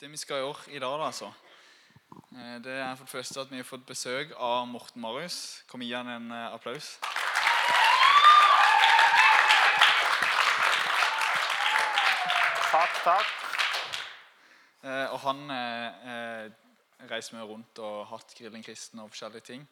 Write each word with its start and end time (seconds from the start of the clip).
Det 0.00 0.08
vi 0.08 0.16
skal 0.16 0.38
gjøre 0.40 0.72
i 0.72 0.78
dag, 0.80 1.02
altså, 1.04 1.26
eh, 2.32 2.54
det 2.64 2.72
er 2.72 2.94
for 2.96 3.04
det 3.04 3.12
første 3.12 3.40
at 3.42 3.50
vi 3.50 3.58
har 3.58 3.66
fått 3.68 3.82
besøk 3.84 4.30
av 4.32 4.62
Morten 4.64 5.02
Marius. 5.02 5.60
Kom 5.68 5.82
gi 5.84 5.90
han 5.92 6.08
en 6.08 6.30
eh, 6.32 6.54
applaus. 6.54 6.94
Takk, 12.70 12.96
takk. 13.04 13.34
Eh, 14.88 15.12
og 15.12 15.20
han 15.26 15.44
reiser 17.12 17.36
mye 17.36 17.50
rundt 17.52 17.82
og 17.84 17.98
har 17.98 18.10
hatt 18.14 18.32
Grillen 18.38 18.64
kristen 18.64 19.04
og 19.04 19.12
forskjellige 19.12 19.50
ting. 19.50 19.68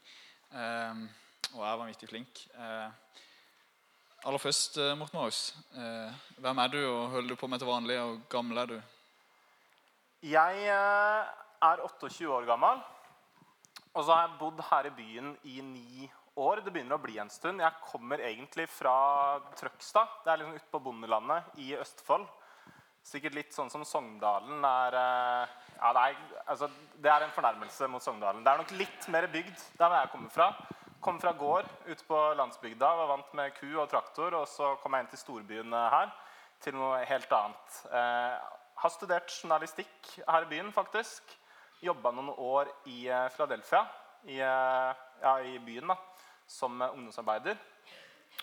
Og 0.53 1.65
er 1.65 1.81
vanvittig 1.87 2.11
flink. 2.13 2.45
Eh, 2.53 3.17
aller 4.29 4.45
først, 4.45 4.77
Morten 4.77 5.23
Marius. 5.23 5.57
Eh, 5.73 6.23
hvem 6.37 6.65
er 6.67 6.77
du, 6.77 6.79
og 6.85 7.11
holder 7.17 7.33
du 7.33 7.41
på 7.41 7.49
med 7.49 7.65
til 7.65 7.73
vanlig? 7.73 8.01
Og 8.05 8.21
gammel 8.29 8.67
er 8.67 8.73
du? 8.77 8.81
Jeg 10.19 10.65
eh, 10.67 11.27
er 11.63 11.83
28 11.85 12.27
år 12.27 12.47
gammel. 12.49 12.81
Og 13.95 14.03
så 14.03 14.11
har 14.11 14.25
jeg 14.25 14.39
bodd 14.41 14.63
her 14.67 14.89
i 14.89 14.95
byen 14.97 15.37
i 15.47 15.61
ni 15.63 16.09
år. 16.35 16.65
Det 16.65 16.73
begynner 16.75 16.99
å 16.99 17.03
bli 17.03 17.21
en 17.23 17.31
stund. 17.31 17.63
Jeg 17.63 17.87
kommer 17.87 18.19
egentlig 18.27 18.67
fra 18.71 19.39
Trøgstad. 19.55 20.11
Det 20.25 20.33
er 20.33 20.43
liksom 20.43 20.59
ute 20.59 20.73
på 20.73 20.83
bondelandet 20.83 21.63
i 21.63 21.71
Østfold. 21.79 22.27
Sikkert 23.07 23.39
litt 23.39 23.55
sånn 23.55 23.71
som 23.71 23.87
Sogndalen 23.87 24.67
er 24.67 24.99
eh, 24.99 25.57
Ja, 25.79 25.95
det 25.95 26.03
er, 26.03 26.21
altså, 26.51 26.67
det 26.99 27.15
er 27.15 27.23
en 27.23 27.35
fornærmelse 27.39 27.87
mot 27.87 28.03
Sogndalen. 28.03 28.43
Det 28.43 28.51
er 28.51 28.63
nok 28.65 28.75
litt 28.75 29.11
mer 29.15 29.31
bygd 29.31 29.67
der 29.79 29.99
jeg 30.01 30.15
kommer 30.17 30.35
fra. 30.35 30.51
Kom 30.99 31.23
fra 31.23 31.31
gård 31.31 31.71
ute 31.87 32.03
på 32.11 32.21
landsbygda, 32.35 32.95
var 33.05 33.15
vant 33.15 33.35
med 33.39 33.55
ku 33.55 33.69
og 33.71 33.87
traktor. 33.87 34.35
Og 34.43 34.51
så 34.51 34.75
kom 34.83 34.99
jeg 34.99 35.07
inn 35.07 35.13
til 35.15 35.27
storbyen 35.29 35.79
eh, 35.79 35.91
her, 35.95 36.15
til 36.67 36.75
noe 36.75 37.05
helt 37.07 37.39
annet. 37.39 37.85
Har 38.79 38.93
studert 38.95 39.33
journalistikk 39.43 40.11
her 40.23 40.45
i 40.45 40.49
byen, 40.51 40.69
faktisk. 40.73 41.33
Jobba 41.83 42.13
noen 42.15 42.29
år 42.31 42.69
i 42.87 43.09
eh, 43.11 43.25
Philadelphia, 43.35 43.81
i, 44.23 44.37
eh, 44.39 45.01
ja, 45.23 45.33
i 45.43 45.57
byen, 45.67 45.91
da, 45.91 45.97
som 46.47 46.77
ungdomsarbeider. 46.87 47.59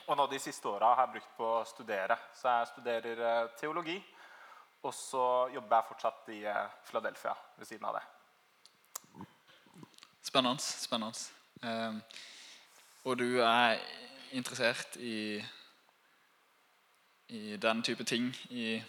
Og 0.05 0.17
nå 0.19 0.25
de 0.27 0.39
siste 0.43 0.67
åra 0.67 0.89
har 0.91 1.05
jeg 1.05 1.13
brukt 1.13 1.37
på 1.37 1.47
å 1.61 1.63
studere. 1.67 2.17
Så 2.35 2.51
jeg 2.51 2.67
studerer 2.73 3.21
eh, 3.29 3.53
teologi. 3.61 3.95
Og 4.83 4.91
så 4.93 5.23
jobber 5.53 5.77
jeg 5.77 5.89
fortsatt 5.93 6.27
i 6.35 6.41
Philadelphia 6.89 7.31
ved 7.55 7.69
siden 7.69 7.87
av 7.87 7.95
det. 7.95 8.03
Spennende. 10.27 10.61
spennende. 10.61 11.23
Eh, 11.63 12.19
og 13.07 13.17
du 13.23 13.39
er 13.39 13.79
interessert 14.35 14.99
i, 14.99 15.39
i 17.31 17.55
den 17.55 17.83
type 17.87 18.03
ting 18.03 18.27
i 18.49 18.81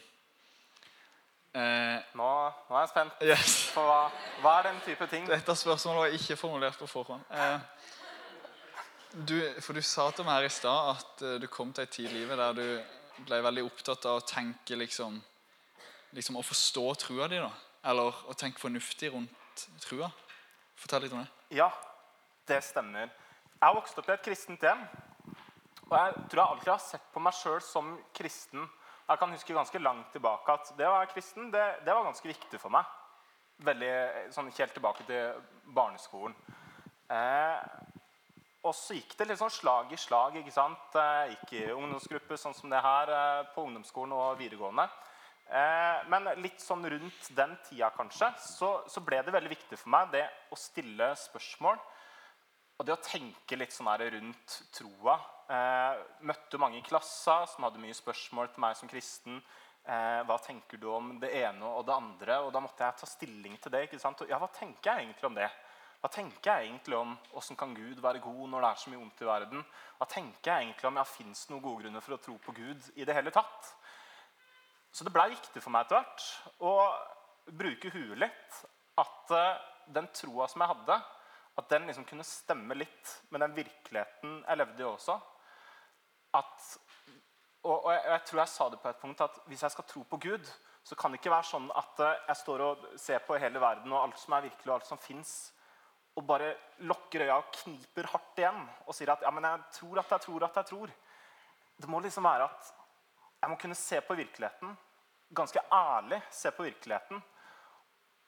Nå, 2.77 2.81
er 2.83 2.85
jeg 2.85 2.91
spent 2.93 3.23
Yes. 3.25 3.53
på 3.73 3.81
hva, 3.81 4.11
hva 4.45 4.51
er 4.59 4.67
den 4.69 4.81
type 4.85 5.07
ting. 5.09 5.25
Dette 5.25 5.55
spørsmålet 5.57 6.01
var 6.03 6.17
ikke 6.19 6.37
formulert 6.37 6.77
på 6.77 6.87
forhånd. 6.87 7.23
Eh, 7.33 7.61
du, 9.17 9.39
for 9.65 9.73
du 9.73 9.81
sa 9.81 10.11
til 10.13 10.27
meg 10.27 10.43
her 10.43 10.49
i 10.51 10.53
stad 10.53 10.91
at 10.91 11.23
eh, 11.25 11.39
du 11.41 11.47
kom 11.49 11.73
til 11.73 11.87
en 11.87 11.89
tid 11.95 12.11
i 12.11 12.13
livet 12.19 12.37
der 12.37 12.53
du 12.53 13.25
ble 13.31 13.39
veldig 13.47 13.65
opptatt 13.65 14.05
av 14.11 14.19
å 14.21 14.27
tenke 14.29 14.77
liksom, 14.77 15.17
liksom 16.13 16.37
Å 16.37 16.45
forstå 16.45 16.85
trua 17.01 17.31
di, 17.33 17.41
da. 17.41 17.49
Eller 17.89 18.13
å 18.29 18.37
tenke 18.37 18.61
fornuftig 18.61 19.09
rundt 19.15 19.65
trua. 19.81 20.11
Fortell 20.77 21.07
litt 21.07 21.17
om 21.17 21.25
det. 21.25 21.57
Ja, 21.57 21.71
det 22.45 22.61
stemmer. 22.67 23.09
Jeg 23.09 23.65
har 23.71 23.79
vokst 23.79 23.97
opp 23.97 24.13
i 24.13 24.19
et 24.19 24.27
kristent 24.29 24.61
hjem. 24.69 24.85
Og 25.89 25.97
jeg 25.97 26.13
tror 26.29 26.43
jeg 26.43 26.51
alltid 26.51 26.75
har 26.75 26.85
sett 26.91 27.09
på 27.15 27.25
meg 27.25 27.41
sjøl 27.41 27.63
som 27.65 27.95
kristen. 28.13 28.69
Jeg 29.07 29.21
kan 29.21 29.31
huske 29.31 29.55
ganske 29.55 29.79
langt 29.79 30.09
tilbake 30.11 30.55
at 30.57 30.73
det 30.79 30.87
å 30.89 30.95
være 30.97 31.11
kristen 31.13 31.51
det, 31.55 31.65
det 31.87 31.95
var 31.95 32.09
ganske 32.09 32.27
viktig 32.27 32.59
for 32.59 32.75
meg. 32.75 32.89
Veldig, 33.67 33.91
sånn 34.35 34.51
Helt 34.51 34.75
tilbake 34.75 35.07
til 35.07 35.37
barneskolen. 35.77 36.35
Eh, 37.15 37.61
og 38.67 38.75
så 38.75 38.97
gikk 38.97 39.15
det 39.15 39.29
litt 39.29 39.39
sånn 39.39 39.53
slag 39.55 39.93
i 39.95 39.99
slag. 40.01 40.41
ikke 40.41 40.55
sant? 40.55 40.99
Jeg 40.99 41.37
gikk 41.37 41.53
i 41.55 41.63
ungdomsgruppe 41.77 42.39
sånn 42.41 42.57
som 42.57 42.73
det 42.73 42.83
her 42.83 43.13
eh, 43.15 43.45
på 43.55 43.69
ungdomsskolen 43.69 44.17
og 44.17 44.41
videregående. 44.41 44.89
Eh, 45.47 46.03
men 46.11 46.27
litt 46.43 46.59
sånn 46.59 46.83
rundt 46.91 47.31
den 47.39 47.55
tida 47.69 47.93
kanskje, 47.95 48.33
så, 48.43 48.73
så 48.91 49.05
ble 49.07 49.23
det 49.23 49.35
veldig 49.37 49.53
viktig 49.55 49.79
for 49.79 49.95
meg 49.95 50.11
det 50.17 50.27
å 50.51 50.59
stille 50.59 51.13
spørsmål. 51.23 51.79
Og 52.77 52.89
det 52.89 52.97
å 52.97 53.05
tenke 53.07 53.57
litt 53.57 53.73
sånn 53.73 53.93
her 53.95 54.03
rundt 54.19 54.59
troa. 54.75 55.21
Eh, 55.47 56.01
møtte 56.27 56.59
mange 56.59 56.81
i 56.81 56.87
klassa 56.87 57.45
som 57.47 57.67
hadde 57.67 57.79
mye 57.79 57.95
spørsmål 57.95 58.51
til 58.51 58.65
meg 58.65 58.75
som 58.79 58.91
kristen. 58.91 59.39
Eh, 59.87 60.23
hva 60.27 60.37
tenker 60.43 60.81
du 60.83 60.89
om 60.91 61.13
det 61.23 61.31
ene 61.39 61.69
og 61.71 61.85
det 61.87 61.95
andre? 61.95 62.41
Og 62.43 62.51
da 62.55 62.63
måtte 62.65 62.83
jeg 62.83 62.99
ta 62.99 63.07
stilling 63.07 63.55
til 63.63 63.71
det. 63.71 63.85
ikke 63.87 64.01
sant? 64.03 64.25
Og, 64.25 64.31
ja, 64.31 64.41
hva 64.43 64.51
tenker 64.51 64.91
jeg 64.91 65.07
egentlig 65.07 65.29
om 65.29 65.39
det? 65.39 65.51
Hva 66.03 66.11
tenker 66.13 66.51
jeg 66.51 66.69
egentlig 66.69 66.97
om 66.99 67.15
hvordan 67.31 67.59
kan 67.59 67.75
Gud 67.75 68.03
være 68.03 68.23
god 68.23 68.49
når 68.51 68.65
det 68.65 68.71
er 68.71 68.81
så 68.83 68.91
mye 68.91 69.01
vondt 69.01 69.23
i 69.23 69.29
verden? 69.29 69.63
Hva 69.99 70.09
tenker 70.11 70.51
jeg 70.51 70.67
egentlig 70.67 70.91
om 70.91 70.99
ja, 71.01 71.05
fins 71.09 71.45
noen 71.51 71.63
gode 71.63 71.85
grunner 71.85 72.05
for 72.05 72.17
å 72.17 72.21
tro 72.27 72.35
på 72.43 72.57
Gud 72.57 72.91
i 72.97 73.07
det 73.07 73.17
hele 73.17 73.33
tatt? 73.35 73.71
Så 74.91 75.07
det 75.07 75.13
blei 75.15 75.29
viktig 75.31 75.63
for 75.63 75.75
meg 75.75 75.87
etter 75.87 76.01
hvert 76.01 76.27
å 76.67 76.75
bruke 77.55 77.95
huet 77.95 78.19
litt. 78.19 78.61
At 78.99 79.33
eh, 79.37 79.63
den 79.95 80.11
troa 80.11 80.51
som 80.51 80.65
jeg 80.65 80.75
hadde, 80.75 80.99
at 81.57 81.71
den 81.71 81.87
liksom 81.87 82.05
kunne 82.09 82.27
stemme 82.27 82.77
litt 82.77 83.15
med 83.31 83.45
den 83.45 83.55
virkeligheten 83.57 84.41
jeg 84.43 84.61
levde 84.61 84.83
i 84.83 84.89
også. 84.91 85.21
At, 86.37 86.69
og, 87.65 87.75
og 87.75 87.91
jeg, 87.93 88.05
jeg 88.13 88.23
tror 88.29 88.43
jeg 88.43 88.53
sa 88.53 88.69
det 88.73 88.81
på 88.83 88.93
et 88.93 89.03
punkt 89.03 89.25
at 89.27 89.43
hvis 89.51 89.67
jeg 89.67 89.75
skal 89.75 89.89
tro 89.91 90.05
på 90.11 90.21
Gud, 90.23 90.51
så 90.87 90.95
kan 90.95 91.11
det 91.11 91.19
ikke 91.19 91.35
være 91.35 91.49
sånn 91.49 91.67
at 91.75 92.01
eh, 92.05 92.19
jeg 92.29 92.41
står 92.45 92.63
og 92.63 92.89
ser 93.03 93.23
på 93.27 93.39
hele 93.43 93.63
verden 93.63 93.93
og 93.93 94.05
alt 94.05 94.21
som 94.23 94.37
er 94.37 94.47
virkelig 94.47 94.71
og 94.71 94.77
alt 94.79 94.91
som 94.91 95.01
fins, 95.03 95.35
og 96.17 96.25
bare 96.25 96.53
lukker 96.89 97.27
øya 97.27 97.41
og 97.41 97.51
kniper 97.59 98.09
hardt 98.13 98.39
igjen 98.41 98.63
og 98.87 98.95
sier 98.97 99.11
at 99.13 99.25
ja, 99.27 99.33
men 99.35 99.45
jeg 99.45 99.65
tror 99.81 100.01
at 100.01 100.15
jeg 100.15 100.25
tror 100.25 100.47
at 100.47 100.61
jeg 100.61 100.71
tror. 100.71 100.93
Det 101.77 101.91
må 101.93 102.01
liksom 102.01 102.25
være 102.25 102.47
at 102.47 102.71
jeg 103.43 103.53
må 103.53 103.59
kunne 103.61 103.77
se 103.77 103.99
på 104.01 104.17
virkeligheten, 104.17 104.77
ganske 105.37 105.61
ærlig 105.75 106.23
se 106.33 106.51
på 106.55 106.65
virkeligheten, 106.65 107.21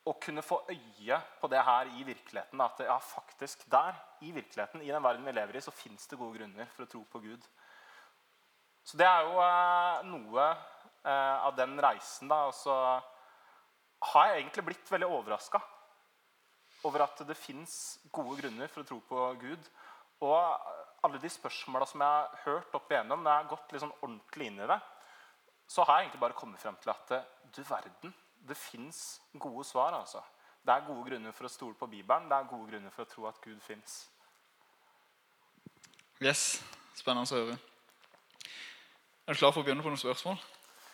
og 0.08 0.20
kunne 0.24 0.42
få 0.42 0.60
øye 0.72 1.16
på 1.40 1.48
det 1.52 1.62
her 1.64 1.88
i 2.00 2.02
virkeligheten. 2.02 2.60
At 2.60 2.80
ja, 2.80 2.96
faktisk 2.98 3.64
der, 3.70 3.96
i 4.20 4.32
virkeligheten, 4.32 4.82
i 4.82 4.92
den 4.92 5.02
verden 5.02 5.26
vi 5.26 5.32
lever 5.32 5.56
i, 5.56 5.60
så 5.60 5.70
fins 5.70 6.06
det 6.06 6.18
gode 6.18 6.38
grunner 6.38 6.68
for 6.74 6.84
å 6.84 6.90
tro 6.92 7.02
på 7.12 7.22
Gud. 7.24 7.48
Så 8.88 8.96
det 8.96 9.04
er 9.04 9.26
jo 9.26 9.40
eh, 9.44 10.04
noe 10.08 10.44
eh, 10.48 11.36
av 11.44 11.52
den 11.58 11.76
reisen, 11.82 12.30
da. 12.30 12.46
Og 12.48 12.54
så 12.56 12.74
har 14.12 14.30
jeg 14.30 14.42
egentlig 14.42 14.64
blitt 14.70 14.92
veldig 14.94 15.10
overraska 15.12 15.60
over 16.88 17.04
at 17.04 17.20
det 17.26 17.36
fins 17.36 17.98
gode 18.14 18.38
grunner 18.38 18.70
for 18.72 18.84
å 18.84 18.88
tro 18.88 19.00
på 19.10 19.26
Gud. 19.42 19.68
Og 20.24 20.70
alle 21.04 21.20
de 21.20 21.30
spørsmåla 21.30 21.86
som 21.90 22.02
jeg 22.02 22.14
har 22.14 22.40
hørt 22.46 22.78
opp 22.78 22.88
igjennom, 22.90 23.20
når 23.22 23.34
jeg 23.34 23.42
har 23.42 23.52
gått 23.52 23.76
sånn 23.82 23.98
ordentlig 24.00 24.48
inn 24.48 24.62
i 24.62 24.70
det, 24.70 24.80
så 25.68 25.84
har 25.84 25.98
jeg 25.98 26.08
egentlig 26.08 26.24
bare 26.24 26.38
kommet 26.38 26.62
frem 26.62 26.78
til 26.80 26.94
at 26.94 27.12
du 27.52 27.60
verden, 27.68 28.14
det 28.48 28.56
fins 28.56 29.20
gode 29.36 29.66
svar. 29.68 29.92
altså. 29.98 30.22
Det 30.64 30.72
er 30.72 30.88
gode 30.88 31.04
grunner 31.10 31.36
for 31.36 31.44
å 31.44 31.52
stole 31.52 31.76
på 31.76 31.90
Bibelen. 31.92 32.30
Det 32.30 32.38
er 32.38 32.50
gode 32.50 32.70
grunner 32.72 32.94
for 32.94 33.04
å 33.04 33.12
tro 33.12 33.28
at 33.28 33.40
Gud 33.44 33.60
fins. 33.64 34.00
Yes, 36.24 36.62
Spennende 36.98 37.30
å 37.30 37.44
høre. 37.44 37.58
Er 39.28 39.36
du 39.36 39.42
klar 39.42 39.52
for 39.52 39.60
å 39.60 39.66
begynne 39.66 39.84
på 39.84 39.90
noen 39.92 40.00
spørsmål? 40.00 40.38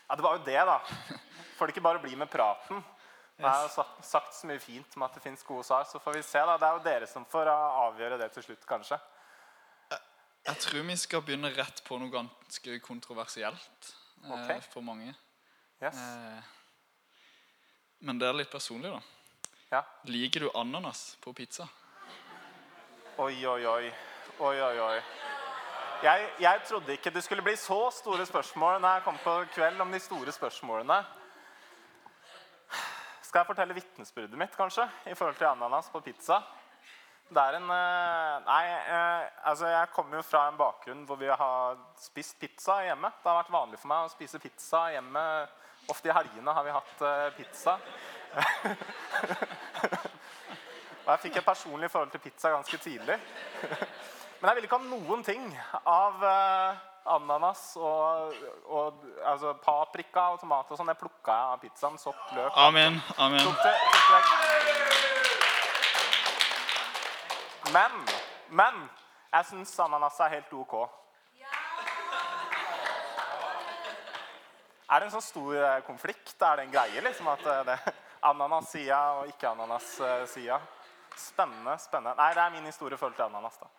Ja, 0.08 0.16
det 0.18 0.24
var 0.24 0.32
jo 0.34 0.40
det, 0.42 0.58
da. 0.66 0.80
Får 1.54 1.68
det 1.70 1.74
ikke 1.76 1.84
bare 1.86 2.00
bli 2.02 2.16
med 2.18 2.26
praten. 2.26 2.80
Jeg 3.38 3.46
har 3.46 3.62
jo 3.62 3.84
sagt, 4.02 4.34
så 4.34 4.48
mye 4.50 4.58
fint 4.58 4.96
om 4.98 5.04
at 5.06 5.14
det 5.14 5.22
fins 5.22 5.44
gode 5.46 5.62
svar, 5.68 5.84
så 5.86 6.00
får 6.02 6.16
vi 6.16 6.22
se. 6.26 6.42
da. 6.42 6.56
Det 6.58 6.66
er 6.66 6.74
jo 6.74 6.82
dere 6.82 7.06
som 7.06 7.26
får 7.30 7.46
uh, 7.46 7.76
avgjøre 7.84 8.18
det 8.18 8.26
til 8.34 8.48
slutt, 8.48 8.66
kanskje. 8.66 8.98
Jeg 10.44 10.60
tror 10.66 10.82
vi 10.90 10.96
skal 10.98 11.22
begynne 11.22 11.52
rett 11.54 11.78
på 11.86 11.96
noe 12.02 12.10
ganske 12.10 12.78
kontroversielt 12.82 13.92
eh, 14.26 14.66
for 14.72 14.82
mange. 14.82 15.14
Yes. 15.78 15.94
Eh, 15.94 16.42
men 18.02 18.18
det 18.18 18.28
er 18.28 18.36
litt 18.42 18.50
personlig, 18.50 18.90
da. 18.90 18.98
Ja. 19.70 19.84
Liker 20.10 20.48
du 20.48 20.50
ananas 20.58 21.14
på 21.22 21.32
pizza? 21.38 21.70
Oi, 23.14 23.46
oi, 23.46 23.62
oi. 23.62 23.94
Oi, 24.42 24.56
oi, 24.58 24.74
oi. 24.90 25.23
Jeg, 26.04 26.24
jeg 26.36 26.60
trodde 26.68 26.92
ikke 26.92 27.08
det 27.14 27.22
skulle 27.24 27.42
bli 27.42 27.54
så 27.56 27.78
store 27.96 28.26
spørsmål 28.28 28.74
når 28.76 28.90
jeg 28.98 29.02
kom 29.06 29.18
på 29.24 29.34
kveld 29.54 29.78
om 29.80 29.92
de 29.92 30.00
store 30.04 30.32
spørsmålene. 30.36 30.98
Skal 33.22 33.38
jeg 33.38 33.46
fortelle 33.48 33.76
vitnesbyrdet 33.78 34.36
mitt, 34.36 34.56
kanskje, 34.56 34.84
i 35.08 35.14
forhold 35.16 35.38
til 35.38 35.48
ananas 35.48 35.88
på 35.92 36.02
pizza? 36.04 36.42
Det 37.30 37.40
er 37.40 37.56
en 37.56 37.70
eh, 37.72 38.34
Nei, 38.44 38.64
eh, 38.68 39.30
altså 39.48 39.70
jeg 39.72 39.88
kommer 39.94 40.20
jo 40.20 40.26
fra 40.28 40.42
en 40.50 40.58
bakgrunn 40.60 41.06
hvor 41.08 41.16
vi 41.16 41.30
har 41.30 41.80
spist 41.96 42.36
pizza 42.40 42.82
hjemme. 42.84 43.08
Det 43.22 43.30
har 43.30 43.40
vært 43.40 43.56
vanlig 43.56 43.80
for 43.80 43.88
meg 43.94 44.04
å 44.04 44.12
spise 44.12 44.42
pizza 44.42 44.82
hjemme. 44.92 45.22
Ofte 45.88 46.10
i 46.10 46.16
helgene 46.18 46.52
har 46.58 46.68
vi 46.68 46.74
hatt 46.76 47.06
eh, 47.08 47.30
pizza. 47.38 47.78
Og 51.04 51.08
jeg 51.14 51.24
fikk 51.24 51.40
et 51.40 51.48
personlig 51.48 51.88
forhold 51.88 52.12
til 52.12 52.24
pizza 52.28 52.52
ganske 52.52 52.82
tidlig. 52.84 53.16
Men 54.44 54.50
jeg 54.50 54.56
ville 54.58 54.68
ikke 54.68 54.76
ha 54.76 54.84
noen 54.84 55.22
ting 55.24 55.44
av, 55.88 56.20
eh, 56.28 56.80
ananas 57.08 57.60
og, 57.80 58.34
og 58.68 58.98
altså, 59.24 59.54
paprika 59.64 60.26
og 60.34 60.42
tomat 60.42 60.68
og 60.68 60.76
sånn. 60.76 60.90
Det 60.92 61.00
plukka 61.00 61.32
jeg 61.32 61.46
av 61.54 61.62
pizzaen. 61.62 61.96
Sopp, 62.02 62.18
løk 62.36 62.52
Amen. 62.60 62.98
Amen. 63.16 63.40
Tok 63.40 63.56
det, 63.64 63.72
tok 63.88 64.04
det. 64.12 64.20
Men, 67.72 67.96
men 68.60 68.82
jeg 69.32 69.48
syns 69.48 69.72
ananas 69.80 70.20
er 70.20 70.34
helt 70.34 70.52
OK. 70.60 70.74
Er 74.92 75.00
det 75.00 75.06
en 75.08 75.14
sånn 75.14 75.24
stor 75.24 75.56
eh, 75.56 75.80
konflikt? 75.86 76.36
Er 76.36 76.60
det 76.60 76.66
en 76.66 76.74
greie 76.74 77.00
liksom 77.06 77.32
at 77.32 77.40
eh, 77.48 77.62
det 77.70 77.78
ananas-sida 78.34 79.00
og 79.22 79.32
ikke 79.32 79.54
ananas-sida? 79.54 80.60
Spennende. 81.16 81.78
spennende. 81.80 82.12
Nei, 82.20 82.28
det 82.36 82.44
er 82.44 82.52
min 82.58 82.68
historie 82.68 82.92
i 82.92 83.00
forhold 83.00 83.16
til 83.16 83.24
ananas. 83.30 83.56
da. 83.64 83.72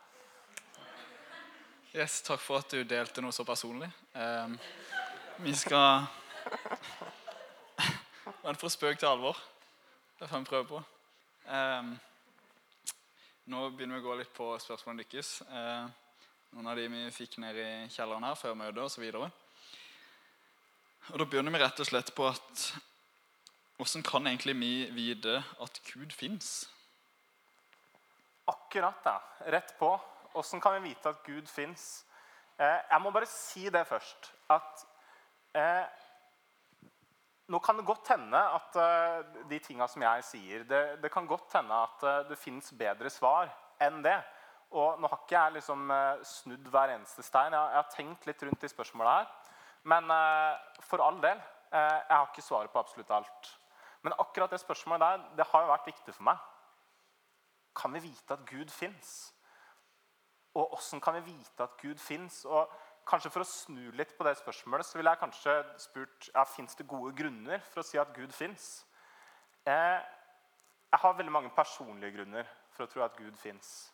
Yes, 1.96 2.18
takk 2.28 2.42
for 2.44 2.60
at 2.60 2.74
du 2.76 2.82
delte 2.84 3.22
noe 3.24 3.32
så 3.32 3.46
personlig. 3.48 3.88
Ehm, 4.20 4.58
vi 5.40 5.54
skal 5.56 6.04
Men 8.44 8.58
fra 8.60 8.70
spøk 8.70 8.98
til 9.00 9.08
alvor. 9.08 9.38
Det 10.20 10.28
får 10.28 10.42
vi 10.42 10.50
prøve 10.50 10.66
på. 10.68 10.82
Ehm, 11.56 11.94
nå 13.48 13.62
begynner 13.70 13.96
vi 13.96 14.04
å 14.04 14.08
gå 14.10 14.18
litt 14.20 14.34
på 14.36 14.50
spørsmålene 14.60 15.06
deres. 15.08 15.38
Ehm, 15.48 15.88
noen 16.58 16.68
av 16.68 16.76
de 16.82 16.90
vi 16.92 17.04
fikk 17.16 17.38
ned 17.40 17.62
i 17.64 17.70
kjelleren 17.94 18.28
her 18.28 18.36
før 18.42 18.58
møtet 18.60 18.82
osv. 18.84 19.06
Og 19.22 19.32
Da 21.16 21.24
begynner 21.24 21.56
vi 21.56 21.62
rett 21.64 21.80
og 21.80 21.88
slett 21.88 22.12
på 22.16 22.28
at 22.28 22.66
Hvordan 23.78 24.04
kan 24.04 24.28
egentlig 24.28 24.56
vi 24.60 24.74
vite 24.92 25.38
at 25.62 25.80
Gud 25.94 26.12
fins? 26.12 26.68
Akkurat, 28.48 29.00
da. 29.04 29.16
Rett 29.48 29.74
på. 29.80 29.94
Åssen 30.36 30.62
kan 30.62 30.76
vi 30.78 30.90
vite 30.90 31.10
at 31.10 31.24
Gud 31.24 31.48
fins? 31.50 32.06
Eh, 32.60 32.82
jeg 32.92 33.02
må 33.04 33.12
bare 33.12 33.28
si 33.30 33.70
det 33.72 33.86
først. 33.88 34.32
At 34.52 34.86
eh, 35.56 35.86
nå 37.52 37.60
kan 37.64 37.78
det 37.80 37.86
godt 37.88 38.10
hende 38.14 38.40
at 38.58 38.78
eh, 38.82 39.42
de 39.50 39.60
tinga 39.64 39.88
som 39.92 40.04
jeg 40.04 40.24
sier 40.28 40.64
det, 40.70 40.84
det 41.04 41.12
kan 41.14 41.28
godt 41.30 41.54
hende 41.60 41.82
at 41.88 42.04
eh, 42.04 42.24
det 42.32 42.40
fins 42.40 42.72
bedre 42.76 43.12
svar 43.14 43.52
enn 43.84 44.02
det. 44.06 44.18
Og 44.76 45.00
nå 45.00 45.08
har 45.12 45.22
ikke 45.22 45.38
jeg 45.38 45.58
liksom 45.60 45.92
eh, 45.94 46.24
snudd 46.26 46.72
hver 46.74 46.96
eneste 46.96 47.24
stein. 47.24 47.54
Jeg, 47.54 47.76
jeg 47.76 47.82
har 47.82 47.94
tenkt 47.94 48.26
litt 48.28 48.48
rundt 48.48 48.66
de 48.66 48.72
spørsmåla 48.72 49.20
her. 49.20 49.30
Men 49.92 50.10
eh, 50.10 50.82
for 50.84 51.04
all 51.06 51.22
del. 51.22 51.44
jeg 51.76 52.16
har 52.16 52.28
ikke 52.30 52.42
svaret 52.46 52.72
på 52.72 52.80
absolutt 52.80 53.10
alt. 53.12 53.54
Men 54.06 54.14
akkurat 54.20 54.52
det 54.52 54.62
spørsmålet 54.62 55.02
der, 55.02 55.24
det 55.38 55.48
har 55.52 55.64
jo 55.64 55.72
vært 55.72 55.88
viktig 55.90 56.14
for 56.14 56.28
meg. 56.28 56.44
Kan 57.76 57.94
vi 57.94 58.06
vite 58.06 58.38
at 58.38 58.46
Gud 58.48 58.72
fins? 58.72 59.35
Og 60.56 60.76
åssen 60.78 61.02
kan 61.04 61.18
vi 61.18 61.34
vite 61.34 61.66
at 61.66 61.78
Gud 61.82 62.00
fins? 62.00 62.44
Kanskje 63.06 63.30
For 63.30 63.44
å 63.44 63.48
snu 63.48 63.92
litt 63.94 64.16
på 64.18 64.26
det 64.26 64.34
spørsmålet 64.40 64.88
så 64.88 64.98
ville 64.98 65.12
jeg 65.14 65.22
kanskje 65.22 65.56
spurt 65.84 66.30
ja, 66.32 66.46
fins 66.50 66.78
det 66.80 66.88
gode 66.90 67.12
grunner 67.18 67.62
for 67.70 67.84
å 67.84 67.86
si 67.86 68.00
at 68.02 68.14
Gud 68.16 68.34
fins. 68.34 68.86
Eh, 69.70 70.00
jeg 70.90 71.02
har 71.04 71.18
veldig 71.18 71.34
mange 71.36 71.52
personlige 71.54 72.16
grunner 72.16 72.50
for 72.74 72.86
å 72.86 72.90
tro 72.90 73.04
at 73.06 73.18
Gud 73.20 73.38
fins. 73.38 73.92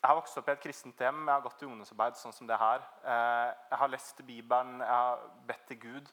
Jeg 0.00 0.08
har 0.08 0.16
vokst 0.16 0.38
opp 0.38 0.48
i 0.48 0.54
et 0.54 0.62
kristent 0.62 1.00
hjem, 1.02 1.26
jeg 1.26 1.34
har 1.34 1.44
gått 1.44 1.62
i 1.64 1.68
ungdomsarbeid 1.68 2.16
sånn 2.16 2.34
som 2.36 2.48
det 2.48 2.56
her. 2.60 2.84
Eh, 3.04 3.52
jeg 3.72 3.80
har 3.82 3.92
lest 3.92 4.24
Bibelen, 4.24 4.80
jeg 4.80 4.92
har 4.94 5.28
bedt 5.50 5.68
til 5.68 5.80
Gud. 5.84 6.10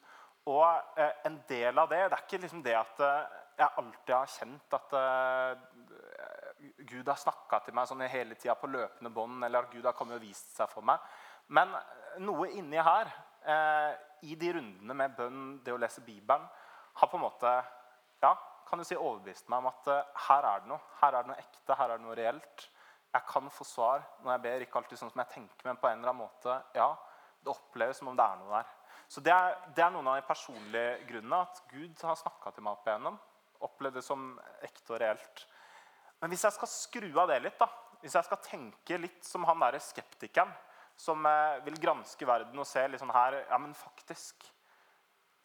Og 0.50 1.00
eh, 1.00 1.12
en 1.30 1.38
del 1.48 1.80
av 1.80 1.88
det 1.88 2.02
Det 2.10 2.18
er 2.18 2.24
ikke 2.26 2.42
liksom 2.44 2.64
det 2.66 2.76
at 2.76 3.04
eh, 3.06 3.36
jeg 3.62 3.80
alltid 3.80 4.16
har 4.16 4.32
kjent 4.34 4.76
at 4.76 4.96
eh, 5.00 5.52
Gud 6.78 7.08
har 7.08 7.20
snakka 7.20 7.60
til 7.66 7.76
meg 7.76 7.90
sånn 7.90 8.04
hele 8.08 8.38
tida 8.40 8.56
på 8.56 8.70
løpende 8.72 9.12
bånd, 9.14 9.44
eller 9.44 9.66
at 9.66 9.74
Gud 9.74 9.86
har 9.86 9.96
kommet 9.98 10.18
og 10.20 10.24
vist 10.24 10.56
seg 10.56 10.70
for 10.72 10.86
meg. 10.86 11.02
Men 11.52 11.74
noe 12.24 12.48
inni 12.56 12.80
her, 12.80 13.12
eh, 13.44 13.92
i 14.24 14.36
de 14.40 14.54
rundene 14.56 14.96
med 14.96 15.16
bønn, 15.18 15.42
det 15.64 15.74
å 15.74 15.80
lese 15.82 16.06
Bibelen, 16.06 16.46
har 16.94 17.10
på 17.10 17.18
en 17.18 17.26
måte 17.26 17.52
ja, 18.24 18.36
kan 18.70 18.80
du 18.80 18.86
si 18.88 18.96
overbevist 18.96 19.50
meg 19.52 19.64
om 19.64 19.72
at 19.74 19.90
eh, 19.92 20.22
her 20.28 20.48
er 20.50 20.62
det 20.64 20.72
noe. 20.72 20.80
Her 21.02 21.18
er 21.18 21.26
det 21.26 21.32
noe 21.34 21.42
ekte, 21.42 21.76
her 21.76 21.90
er 21.90 22.00
det 22.00 22.06
noe 22.06 22.16
reelt. 22.18 22.70
Jeg 23.14 23.28
kan 23.30 23.50
få 23.54 23.66
svar 23.68 24.06
når 24.24 24.32
jeg 24.32 24.44
ber. 24.46 24.64
Ikke 24.66 24.80
alltid 24.80 25.02
sånn 25.02 25.12
som 25.12 25.22
jeg 25.22 25.34
tenker, 25.36 25.68
men 25.68 25.82
på 25.82 25.90
en 25.90 26.00
eller 26.00 26.14
annen 26.14 26.24
måte 26.24 26.56
ja, 26.78 26.88
det 27.44 27.52
oppleves 27.52 28.00
som 28.00 28.10
om 28.10 28.18
det 28.18 28.26
er 28.26 28.40
noe 28.40 28.56
der. 28.56 28.72
Så 29.12 29.22
Det 29.22 29.34
er, 29.34 29.58
det 29.76 29.84
er 29.84 29.92
noen 29.94 30.08
av 30.10 30.16
de 30.18 30.26
personlige 30.26 30.96
grunnene. 31.12 31.42
At 31.44 31.62
Gud 31.70 32.06
har 32.08 32.18
snakka 32.18 32.54
til 32.56 32.66
meg 32.66 32.80
opp 32.80 32.88
igjennom. 32.88 33.20
Opplevd 33.68 34.00
det 34.00 34.06
som 34.08 34.24
ekte 34.66 34.96
og 34.96 35.02
reelt. 35.04 35.44
Men 36.24 36.32
hvis 36.32 36.46
jeg 36.48 36.56
skal 36.56 36.70
skru 36.72 37.10
av 37.20 37.28
det 37.28 37.42
litt, 37.44 37.58
da, 37.60 37.68
hvis 38.00 38.14
jeg 38.16 38.24
skal 38.30 38.40
tenke 38.46 38.96
litt 38.96 39.26
som 39.28 39.44
han 39.44 39.60
der 39.60 39.76
skeptikeren 39.84 40.54
som 40.96 41.26
eh, 41.28 41.58
vil 41.66 41.76
granske 41.84 42.24
verden 42.28 42.62
og 42.64 42.68
se 42.70 42.84
litt 42.88 43.02
sånn 43.02 43.12
her 43.12 43.42
Ja, 43.42 43.58
men 43.60 43.74
faktisk 43.76 44.46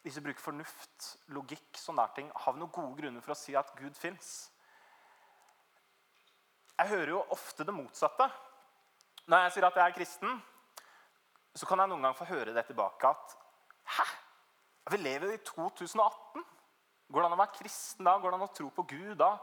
Hvis 0.05 0.19
vi 0.19 0.23
bruker 0.29 0.43
fornuft, 0.43 1.09
logikk, 1.35 1.73
sånne 1.75 2.05
der 2.05 2.13
ting, 2.15 2.29
har 2.31 2.55
vi 2.55 2.61
noen 2.61 2.71
gode 2.71 2.95
grunner 3.01 3.25
for 3.25 3.35
å 3.35 3.37
si 3.37 3.57
at 3.59 3.73
Gud 3.75 3.97
fins? 3.99 4.29
Jeg 6.77 6.93
hører 6.93 7.11
jo 7.11 7.25
ofte 7.35 7.65
det 7.67 7.75
motsatte. 7.75 8.29
Når 9.27 9.43
jeg 9.43 9.57
sier 9.57 9.67
at 9.67 9.81
jeg 9.81 9.83
er 9.83 9.97
kristen, 9.97 10.37
så 11.59 11.67
kan 11.67 11.83
jeg 11.83 11.91
noen 11.91 12.07
gang 12.07 12.15
få 12.15 12.29
høre 12.29 12.55
det 12.55 12.63
tilbake 12.69 13.11
at 13.11 13.35
Hæ? 13.97 14.07
Vi 14.93 15.03
lever 15.03 15.35
i 15.35 15.41
2018. 15.43 16.47
Går 17.11 17.19
det 17.19 17.27
an 17.27 17.35
å 17.35 17.41
være 17.43 17.57
kristen 17.59 18.07
da? 18.07 18.15
Går 18.15 18.31
det 18.31 18.39
an 18.39 18.47
å 18.47 18.53
tro 18.55 18.71
på 18.79 18.87
Gud 18.95 19.17
da? 19.19 19.33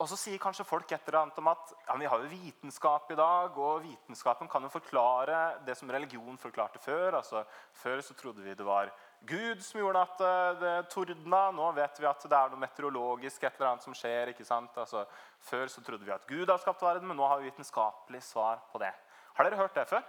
Og 0.00 0.08
så 0.08 0.16
sier 0.16 0.40
kanskje 0.40 0.64
folk 0.64 0.88
et 0.94 1.08
eller 1.10 1.18
annet 1.20 1.38
om 1.42 1.48
at 1.50 1.72
ja, 1.84 1.94
vi 2.00 2.06
har 2.08 2.22
jo 2.22 2.28
vitenskap 2.30 3.10
i 3.12 3.18
dag, 3.18 3.58
og 3.60 3.82
vitenskapen 3.84 4.48
kan 4.48 4.64
jo 4.64 4.70
forklare 4.72 5.60
det 5.66 5.74
som 5.76 5.92
religion 5.92 6.40
forklarte 6.40 6.80
før. 6.80 7.18
Altså, 7.18 7.42
før 7.76 8.00
så 8.06 8.16
trodde 8.16 8.40
vi 8.40 8.56
det 8.56 8.64
var 8.64 8.88
Gud 9.28 9.60
som 9.60 9.82
gjorde 9.82 10.06
at 10.06 10.24
eh, 10.24 10.62
det 10.62 10.72
tordna. 10.94 11.42
Nå 11.52 11.68
vet 11.76 12.00
vi 12.00 12.08
at 12.08 12.24
det 12.24 12.38
er 12.38 12.48
noe 12.48 12.62
meteorologisk 12.64 13.44
et 13.44 13.60
eller 13.60 13.74
annet 13.74 13.84
som 13.84 13.96
skjer. 13.96 14.32
ikke 14.32 14.48
sant? 14.48 14.80
Altså, 14.80 15.04
før 15.50 15.68
så 15.68 15.84
trodde 15.84 16.08
vi 16.08 16.16
at 16.16 16.24
Gud 16.30 16.48
har 16.48 16.64
skapt 16.64 16.80
verden, 16.80 17.04
men 17.10 17.20
nå 17.20 17.28
har 17.28 17.42
vi 17.42 17.50
vitenskapelig 17.50 18.24
svar 18.24 18.64
på 18.72 18.80
det. 18.80 18.94
Har 19.36 19.44
dere 19.44 19.60
hørt 19.60 19.76
det 19.76 19.88
før? 19.92 20.06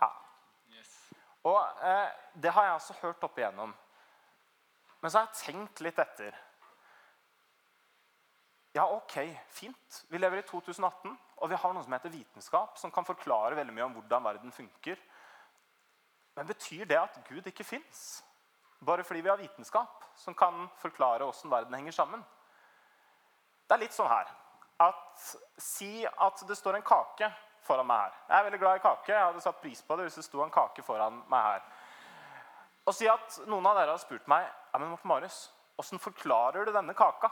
Ja. 0.00 0.12
Og 1.52 1.60
eh, 1.84 2.20
det 2.40 2.56
har 2.56 2.70
jeg 2.70 2.78
også 2.80 3.02
hørt 3.02 3.28
opp 3.28 3.36
igjennom. 3.36 3.76
Men 5.02 5.12
så 5.12 5.20
har 5.20 5.28
jeg 5.28 5.44
tenkt 5.44 5.84
litt 5.84 6.00
etter. 6.00 6.46
Ja, 8.72 8.86
ok, 8.86 9.38
fint. 9.48 10.04
Vi 10.08 10.18
lever 10.18 10.38
i 10.38 10.46
2018, 10.46 11.18
og 11.36 11.50
vi 11.50 11.58
har 11.58 11.72
noe 11.74 11.82
som 11.82 11.94
heter 11.96 12.12
vitenskap, 12.14 12.76
som 12.78 12.92
kan 12.94 13.06
forklare 13.06 13.56
veldig 13.58 13.74
mye 13.74 13.86
om 13.88 13.96
hvordan 13.98 14.26
verden 14.28 14.52
funker. 14.54 15.00
Men 16.38 16.46
betyr 16.46 16.84
det 16.86 16.98
at 17.00 17.18
Gud 17.26 17.46
ikke 17.50 17.66
fins? 17.66 18.22
Bare 18.86 19.04
fordi 19.04 19.24
vi 19.26 19.28
har 19.28 19.40
vitenskap 19.40 20.06
som 20.16 20.34
kan 20.34 20.68
forklare 20.78 21.26
hvordan 21.26 21.50
verden 21.50 21.74
henger 21.74 21.98
sammen? 21.98 22.22
Det 23.66 23.74
er 23.74 23.82
litt 23.82 23.96
sånn 23.96 24.10
her 24.10 24.30
at 24.80 25.26
Si 25.60 26.06
at 26.06 26.40
det 26.48 26.56
står 26.56 26.78
en 26.78 26.86
kake 26.86 27.28
foran 27.66 27.86
meg 27.86 28.06
her. 28.06 28.14
Jeg 28.28 28.38
er 28.38 28.46
veldig 28.46 28.60
glad 28.62 28.78
i 28.78 28.82
kake. 28.86 29.12
Jeg 29.12 29.26
hadde 29.26 29.42
satt 29.44 29.60
pris 29.60 29.82
på 29.84 29.96
det 29.96 30.06
hvis 30.06 30.16
det 30.16 30.24
sto 30.24 30.40
en 30.44 30.54
kake 30.54 30.82
foran 30.86 31.20
meg 31.30 31.44
her. 31.44 31.66
Og 32.88 32.96
si 32.96 33.10
at 33.10 33.42
noen 33.50 33.66
av 33.68 33.76
dere 33.76 33.92
har 33.92 34.00
spurt 34.00 34.30
meg 34.30 34.46
ja, 34.46 34.78
men 34.78 34.94
Morten 34.94 35.10
Marius, 35.10 35.42
hvordan 35.76 36.00
forklarer 36.00 36.64
du 36.64 36.72
denne 36.72 36.96
kaka 36.96 37.28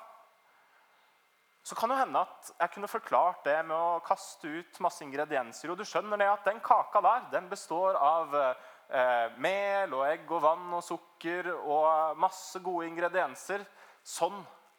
så 1.69 1.77
kan 1.77 1.91
det 1.93 1.99
hende 1.99 2.21
at 2.25 2.49
jeg 2.55 2.71
kunne 2.73 2.89
forklart 2.89 3.43
det 3.45 3.59
med 3.69 3.77
å 3.77 4.01
kaste 4.01 4.49
ut 4.49 4.79
masse 4.81 5.03
ingredienser. 5.05 5.69
Og 5.69 5.77
du 5.77 5.85
skjønner 5.85 6.17
det 6.17 6.29
at 6.31 6.47
den 6.49 6.63
kaka 6.65 7.03
der 7.05 7.27
den 7.35 7.51
består 7.51 7.99
av 8.01 8.37
eh, 8.41 9.35
mel 9.37 9.93
og 9.99 10.07
egg 10.07 10.33
og 10.33 10.47
vann 10.47 10.71
og 10.79 10.81
sukker 10.87 11.51
og 11.59 12.17
masse 12.17 12.63
gode 12.65 12.89
ingredienser. 12.89 13.67
Sånn 14.01 14.39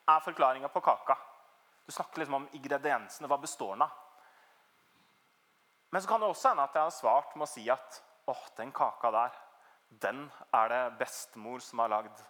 er 0.10 0.26
forklaringa 0.26 0.72
på 0.74 0.82
kaka. 0.82 1.14
Du 1.86 1.94
snakker 1.94 2.24
liksom 2.24 2.40
om 2.40 2.50
ingrediensene. 2.58 3.30
Hva 3.30 3.38
består 3.38 3.76
den 3.76 3.86
av? 3.86 3.94
Men 5.94 6.02
så 6.02 6.10
kan 6.10 6.26
det 6.26 6.32
også 6.34 6.56
hende 6.56 6.66
at 6.66 6.80
jeg 6.80 6.88
har 6.88 6.98
svart 6.98 7.38
med 7.38 7.46
å 7.46 7.52
si 7.54 7.68
at 7.70 8.02
åh, 8.34 8.44
den 8.58 8.74
kaka 8.74 9.14
der, 9.14 9.38
den 10.02 10.26
er 10.58 10.74
det 10.74 10.84
bestemor 11.04 11.62
som 11.66 11.86
har 11.86 11.94
lagd. 11.94 12.26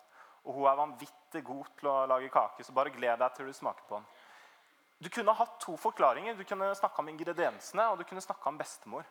Og 0.48 0.56
hun 0.56 0.68
er 0.68 0.80
vanvittig 0.80 1.44
god 1.48 1.72
til 1.80 1.92
å 1.92 1.98
lage 2.12 2.32
kake, 2.34 2.64
så 2.64 2.76
bare 2.76 2.92
gled 2.92 3.20
deg 3.24 3.36
til 3.36 3.48
du 3.48 3.56
smaker 3.56 3.88
på 3.88 4.00
den. 4.00 4.12
Du 5.00 5.10
kunne 5.10 5.34
hatt 5.34 5.60
to 5.64 5.78
forklaringer. 5.80 6.36
Du 6.36 6.44
kunne 6.44 6.74
snakka 6.76 7.02
om 7.02 7.10
ingrediensene 7.12 7.88
og 7.92 8.00
du 8.00 8.06
kunne 8.08 8.24
snakka 8.24 8.52
om 8.52 8.60
bestemor. 8.60 9.08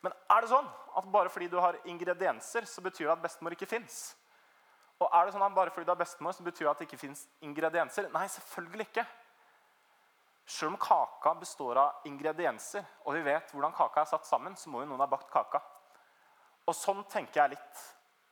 Men 0.00 0.14
er 0.32 0.42
det 0.42 0.50
sånn 0.50 0.68
at 0.96 1.08
bare 1.12 1.30
fordi 1.30 1.50
du 1.52 1.58
har 1.60 1.76
ingredienser, 1.88 2.64
så 2.66 2.82
betyr 2.82 3.06
det 3.06 3.14
at 3.14 3.24
bestemor 3.24 3.54
ikke 3.54 3.68
fins? 3.68 4.14
Og 5.00 5.08
er 5.16 5.26
det 5.26 5.34
sånn 5.34 5.44
at 5.44 5.56
bare 5.56 5.72
fordi 5.72 5.86
du 5.88 5.92
har 5.92 6.00
bestemor, 6.00 6.34
så 6.36 6.44
betyr 6.44 6.66
det 6.66 6.70
at 6.72 6.80
det 6.80 6.88
ikke 6.88 7.00
fins 7.00 7.26
ingredienser? 7.44 8.08
Nei, 8.12 8.26
selvfølgelig 8.32 8.88
ikke. 8.88 9.04
Selv 10.50 10.72
om 10.72 10.80
kaka 10.80 11.34
består 11.38 11.78
av 11.78 12.08
ingredienser, 12.08 12.84
og 13.06 13.14
vi 13.14 13.22
vet 13.28 13.52
hvordan 13.54 13.76
kaka 13.76 14.02
er 14.02 14.10
satt 14.10 14.26
sammen, 14.26 14.56
så 14.58 14.72
må 14.72 14.82
jo 14.82 14.90
noen 14.90 15.04
ha 15.04 15.08
bakt 15.08 15.30
kaka. 15.32 15.60
Og 16.66 16.76
sånn 16.76 17.04
tenker 17.12 17.44
jeg 17.44 17.54
litt 17.54 17.84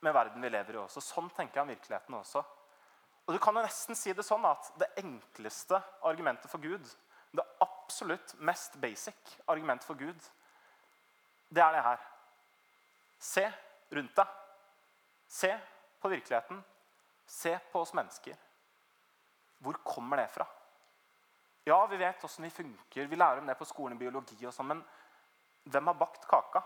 med 0.04 0.14
verden 0.16 0.42
vi 0.42 0.50
lever 0.50 0.76
i 0.76 0.80
også. 0.82 1.02
Sånn 1.04 1.30
tenker 1.36 1.60
jeg 1.60 1.66
om 1.66 1.72
virkeligheten 1.72 2.18
også. 2.18 2.42
Og 3.28 3.34
du 3.36 3.38
kan 3.38 3.56
jo 3.56 3.60
nesten 3.60 3.96
si 3.98 4.14
Det 4.16 4.24
sånn 4.24 4.46
at 4.48 4.70
det 4.80 4.88
enkleste 5.02 5.76
argumentet 6.08 6.48
for 6.48 6.64
Gud, 6.64 6.84
det 7.36 7.44
absolutt 7.60 8.32
mest 8.40 8.78
basic 8.80 9.36
argumentet 9.52 9.84
for 9.84 10.00
Gud, 10.00 10.16
det 11.52 11.60
er 11.60 11.76
det 11.76 11.84
her. 11.84 12.00
Se 13.20 13.44
rundt 13.92 14.16
deg. 14.16 14.32
Se 15.28 15.52
på 16.00 16.08
virkeligheten. 16.08 16.62
Se 17.28 17.52
på 17.72 17.82
oss 17.84 17.92
mennesker. 17.92 18.36
Hvor 19.60 19.76
kommer 19.84 20.22
det 20.22 20.28
fra? 20.32 20.46
Ja, 21.68 21.86
vi 21.86 22.00
vet 22.00 22.24
åssen 22.24 22.44
vi 22.44 22.50
funker. 22.50 23.06
Vi 23.06 23.16
lærer 23.16 23.42
om 23.42 23.46
det 23.46 23.58
på 23.60 23.68
skolen 23.68 23.96
i 23.96 24.00
biologi. 24.00 24.40
og 24.46 24.54
sånn, 24.54 24.66
Men 24.72 24.84
hvem 25.64 25.86
har 25.86 26.00
bakt 26.00 26.24
kaka? 26.28 26.62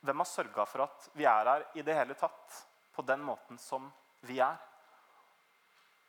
Hvem 0.00 0.20
har 0.20 0.28
sørga 0.28 0.66
for 0.66 0.84
at 0.84 1.08
vi 1.12 1.24
er 1.24 1.48
her 1.48 1.64
i 1.74 1.82
det 1.82 1.94
hele 1.96 2.14
tatt 2.14 2.66
på 2.92 3.02
den 3.02 3.20
måten 3.24 3.58
som 3.58 3.92
vi 4.28 4.40
er? 4.40 4.58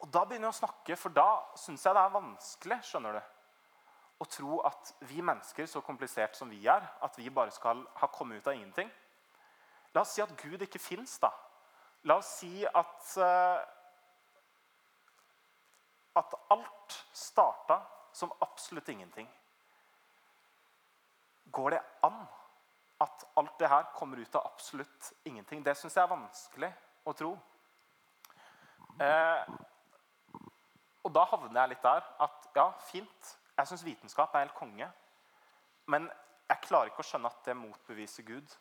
Og 0.01 0.09
Da 0.09 0.23
begynner 0.25 0.49
jeg 0.49 0.55
å 0.55 0.61
snakke, 0.61 0.97
for 0.97 1.13
da 1.13 1.27
syns 1.59 1.85
jeg 1.85 1.95
det 1.95 2.01
er 2.01 2.15
vanskelig 2.15 2.79
skjønner 2.87 3.19
du, 3.19 3.21
å 4.21 4.25
tro 4.29 4.57
at 4.65 4.93
vi 5.09 5.21
mennesker, 5.25 5.65
så 5.69 5.81
komplisert 5.85 6.35
som 6.37 6.49
vi 6.49 6.63
er, 6.69 6.83
at 7.01 7.17
vi 7.17 7.29
bare 7.29 7.53
skal 7.53 7.81
ha 8.01 8.09
kommet 8.13 8.41
ut 8.41 8.49
av 8.49 8.57
ingenting. 8.57 8.89
La 9.93 10.01
oss 10.01 10.13
si 10.15 10.21
at 10.21 10.33
Gud 10.41 10.61
ikke 10.61 10.81
fins, 10.81 11.17
da. 11.21 11.31
La 12.09 12.17
oss 12.21 12.29
si 12.39 12.65
at 12.65 13.13
uh, 13.21 13.61
at 16.13 16.33
alt 16.49 17.05
starta 17.13 17.81
som 18.11 18.31
absolutt 18.39 18.89
ingenting. 18.89 19.29
Går 21.45 21.69
det 21.69 21.81
an 22.01 22.25
at 23.01 23.27
alt 23.33 23.59
det 23.59 23.69
her 23.69 23.83
kommer 23.95 24.17
ut 24.17 24.35
av 24.35 24.45
absolutt 24.45 25.13
ingenting? 25.23 25.63
Det 25.63 25.75
syns 25.77 25.95
jeg 25.95 26.03
er 26.03 26.11
vanskelig 26.11 26.71
å 27.07 27.13
tro. 27.17 27.31
Eh, 28.99 29.53
og 31.01 31.13
da 31.15 31.23
havner 31.31 31.61
jeg 31.63 31.73
litt 31.73 31.85
der 31.85 32.03
at 32.25 32.49
ja, 32.55 32.67
fint. 32.87 33.31
Jeg 33.57 33.69
syns 33.69 33.85
vitenskap 33.85 34.35
er 34.35 34.45
helt 34.45 34.57
konge. 34.57 34.87
Men 35.89 36.07
jeg 36.49 36.63
klarer 36.67 36.91
ikke 36.91 37.03
å 37.03 37.07
skjønne 37.07 37.31
at 37.31 37.47
det 37.47 37.57
motbeviser 37.57 38.25
Gud. 38.27 38.55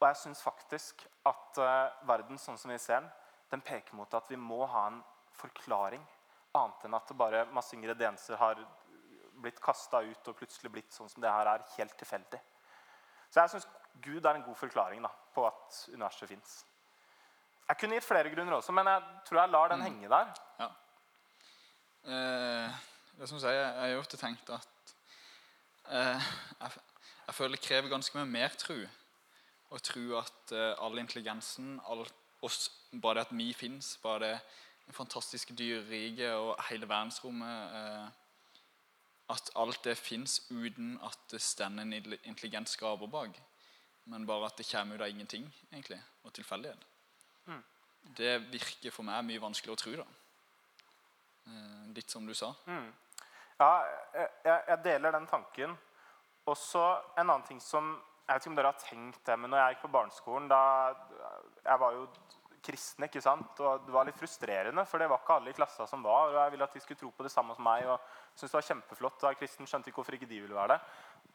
Og 0.00 0.06
jeg 0.08 0.20
syns 0.20 0.42
faktisk 0.44 1.04
at 1.28 1.60
uh, 1.62 1.92
verden 2.08 2.40
sånn 2.40 2.58
som 2.60 2.72
vi 2.72 2.78
ser 2.82 3.00
den, 3.00 3.10
den 3.54 3.62
peker 3.64 3.96
mot 3.96 4.14
at 4.16 4.28
vi 4.30 4.38
må 4.40 4.64
ha 4.68 4.88
en 4.90 5.00
forklaring. 5.38 6.02
Annet 6.54 6.86
enn 6.86 6.96
at 6.98 7.08
det 7.10 7.18
bare 7.18 7.44
masse 7.54 7.74
ingredienser 7.76 8.38
har 8.40 8.60
blitt 9.44 9.60
kasta 9.62 10.02
ut 10.04 10.28
og 10.30 10.36
plutselig 10.38 10.70
blitt 10.72 10.94
sånn 10.94 11.10
som 11.10 11.22
det 11.22 11.32
her 11.32 11.48
er, 11.50 11.64
helt 11.78 11.96
tilfeldig. 11.98 12.40
Så 13.30 13.40
jeg 13.40 13.54
syns 13.54 13.66
Gud 14.04 14.26
er 14.26 14.36
en 14.36 14.46
god 14.46 14.58
forklaring 14.58 15.02
da, 15.02 15.10
på 15.34 15.46
at 15.48 15.80
universet 15.90 16.30
fins. 16.30 16.54
Jeg 17.64 17.80
kunne 17.80 17.96
gitt 17.96 18.06
flere 18.06 18.30
grunner 18.30 18.58
også, 18.58 18.74
men 18.76 18.88
jeg 18.90 19.02
tror 19.26 19.40
jeg 19.40 19.52
lar 19.54 19.72
den 19.72 19.80
mm. 19.80 19.86
henge 19.88 20.10
der. 20.12 20.32
Ja. 20.60 20.68
Eh, 22.04 22.74
det 23.18 23.28
som 23.28 23.40
sier, 23.40 23.52
Jeg 23.52 23.94
har 23.94 23.98
ofte 23.98 24.18
tenkt 24.20 24.50
at 24.52 24.92
eh, 25.88 26.20
jeg, 26.60 26.70
jeg, 27.26 27.34
føler 27.34 27.56
det 27.56 27.64
krever 27.64 27.88
ganske 27.88 28.18
mye 28.18 28.28
mer 28.28 28.56
tro 28.60 28.76
å 29.72 29.80
tro 29.80 30.18
at 30.18 30.52
eh, 30.52 30.74
all 30.84 30.98
intelligensen, 31.00 31.78
all, 31.88 32.04
oss, 32.44 32.68
bare 32.92 33.22
det 33.22 33.26
at 33.28 33.32
vi 33.38 33.52
fins, 33.56 33.94
bare 34.02 34.34
det 34.84 34.94
fantastiske 34.94 35.56
dyreriket 35.56 36.36
og 36.36 36.60
hele 36.68 36.88
verdensrommet 36.88 37.78
eh, 37.80 38.20
At 39.32 39.48
alt 39.56 39.80
det 39.84 39.96
fins 39.96 40.42
uten 40.50 40.98
at 41.00 41.18
det 41.30 41.40
står 41.40 41.80
en 41.80 41.92
intelligent 41.96 42.68
skaper 42.68 43.08
bak. 43.08 43.38
Men 44.04 44.26
bare 44.26 44.50
at 44.50 44.58
det 44.58 44.68
kommer 44.68 44.96
ut 44.96 45.00
av 45.00 45.08
ingenting 45.08 45.46
egentlig, 45.72 45.96
og 46.24 46.32
tilfeldighet. 46.36 46.84
Mm. 47.46 47.62
Det 48.18 48.34
virker 48.52 48.92
for 48.92 49.02
meg 49.02 49.24
mye 49.24 49.40
vanskeligere 49.40 49.78
å 49.78 49.80
tro. 49.80 49.94
da. 50.02 50.23
Eh, 51.46 51.92
litt 51.96 52.10
som 52.10 52.26
du 52.26 52.34
sa. 52.34 52.52
Mm. 52.66 52.88
Ja, 53.58 53.70
jeg, 54.14 54.30
jeg, 54.44 54.78
deler 54.84 55.14
den 55.14 55.28
tanken. 55.30 55.76
Også 56.50 56.82
en 57.16 57.28
annen 57.28 57.46
ting 57.48 57.60
som 57.62 57.94
Jeg 58.24 58.38
vet 58.38 58.44
ikke 58.44 58.50
om 58.50 58.56
dere 58.56 58.70
har 58.72 58.80
tenkt 58.80 59.26
det, 59.28 59.34
men 59.36 59.50
når 59.52 59.60
jeg 59.60 59.74
gikk 59.74 59.82
på 59.84 59.92
barneskolen 59.92 60.46
da, 60.48 60.60
Jeg 61.60 61.80
var 61.82 61.92
jo 61.92 62.06
kristne, 62.64 63.08
ikke 63.10 63.20
sant? 63.20 63.58
og 63.60 63.84
det 63.84 63.92
var 63.92 64.06
litt 64.08 64.16
frustrerende, 64.16 64.86
for 64.88 65.00
det 65.02 65.08
var 65.10 65.20
ikke 65.20 65.34
alle 65.36 65.52
i 65.52 65.56
klassa 65.56 65.84
som 65.86 66.02
var. 66.02 66.30
og 66.30 66.38
Jeg 66.38 66.54
ville 66.54 66.64
at 66.64 66.72
de 66.72 66.80
skulle 66.80 67.00
tro 67.00 67.10
på 67.12 67.26
det 67.26 67.32
samme 67.32 67.54
som 67.54 67.64
meg. 67.64 67.84
og 67.84 68.00
syntes 68.34 68.50
det 68.50 68.58
var 68.58 68.68
kjempeflott. 68.70 69.20
Da 69.20 69.34
kristen 69.36 69.68
skjønte 69.68 69.90
ikke 69.90 70.00
hvorfor 70.00 70.16
ikke 70.16 70.30
de 70.30 70.40
ville 70.40 70.56
være 70.56 70.74
det. 70.74 70.80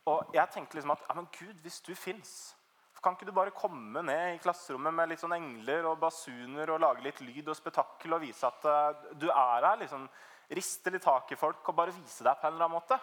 Og 0.09 0.33
jeg 0.33 0.49
tenkte 0.49 0.79
liksom 0.79 0.95
at 0.95 1.05
ja, 1.07 1.13
men 1.13 1.29
Gud, 1.39 1.61
hvis 1.61 1.81
du 1.85 1.93
fins, 1.95 2.55
kan 3.03 3.15
ikke 3.15 3.27
du 3.29 3.35
bare 3.35 3.55
komme 3.55 4.01
ned 4.03 4.35
i 4.35 4.41
klasserommet 4.43 4.95
med 4.95 5.11
litt 5.11 5.21
sånn 5.21 5.35
engler 5.37 5.87
og 5.87 5.99
basuner 6.01 6.73
og 6.73 6.81
lage 6.83 7.05
litt 7.05 7.21
lyd 7.23 7.47
og 7.51 7.57
spetakkel 7.57 8.17
og 8.17 8.23
vise 8.23 8.47
at 8.47 8.65
uh, 8.67 9.13
du 9.15 9.29
er 9.29 9.67
her? 9.67 9.79
liksom 9.83 10.07
Riste 10.49 10.89
litt 10.89 11.05
tak 11.05 11.29
i 11.31 11.37
folk 11.37 11.67
og 11.69 11.77
bare 11.77 11.93
vise 11.93 12.25
deg 12.25 12.39
på 12.39 12.47
en 12.47 12.55
eller 12.55 12.65
annen 12.65 12.79
måte. 12.79 12.97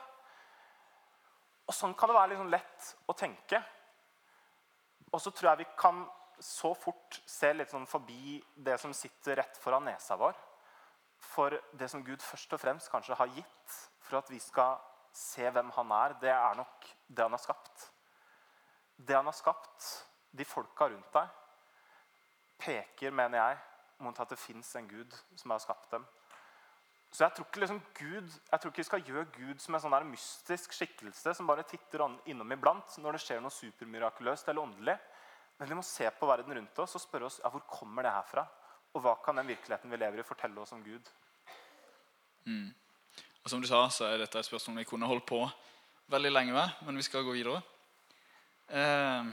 Og 1.66 1.74
Sånn 1.74 1.94
kan 1.98 2.10
det 2.10 2.16
være 2.16 2.32
liksom 2.32 2.50
lett 2.50 2.88
å 3.06 3.14
tenke. 3.14 3.60
Og 5.12 5.22
så 5.22 5.30
tror 5.30 5.52
jeg 5.52 5.62
vi 5.62 5.68
kan 5.78 6.02
så 6.42 6.72
fort 6.76 7.20
se 7.22 7.52
litt 7.54 7.70
sånn 7.70 7.86
forbi 7.88 8.40
det 8.66 8.76
som 8.82 8.92
sitter 8.94 9.38
rett 9.40 9.58
foran 9.62 9.86
nesa 9.86 10.18
vår. 10.18 10.34
For 11.22 11.54
det 11.78 11.88
som 11.90 12.02
Gud 12.04 12.22
først 12.22 12.52
og 12.52 12.60
fremst 12.60 12.90
kanskje 12.92 13.16
har 13.18 13.30
gitt 13.38 13.78
for 14.04 14.18
at 14.18 14.30
vi 14.30 14.42
skal 14.42 14.76
se 15.16 15.46
hvem 15.48 15.70
han 15.78 15.94
er, 15.96 16.18
det 16.20 16.34
er 16.34 16.58
nok 16.58 16.90
det 17.08 17.24
han 17.24 17.34
har 17.38 17.42
skapt. 17.42 17.88
Det 18.96 19.16
han 19.16 19.28
har 19.28 19.36
skapt, 19.36 19.88
de 20.32 20.44
folka 20.44 20.88
rundt 20.88 21.12
deg, 21.12 21.32
peker, 22.60 23.12
mener 23.12 23.38
jeg, 23.38 23.58
mot 24.04 24.20
at 24.20 24.32
det 24.32 24.40
fins 24.40 24.74
en 24.76 24.88
Gud 24.88 25.12
som 25.36 25.52
har 25.52 25.62
skapt 25.64 25.90
dem. 25.92 26.06
Så 27.12 27.24
jeg 27.24 27.36
tror 27.36 27.46
ikke 27.46 27.60
liksom 27.62 27.78
Gud, 27.96 28.32
jeg 28.50 28.60
tror 28.60 28.72
ikke 28.72 28.82
vi 28.82 28.88
skal 28.90 29.04
gjøre 29.08 29.28
Gud 29.36 29.62
som 29.62 29.76
en 29.76 29.82
sånn 29.84 29.94
der 29.94 30.08
mystisk 30.08 30.74
skikkelse 30.76 31.32
som 31.38 31.48
bare 31.48 31.64
titter 31.68 32.02
innom 32.28 32.50
iblant 32.52 32.96
når 33.00 33.16
det 33.16 33.22
skjer 33.24 33.40
noe 33.40 33.54
supermirakuløst 33.54 34.50
eller 34.50 34.66
åndelig. 34.66 34.96
Men 35.56 35.70
vi 35.70 35.78
må 35.78 35.84
se 35.86 36.10
på 36.12 36.28
verden 36.28 36.52
rundt 36.58 36.82
oss 36.82 36.98
og 36.98 37.00
spørre 37.00 37.30
oss 37.30 37.38
ja, 37.40 37.48
hvor 37.52 37.64
kommer 37.70 38.04
det 38.04 38.12
her 38.12 38.26
fra. 38.28 38.44
Og 38.92 39.04
hva 39.04 39.14
kan 39.24 39.38
den 39.40 39.48
virkeligheten 39.48 39.92
vi 39.92 40.00
lever 40.00 40.20
i, 40.20 40.26
fortelle 40.26 40.60
oss 40.60 40.74
om 40.76 40.82
Gud? 40.84 41.08
Mm. 42.44 42.68
Og 43.44 43.50
Som 43.50 43.62
du 43.62 43.68
sa, 43.70 43.86
så 43.88 44.10
er 44.10 44.20
dette 44.20 44.40
et 44.40 44.48
spørsmål 44.48 44.82
vi 44.82 44.90
kunne 44.90 45.08
holdt 45.08 45.26
på 45.28 45.40
veldig 46.12 46.32
lenge 46.32 46.52
med, 46.52 46.84
men 46.84 47.00
vi 47.00 47.04
skal 47.06 47.24
gå 47.24 47.32
videre. 47.32 47.62
Eh, 48.68 49.26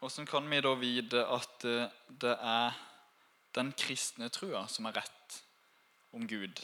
hvordan 0.00 0.26
kan 0.26 0.50
vi 0.50 0.60
da 0.60 0.72
vite 0.74 1.22
at 1.22 1.64
eh, 1.64 1.90
det 2.08 2.34
er 2.34 2.80
den 3.54 3.70
kristne 3.78 4.28
trua 4.34 4.64
som 4.70 4.88
er 4.90 4.98
rett 4.98 5.38
om 6.14 6.26
Gud 6.26 6.58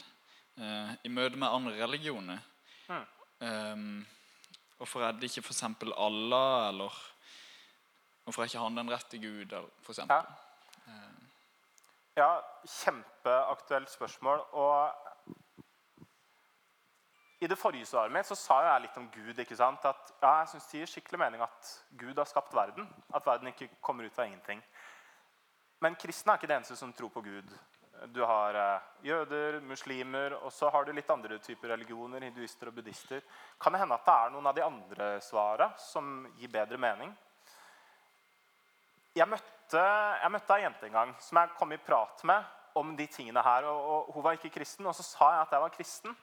eh, 0.59 0.91
i 1.03 1.11
møte 1.11 1.39
med 1.39 1.47
andre 1.47 1.77
religioner? 1.79 2.43
Mm. 2.89 3.07
Eh, 3.39 3.87
Hvorfor 4.75 5.05
er 5.07 5.13
det 5.15 5.29
ikke 5.29 5.45
f.eks. 5.47 5.63
Allah, 5.63 6.67
eller 6.67 6.95
hvorfor 8.23 8.41
er 8.43 8.49
ikke 8.49 8.59
han 8.59 8.75
den 8.75 8.91
rette 8.91 9.17
Gud? 9.23 9.53
For 9.85 9.95
ja. 9.95 10.17
ja, 12.17 12.27
kjempeaktuelt 12.67 13.93
spørsmål. 13.93 14.43
Og 14.51 15.04
i 17.39 17.47
det 17.47 17.57
forrige 17.59 17.85
svaret 17.89 18.13
mitt 18.15 18.27
så 18.27 18.35
sa 18.39 18.61
jeg 18.63 18.85
litt 18.85 18.97
om 18.97 19.07
Gud. 19.11 19.39
ikke 19.39 19.57
sant? 19.59 19.83
At 19.85 20.13
ja, 20.21 20.39
Jeg 20.39 20.47
syns 20.53 20.67
det 20.71 20.79
gir 20.79 20.91
skikkelig 20.91 21.19
mening 21.19 21.41
at 21.43 21.71
Gud 21.91 22.17
har 22.17 22.29
skapt 22.29 22.53
verden. 22.55 22.87
At 23.13 23.25
verden 23.25 23.51
ikke 23.51 23.69
kommer 23.81 24.05
ut 24.05 24.19
av 24.19 24.25
ingenting. 24.25 24.63
Men 25.83 25.97
kristne 25.99 26.33
er 26.33 26.39
ikke 26.39 26.47
det 26.47 26.55
eneste 26.55 26.77
som 26.79 26.93
tror 26.93 27.11
på 27.11 27.21
Gud. 27.21 27.51
Du 28.11 28.21
har 28.23 28.55
eh, 28.55 28.87
jøder, 29.07 29.59
muslimer, 29.59 30.35
og 30.43 30.51
så 30.53 30.69
har 30.71 30.85
du 30.85 30.91
litt 30.95 31.09
andre 31.09 31.39
typer 31.39 31.73
religioner. 31.75 32.23
hinduister 32.23 32.71
og 32.71 32.75
buddhister. 32.75 33.21
Kan 33.59 33.73
det 33.73 33.81
hende 33.83 33.95
at 33.95 34.05
det 34.05 34.15
er 34.15 34.33
noen 34.33 34.47
av 34.47 34.55
de 34.55 34.63
andre 34.63 35.09
svara 35.21 35.69
som 35.79 36.27
gir 36.39 36.51
bedre 36.51 36.77
mening? 36.77 37.13
Jeg 39.15 39.27
møtte, 39.31 39.81
jeg 40.21 40.31
møtte 40.31 40.55
ei 40.55 40.63
jente 40.63 40.87
en 40.87 40.97
gang 40.97 41.15
som 41.23 41.39
jeg 41.39 41.55
kom 41.55 41.71
i 41.71 41.79
prat 41.79 42.23
med 42.27 42.43
om 42.75 42.95
de 42.95 43.07
tingene 43.07 43.43
her. 43.43 43.67
Og, 43.69 43.91
og, 43.91 44.13
Hun 44.15 44.23
var 44.23 44.35
ikke 44.35 44.51
kristen, 44.57 44.87
og 44.87 44.95
så 44.95 45.03
sa 45.03 45.31
jeg 45.31 45.45
at 45.45 45.55
jeg 45.55 45.63
var 45.63 45.75
kristen. 45.75 46.17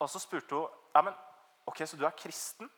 Og 0.00 0.10
så 0.10 0.20
spurte 0.22 0.56
hun 0.56 0.78
ja, 0.94 1.02
men, 1.06 1.16
ok, 1.68 1.84
så 1.86 1.98
du 1.98 2.06
er 2.06 2.16
kristen. 2.18 2.70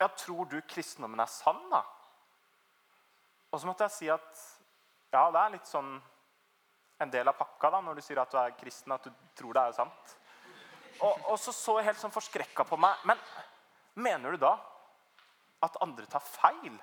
Ja, 0.00 0.08
tror 0.12 0.44
du 0.50 0.60
kristendommen 0.68 1.20
er 1.20 1.30
sann, 1.32 1.62
da? 1.72 1.80
Og 3.50 3.60
så 3.60 3.68
måtte 3.68 3.86
jeg 3.86 3.96
si 3.96 4.10
at 4.12 4.44
ja, 5.14 5.24
det 5.32 5.40
er 5.40 5.54
litt 5.54 5.70
sånn 5.70 5.96
en 7.00 7.12
del 7.12 7.28
av 7.28 7.36
pakka 7.36 7.70
da, 7.72 7.80
når 7.84 7.98
du 7.98 8.04
sier 8.04 8.20
at 8.20 8.32
du 8.32 8.38
er 8.40 8.56
kristen, 8.56 8.92
at 8.92 9.04
du 9.04 9.32
tror 9.36 9.56
det 9.56 9.64
er 9.64 9.76
sant. 9.76 10.16
Og, 10.96 11.26
og 11.32 11.38
så 11.40 11.52
så 11.52 11.76
jeg 11.78 11.90
helt 11.90 12.00
sånn 12.00 12.14
forskrekka 12.14 12.64
på 12.68 12.78
meg. 12.80 13.00
Men 13.08 13.20
mener 14.00 14.36
du 14.36 14.44
da 14.44 14.54
at 15.64 15.76
andre 15.84 16.06
tar 16.08 16.24
feil? 16.24 16.76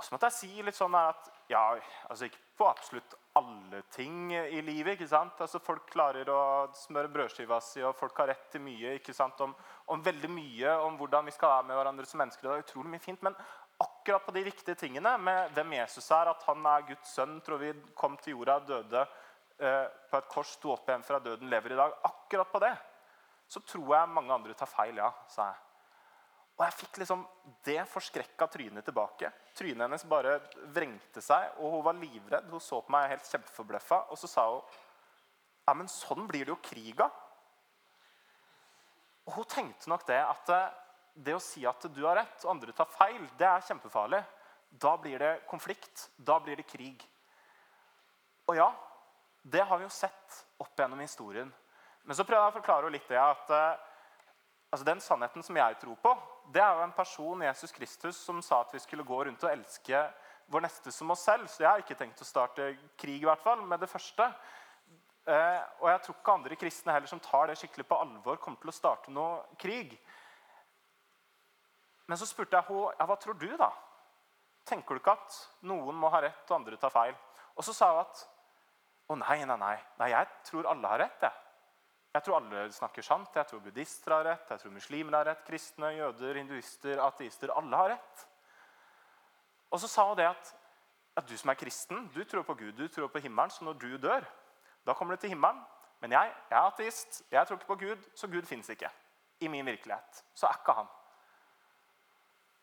Og 0.00 0.06
så 0.06 0.14
måtte 0.14 0.30
jeg 0.30 0.38
si 0.38 0.64
litt 0.64 0.76
sånn 0.78 0.96
at 0.96 1.28
ja, 1.52 1.74
altså 2.08 2.24
ikke 2.24 2.40
på 2.56 2.68
absolutt 2.70 3.14
alle 3.36 3.82
ting 3.92 4.32
i 4.32 4.62
livet. 4.64 4.94
ikke 4.94 5.08
sant? 5.10 5.38
Altså 5.44 5.60
Folk 5.60 5.84
klarer 5.92 6.28
å 6.32 6.40
smøre 6.76 7.12
brødskiva 7.12 7.60
si, 7.60 7.82
og 7.84 7.98
folk 7.98 8.16
har 8.22 8.32
rett 8.32 8.46
til 8.54 8.64
mye. 8.64 8.96
ikke 8.96 9.12
sant? 9.16 9.40
Om, 9.44 9.52
om 9.92 10.04
veldig 10.04 10.30
mye 10.32 10.76
om 10.86 10.96
hvordan 10.96 11.28
vi 11.28 11.36
skal 11.36 11.52
være 11.52 11.68
med 11.68 11.80
hverandre 11.80 12.08
som 12.08 12.22
mennesker. 12.24 12.48
Det 12.48 12.56
er 12.56 12.64
utrolig 12.64 12.94
mye 12.94 13.04
fint, 13.04 13.22
Men 13.28 13.36
akkurat 13.80 14.24
på 14.24 14.36
de 14.36 14.44
viktige 14.48 14.80
tingene 14.80 15.16
med 15.20 15.52
hvem 15.56 15.78
Jesus 15.78 16.10
er, 16.16 16.32
at 16.32 16.48
han 16.48 16.64
er 16.72 16.88
Guds 16.88 17.14
sønn, 17.16 17.40
tror 17.44 17.60
vi 17.60 17.74
kom 17.96 18.16
til 18.20 18.38
jorda, 18.38 18.58
døde 18.64 19.04
eh, 19.60 19.86
på 20.10 20.20
et 20.20 20.32
kors, 20.32 20.56
sto 20.56 20.74
opp 20.74 20.88
igjen 20.88 21.04
fra 21.04 21.20
døden, 21.20 21.48
lever 21.52 21.76
i 21.76 21.80
dag 21.80 22.00
Akkurat 22.08 22.52
på 22.52 22.60
det 22.64 22.74
så 23.50 23.60
tror 23.66 23.96
jeg 23.96 24.14
mange 24.14 24.32
andre 24.34 24.54
tar 24.54 24.70
feil, 24.70 25.00
ja, 25.02 25.10
sa 25.30 25.50
jeg. 25.50 25.69
Og 26.60 26.66
jeg 26.66 26.76
fikk 26.76 26.98
liksom 27.00 27.22
det 27.64 27.78
forskrekka 27.88 28.44
trynet 28.52 28.84
tilbake. 28.84 29.30
Trynet 29.56 29.86
hennes 29.86 30.02
bare 30.04 30.34
vrengte 30.74 31.22
seg, 31.24 31.54
og 31.56 31.78
hun 31.78 31.86
var 31.86 31.96
livredd. 31.96 32.50
Hun 32.52 32.60
så 32.60 32.82
på 32.84 32.92
meg 32.92 33.14
helt 33.14 33.30
kjempeforbløffa, 33.32 34.02
og 34.12 34.20
så 34.20 34.28
sa 34.28 34.44
hun 34.50 34.76
Ja, 35.64 35.72
men 35.78 35.88
sånn 35.88 36.26
blir 36.28 36.44
det 36.44 36.52
jo 36.52 36.58
krig 36.60 37.00
av. 37.00 37.16
Og 39.24 39.38
hun 39.38 39.48
tenkte 39.48 39.88
nok 39.88 40.04
det 40.08 40.18
at 40.20 40.52
eh, 40.52 40.76
det 41.14 41.36
å 41.36 41.40
si 41.40 41.64
at 41.68 41.86
du 41.94 42.02
har 42.04 42.18
rett 42.18 42.44
og 42.44 42.52
andre 42.52 42.76
tar 42.76 42.92
feil, 42.92 43.24
det 43.40 43.48
er 43.48 43.64
kjempefarlig. 43.64 44.20
Da 44.84 44.96
blir 45.00 45.18
det 45.22 45.32
konflikt. 45.48 46.10
Da 46.16 46.36
blir 46.44 46.60
det 46.60 46.68
krig. 46.68 47.04
Og 48.50 48.58
ja, 48.58 48.68
det 49.42 49.64
har 49.64 49.80
vi 49.80 49.88
jo 49.88 49.94
sett 49.94 50.42
opp 50.60 50.76
gjennom 50.76 51.00
historien. 51.00 51.48
Men 52.04 52.16
så 52.18 52.26
prøvde 52.26 52.44
jeg 52.44 52.52
å 52.52 52.58
forklare 52.58 52.84
henne 52.84 52.98
litt 52.98 53.08
det 53.08 53.20
at 53.22 53.56
eh, 53.56 53.89
altså 54.70 54.86
den 54.86 55.02
sannheten 55.02 55.42
som 55.42 55.56
jeg 55.58 55.78
tror 55.82 55.98
på, 56.02 56.14
det 56.54 56.62
er 56.62 56.78
jo 56.78 56.84
en 56.86 56.94
person, 56.94 57.42
Jesus 57.42 57.72
Kristus, 57.74 58.16
som 58.16 58.40
sa 58.42 58.62
at 58.64 58.74
vi 58.74 58.82
skulle 58.82 59.06
gå 59.06 59.24
rundt 59.24 59.44
og 59.44 59.52
elske 59.52 60.02
vår 60.50 60.64
neste 60.66 60.92
som 60.94 61.10
oss 61.10 61.22
selv. 61.26 61.46
Så 61.50 61.62
jeg 61.62 61.70
har 61.70 61.82
ikke 61.82 61.98
tenkt 61.98 62.22
å 62.22 62.26
starte 62.26 62.72
krig 62.98 63.22
i 63.22 63.28
hvert 63.28 63.42
fall, 63.42 63.62
med 63.66 63.82
det 63.82 63.90
første. 63.90 64.26
Eh, 65.30 65.60
og 65.82 65.90
jeg 65.90 66.02
tror 66.04 66.16
ikke 66.16 66.34
andre 66.38 66.58
kristne 66.58 66.94
heller 66.94 67.10
som 67.10 67.22
tar 67.22 67.50
det 67.50 67.58
skikkelig 67.60 67.86
på 67.86 68.00
alvor, 68.02 68.40
kommer 68.42 68.62
til 68.62 68.72
å 68.72 68.74
starte 68.74 69.14
noe 69.14 69.44
krig. 69.60 69.94
Men 72.10 72.18
så 72.18 72.26
spurte 72.26 72.58
jeg 72.58 72.66
henne 72.66 72.96
ja, 72.98 73.06
hva 73.06 73.18
tror 73.20 73.38
du, 73.38 73.50
da? 73.58 73.70
Tenker 74.66 74.96
du 74.96 75.02
ikke 75.02 75.14
at 75.14 75.36
noen 75.66 75.98
må 75.98 76.10
ha 76.12 76.22
rett 76.24 76.50
og 76.50 76.56
andre 76.60 76.78
tar 76.80 76.92
feil? 76.94 77.14
Og 77.54 77.66
så 77.66 77.74
sa 77.76 77.92
hun 77.92 78.02
at 78.02 78.24
å 79.10 79.16
nei, 79.18 79.40
nei, 79.44 79.58
nei, 79.58 79.76
nei, 79.98 80.10
jeg 80.12 80.28
tror 80.46 80.68
alle 80.70 80.90
har 80.90 81.02
rett. 81.04 81.24
Jeg. 81.26 81.49
Jeg 82.14 82.22
tror 82.26 82.40
alle 82.40 82.64
snakker 82.74 83.06
sant. 83.06 83.36
Jeg 83.36 83.46
tror 83.46 83.62
buddhister 83.62 84.14
har 84.14 84.24
rett, 84.26 84.48
jeg 84.50 84.62
tror 84.62 84.74
muslimer 84.74 85.16
har 85.20 85.28
rett, 85.30 85.44
kristne, 85.46 85.92
jøder, 85.94 86.40
hinduister, 86.40 87.02
ateister. 87.04 87.52
Alle 87.54 87.82
har 87.82 87.92
rett. 87.94 88.24
Og 89.70 89.78
så 89.78 89.88
sa 89.88 90.08
hun 90.08 90.18
det 90.18 90.26
at, 90.26 90.54
at 91.16 91.28
du 91.28 91.36
som 91.38 91.52
er 91.52 91.58
kristen, 91.60 92.08
du 92.14 92.24
tror 92.24 92.42
på 92.42 92.56
Gud, 92.58 92.72
du 92.74 92.88
tror 92.88 93.12
på 93.12 93.22
himmelen. 93.22 93.50
Så 93.54 93.64
når 93.64 93.78
du 93.78 93.94
dør, 94.02 94.26
da 94.86 94.94
kommer 94.94 95.14
du 95.14 95.22
til 95.22 95.36
himmelen. 95.36 95.62
Men 96.00 96.16
jeg, 96.16 96.32
jeg 96.50 96.56
er 96.56 96.66
ateist, 96.66 97.22
jeg 97.30 97.46
tror 97.46 97.60
ikke 97.60 97.74
på 97.74 97.80
Gud, 97.84 98.08
så 98.16 98.26
Gud 98.32 98.48
fins 98.48 98.72
ikke. 98.72 98.90
I 99.40 99.48
min 99.48 99.66
virkelighet. 99.66 100.24
Så 100.34 100.48
er 100.48 100.58
ikke 100.58 100.74
han. 100.80 100.88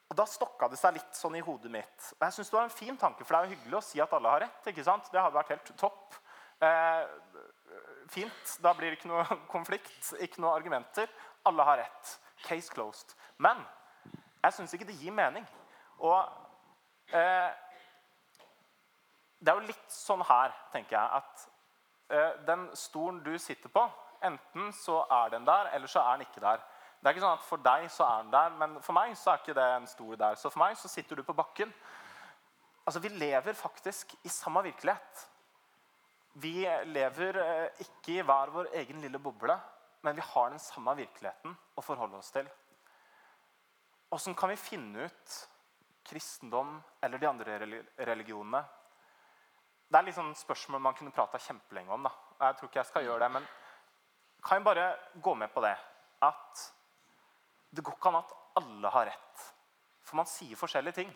Og 0.08 0.16
Da 0.18 0.26
stokka 0.28 0.68
det 0.72 0.80
seg 0.80 0.96
litt 0.96 1.18
sånn 1.18 1.36
i 1.38 1.44
hodet 1.44 1.72
mitt. 1.72 2.12
Og 2.18 2.26
jeg 2.26 2.36
synes 2.36 2.50
Det 2.50 2.58
var 2.58 2.68
en 2.68 2.80
fin 2.80 2.98
tanke, 2.98 3.24
for 3.24 3.36
det 3.36 3.40
er 3.40 3.48
jo 3.48 3.56
hyggelig 3.56 3.78
å 3.80 3.86
si 3.86 4.02
at 4.02 4.14
alle 4.14 4.34
har 4.34 4.44
rett. 4.44 4.68
ikke 4.72 4.84
sant? 4.84 5.12
Det 5.12 5.22
hadde 5.22 5.40
vært 5.40 5.54
helt 5.56 5.72
topp. 5.80 6.18
Eh, 6.60 7.04
fint. 8.12 8.58
Da 8.64 8.74
blir 8.74 8.92
det 8.92 9.00
ikke 9.00 9.12
noe 9.12 9.26
konflikt, 9.56 10.14
ikke 10.24 10.42
noe 10.44 10.56
argumenter. 10.58 11.10
Alle 11.48 11.66
har 11.68 11.82
rett. 11.84 12.18
Case 12.46 12.74
closed. 12.74 13.16
Men 13.38 13.62
jeg 14.44 14.54
syns 14.54 14.74
ikke 14.74 14.88
det 14.90 14.98
gir 15.02 15.16
mening. 15.16 15.46
Og 16.06 16.20
eh, 17.16 17.50
det 19.40 19.52
er 19.52 19.60
jo 19.60 19.70
litt 19.70 19.94
sånn 19.94 20.24
her, 20.26 20.54
tenker 20.74 20.98
jeg, 20.98 21.22
at 21.22 21.48
eh, 22.14 22.34
den 22.48 22.68
stolen 22.78 23.22
du 23.26 23.34
sitter 23.42 23.72
på, 23.74 23.84
enten 24.26 24.72
så 24.74 25.04
er 25.14 25.34
den 25.36 25.46
der, 25.46 25.72
eller 25.76 25.90
så 25.92 26.02
er 26.02 26.18
den 26.18 26.28
ikke 26.28 26.44
der. 26.44 26.64
Det 26.98 27.10
er 27.10 27.14
ikke 27.14 27.26
sånn 27.26 27.38
at 27.38 27.46
For 27.46 27.62
deg 27.62 27.86
så 27.94 28.06
er 28.08 28.24
den 28.24 28.34
der, 28.34 28.54
men 28.58 28.78
for 28.82 28.98
meg 28.98 29.14
så 29.18 29.34
er 29.34 29.42
ikke 29.42 29.58
det 29.58 29.66
en 29.76 29.90
stol 29.90 30.18
der. 30.18 30.38
Så 30.40 30.50
for 30.50 30.64
meg 30.64 30.78
så 30.80 30.90
sitter 30.90 31.20
du 31.20 31.26
på 31.26 31.36
bakken. 31.38 31.74
Altså, 32.88 33.00
Vi 33.04 33.12
lever 33.14 33.54
faktisk 33.54 34.16
i 34.24 34.30
samme 34.30 34.64
virkelighet. 34.66 35.28
Vi 36.38 36.62
lever 36.86 37.40
eh, 37.42 37.82
ikke 37.82 38.20
i 38.20 38.24
hver 38.26 38.52
vår 38.54 38.70
egen 38.78 39.02
lille 39.02 39.20
boble, 39.22 39.56
men 40.06 40.18
vi 40.18 40.22
har 40.22 40.52
den 40.54 40.62
samme 40.62 40.94
virkeligheten 41.00 41.56
å 41.74 41.84
forholde 41.84 42.20
oss 42.20 42.30
til. 42.36 42.46
Åssen 44.14 44.38
kan 44.38 44.52
vi 44.54 44.60
finne 44.62 45.08
ut 45.08 45.38
kristendom 46.08 46.78
eller 47.04 47.20
de 47.20 47.30
andre 47.30 47.58
religionene? 48.06 48.62
Det 49.88 49.98
er 49.98 50.06
liksom 50.08 50.30
spørsmål 50.38 50.84
man 50.84 50.96
kunne 51.00 51.16
prata 51.16 51.40
kjempelenge 51.42 51.92
om. 51.96 52.06
da. 52.06 52.14
Jeg 52.46 52.60
tror 52.60 52.70
ikke 52.70 52.80
jeg 52.84 52.92
skal 52.92 53.08
gjøre 53.08 53.24
det, 53.26 53.32
men 53.34 53.48
kan 54.46 54.60
jeg 54.60 54.68
bare 54.68 54.88
gå 55.24 55.34
med 55.36 55.52
på 55.54 55.64
det? 55.66 55.76
At 56.22 56.66
det 57.72 57.84
går 57.84 57.98
ikke 57.98 58.12
an 58.12 58.22
at 58.22 58.36
alle 58.62 58.92
har 58.94 59.10
rett. 59.10 59.48
For 60.06 60.20
man 60.22 60.30
sier 60.30 60.60
forskjellige 60.60 61.02
ting. 61.02 61.10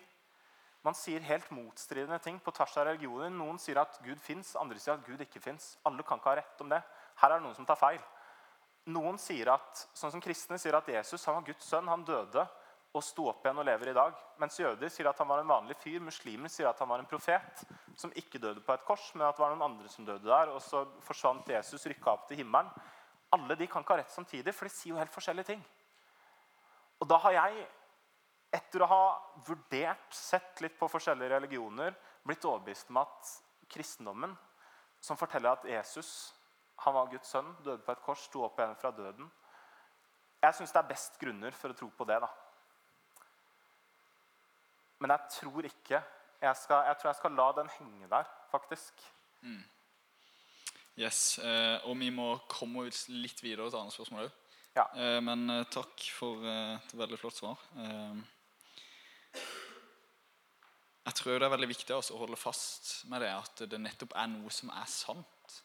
Man 0.82 0.98
sier 0.98 1.22
helt 1.22 1.52
motstridende 1.54 2.18
ting 2.24 2.40
på 2.42 2.54
tvers 2.58 2.74
av 2.82 2.88
religioner. 2.90 3.30
Noen 3.30 3.60
sier 3.62 3.78
at 3.82 4.00
Gud 4.02 4.18
fins, 4.22 4.56
andre 4.58 4.80
sier 4.82 4.96
at 4.96 5.06
Gud 5.06 5.22
ikke 5.22 5.42
fins. 5.44 5.76
Alle 5.86 6.06
kan 6.08 6.18
ikke 6.18 6.32
ha 6.32 6.40
rett 6.40 6.64
om 6.64 6.72
det. 6.72 6.82
Her 7.22 7.36
er 7.36 7.38
det 7.38 7.46
noen 7.46 7.58
som 7.60 7.68
tar 7.70 7.78
feil. 7.78 8.02
Noen 8.90 9.20
sier 9.22 9.52
at, 9.54 9.84
sånn 9.94 10.14
som 10.16 10.24
kristne 10.24 10.58
sier 10.58 10.74
at 10.74 10.90
Jesus 10.90 11.28
han 11.30 11.38
var 11.38 11.46
Guds 11.52 11.68
sønn. 11.70 11.92
Han 11.92 12.06
døde 12.08 12.48
og 12.92 13.04
sto 13.06 13.28
opp 13.30 13.46
igjen 13.46 13.62
og 13.62 13.68
lever 13.68 13.92
i 13.92 13.96
dag. 13.96 14.16
Mens 14.42 14.58
jøder 14.60 14.90
sier 14.92 15.08
at 15.12 15.20
han 15.22 15.30
var 15.30 15.44
en 15.44 15.52
vanlig 15.52 15.78
fyr. 15.80 16.02
Muslimer 16.04 16.52
sier 16.52 16.68
at 16.72 16.82
han 16.82 16.90
var 16.90 17.04
en 17.04 17.08
profet 17.08 17.62
som 17.96 18.12
ikke 18.18 18.42
døde 18.42 18.64
på 18.66 18.74
et 18.74 18.88
kors, 18.88 19.06
men 19.14 19.28
at 19.28 19.38
det 19.38 19.46
var 19.46 19.54
noen 19.54 19.68
andre 19.70 19.92
som 19.92 20.08
døde 20.08 20.26
der. 20.26 20.52
Og 20.56 20.60
så 20.66 20.84
forsvant 21.06 21.54
Jesus, 21.54 21.86
rykka 21.88 22.16
opp 22.16 22.26
til 22.28 22.42
himmelen. 22.42 22.72
Alle 23.32 23.56
de 23.56 23.70
kan 23.70 23.86
ikke 23.86 23.96
ha 23.96 24.02
rett 24.02 24.12
samtidig, 24.12 24.52
for 24.56 24.68
de 24.68 24.74
sier 24.74 24.92
jo 24.92 25.00
helt 25.00 25.14
forskjellige 25.14 25.54
ting. 25.54 25.62
Og 27.02 27.08
da 27.10 27.22
har 27.24 27.38
jeg, 27.38 27.64
etter 28.52 28.84
å 28.84 28.90
ha 28.92 29.04
vurdert, 29.48 30.12
sett 30.14 30.60
litt 30.64 30.78
på 30.80 30.90
forskjellige 30.92 31.32
religioner, 31.32 31.96
blitt 32.24 32.46
overbevist 32.46 32.92
om 32.92 33.00
at 33.02 33.32
kristendommen, 33.72 34.36
som 35.02 35.18
forteller 35.18 35.56
at 35.56 35.66
Jesus 35.70 36.34
han 36.82 36.96
var 36.96 37.10
Guds 37.12 37.30
sønn, 37.30 37.50
døde 37.62 37.84
på 37.86 37.94
et 37.94 38.02
kors, 38.02 38.24
sto 38.26 38.42
opp 38.46 38.58
igjen 38.60 38.78
fra 38.82 38.90
døden 38.96 39.28
Jeg 40.42 40.56
syns 40.58 40.72
det 40.74 40.80
er 40.80 40.90
best 40.90 41.20
grunner 41.22 41.54
for 41.54 41.70
å 41.70 41.78
tro 41.78 41.90
på 41.94 42.08
det. 42.10 42.18
da. 42.24 42.30
Men 45.02 45.14
jeg 45.14 45.36
tror 45.38 45.68
ikke 45.70 46.00
jeg, 46.42 46.56
skal, 46.58 46.88
jeg 46.88 46.98
tror 46.98 47.10
jeg 47.12 47.20
skal 47.20 47.36
la 47.38 47.48
den 47.60 47.70
henge 47.76 48.10
der, 48.10 48.30
faktisk. 48.50 49.04
Mm. 49.46 49.62
Yes, 50.98 51.38
eh, 51.38 51.78
Og 51.86 51.94
vi 52.02 52.10
må 52.10 52.34
komme 52.50 52.88
litt 52.90 53.44
videre 53.44 53.70
til 53.70 53.80
andre 53.80 53.94
spørsmål 53.94 54.26
òg. 54.26 54.40
Ja. 54.76 54.88
Eh, 54.96 55.20
men 55.22 55.46
eh, 55.54 55.68
takk 55.70 56.08
for 56.18 56.42
et 56.50 56.98
veldig 56.98 57.20
flott 57.22 57.38
svar. 57.38 57.62
Jeg 61.06 61.18
tror 61.18 61.40
det 61.40 61.48
er 61.48 61.54
veldig 61.56 61.70
viktig 61.72 61.96
å 61.98 62.18
holde 62.22 62.38
fast 62.38 62.92
med 63.10 63.24
det 63.24 63.32
at 63.34 63.64
det 63.70 63.80
nettopp 63.82 64.14
er 64.16 64.30
noe 64.30 64.52
som 64.54 64.70
er 64.74 64.90
sant. 64.90 65.56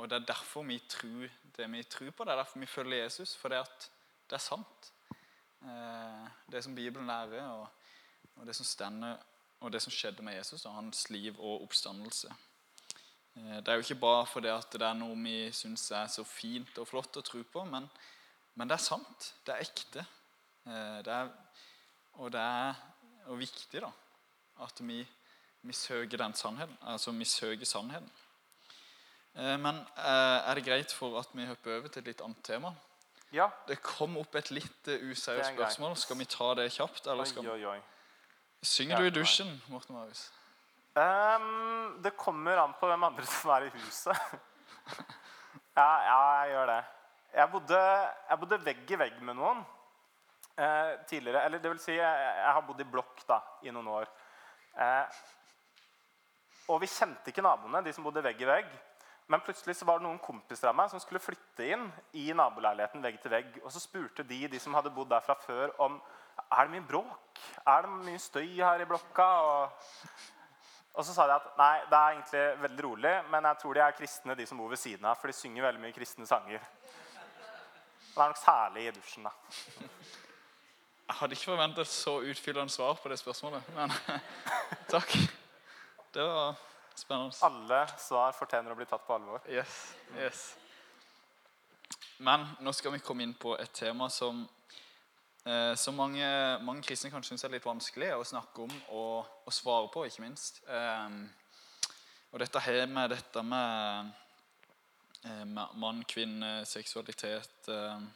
Og 0.00 0.06
det 0.08 0.16
er 0.16 0.30
derfor 0.30 0.64
vi 0.66 0.78
tror 0.90 1.26
det 1.56 1.66
vi 1.70 1.82
tror 1.84 2.08
på. 2.10 2.24
Det 2.24 2.32
er 2.32 2.40
derfor 2.40 2.62
vi 2.62 2.70
følger 2.70 3.04
Jesus. 3.04 3.34
For 3.38 3.52
det, 3.52 3.60
det 4.30 4.38
er 4.38 4.42
sant. 4.42 4.88
Det 6.50 6.64
som 6.64 6.74
Bibelen 6.74 7.06
lærer, 7.12 7.44
og 8.40 8.46
det 8.48 8.56
som 8.56 8.66
stender, 8.66 9.20
og 9.60 9.72
det 9.72 9.82
som 9.84 9.92
skjedde 9.92 10.24
med 10.24 10.38
Jesus, 10.38 10.64
og 10.64 10.74
hans 10.74 11.04
liv 11.12 11.36
og 11.36 11.66
oppstandelse. 11.66 12.32
Eh, 13.36 13.58
det 13.60 13.68
er 13.68 13.78
jo 13.78 13.84
ikke 13.84 14.00
bare 14.00 14.26
fordi 14.26 14.52
det 14.72 14.86
er 14.86 14.96
noe 14.98 15.16
vi 15.20 15.36
syns 15.54 15.90
er 15.92 16.08
så 16.10 16.24
fint 16.24 16.80
og 16.80 16.88
flott 16.88 17.20
å 17.20 17.24
tro 17.26 17.42
på, 17.44 17.64
men, 17.68 17.88
men 18.54 18.70
det 18.70 18.78
er 18.78 18.84
sant. 18.84 19.32
Det 19.44 19.54
er 19.54 19.66
ekte. 19.66 20.06
Eh, 20.66 20.98
det 21.04 21.18
er, 21.18 21.30
og 22.18 22.32
det 22.32 22.40
er 22.40 22.80
og 23.28 23.40
viktig 23.40 23.82
da, 23.84 23.90
at 24.64 24.82
vi, 24.86 25.00
vi 25.66 25.76
søker 25.76 26.22
den 26.22 26.34
sannheten. 26.34 26.76
Altså 26.82 27.12
vi 27.16 27.28
søker 27.28 27.68
sannheten. 27.68 28.10
Eh, 29.36 29.56
men 29.60 29.82
er 29.96 30.54
det 30.54 30.66
greit 30.66 30.94
for 30.94 31.18
at 31.20 31.30
vi 31.34 31.46
hopper 31.46 31.78
over 31.78 31.88
til 31.88 32.02
et 32.02 32.12
litt 32.12 32.24
annet 32.24 32.42
tema? 32.46 32.74
Ja. 33.34 33.46
Det 33.68 33.78
kom 33.82 34.16
opp 34.18 34.34
et 34.40 34.50
litt 34.50 34.90
useriøst 34.90 35.54
spørsmål. 35.54 35.96
Skal 35.96 36.18
vi 36.18 36.26
ta 36.30 36.52
det 36.58 36.70
kjapt? 36.74 37.06
Eller 37.06 37.28
skal... 37.28 37.46
Oi, 37.46 37.60
oi, 37.60 37.76
oi. 37.76 37.80
Synger 38.66 39.00
du 39.00 39.08
i 39.08 39.14
dusjen, 39.14 39.50
Morten 39.72 39.96
Marius? 39.96 40.26
Um, 40.98 42.02
det 42.02 42.12
kommer 42.18 42.58
an 42.60 42.74
på 42.76 42.88
hvem 42.90 43.04
andre 43.06 43.26
som 43.30 43.52
er 43.54 43.68
i 43.68 43.70
huset. 43.72 44.16
ja, 45.78 45.90
ja, 46.04 46.18
jeg 46.42 46.50
gjør 46.50 46.72
det. 46.74 46.80
Jeg 47.34 47.50
bodde, 47.52 47.78
jeg 48.28 48.40
bodde 48.42 48.58
vegg 48.66 48.90
i 48.90 48.98
vegg 48.98 49.22
med 49.22 49.38
noen 49.38 49.62
eh, 50.56 50.92
tidligere. 51.08 51.44
Eller 51.46 51.62
det 51.62 51.72
vil 51.72 51.82
si, 51.82 51.96
jeg, 51.96 52.22
jeg, 52.26 52.52
har 52.52 52.64
bodd 52.66 52.80
i 52.82 52.88
blokk 52.88 53.24
da, 53.28 53.40
i 53.66 53.74
noen 53.74 53.90
år. 54.00 54.10
Eh, 54.74 55.20
og 56.70 56.80
vi 56.82 56.90
kjente 56.90 57.32
ikke 57.32 57.44
naboene, 57.44 57.82
de 57.84 57.92
som 57.94 58.06
bodde 58.06 58.24
vegg 58.24 58.42
i 58.42 58.48
vegg. 58.50 58.72
Men 59.30 59.42
plutselig 59.46 59.76
så 59.78 59.86
var 59.86 60.00
det 60.00 60.08
noen 60.08 60.18
kompiser 60.22 60.70
av 60.70 60.74
meg 60.74 60.90
som 60.90 61.02
skulle 61.02 61.22
flytte 61.22 61.68
inn 61.74 61.84
i 62.18 62.32
naboleiligheten 62.34 63.02
vegg 63.04 63.20
til 63.22 63.34
vegg. 63.34 63.60
Og 63.62 63.70
så 63.70 63.82
spurte 63.82 64.26
de 64.26 64.42
de 64.50 64.58
som 64.62 64.74
hadde 64.74 64.90
bodd 64.94 65.12
der 65.12 65.22
fra 65.22 65.38
før, 65.38 65.70
om 65.82 66.00
er 66.40 66.66
det 66.66 66.74
mye 66.74 66.88
bråk. 66.88 67.40
Er 67.68 67.86
det 67.86 67.94
mye 68.08 68.22
støy 68.22 68.58
her 68.58 68.82
i 68.82 68.88
blokka? 68.90 69.30
Og 69.46 70.38
og 70.92 71.06
så 71.06 71.14
sa 71.14 71.26
de 71.28 71.36
at 71.36 71.52
nei, 71.58 71.74
det 71.86 71.96
er 71.96 72.14
egentlig 72.16 72.62
veldig 72.64 72.84
rolig, 72.84 73.12
men 73.30 73.46
jeg 73.46 73.58
tror 73.60 73.76
de 73.76 73.82
er 73.84 73.94
kristne, 73.94 74.34
de 74.34 74.46
som 74.46 74.58
bor 74.58 74.72
ved 74.72 74.80
siden 74.80 75.06
av, 75.06 75.18
for 75.20 75.30
de 75.30 75.36
synger 75.38 75.68
veldig 75.68 75.82
mye 75.84 75.94
kristne 75.94 76.26
sanger. 76.26 76.64
Og 78.10 78.16
det 78.16 78.24
er 78.24 78.32
nok 78.32 78.40
særlig 78.40 78.88
i 78.88 78.94
dusjen, 78.96 79.28
da. 79.28 79.32
Jeg 81.10 81.18
hadde 81.18 81.34
ikke 81.34 81.48
forventet 81.50 81.88
så 81.90 82.12
utfyllende 82.22 82.70
svar 82.70 82.92
på 83.02 83.10
det 83.10 83.16
spørsmålet, 83.18 83.70
men 83.74 83.90
takk. 84.94 85.16
Det 86.14 86.22
var 86.22 86.54
spennende. 86.94 87.34
Alle 87.48 87.80
svar 87.98 88.36
fortjener 88.38 88.70
å 88.70 88.78
bli 88.78 88.86
tatt 88.86 89.02
på 89.08 89.16
alvor. 89.16 89.42
Yes, 89.50 89.80
yes. 90.14 90.44
Men 92.22 92.46
nå 92.62 92.70
skal 92.78 92.94
vi 92.94 93.02
komme 93.02 93.26
inn 93.26 93.34
på 93.34 93.56
et 93.58 93.74
tema 93.74 94.06
som, 94.06 94.44
eh, 95.42 95.74
som 95.74 95.98
mange, 95.98 96.30
mange 96.62 96.86
kristne 96.86 97.10
kan 97.10 97.26
synes 97.26 97.42
er 97.42 97.56
litt 97.58 97.66
vanskelig 97.66 98.14
å 98.14 98.24
snakke 98.30 98.70
om 98.70 98.80
og, 98.94 99.36
og 99.50 99.58
svare 99.58 99.90
på, 99.90 100.06
ikke 100.06 100.28
minst. 100.28 100.62
Eh, 100.70 101.20
og 102.30 102.42
dette 102.46 102.66
har 102.70 102.84
med 102.86 103.16
dette 103.18 103.48
med, 103.50 104.18
eh, 105.26 105.46
mann, 105.74 106.04
kvinne, 106.06 106.60
seksualitet 106.62 107.66
eh, 107.66 108.10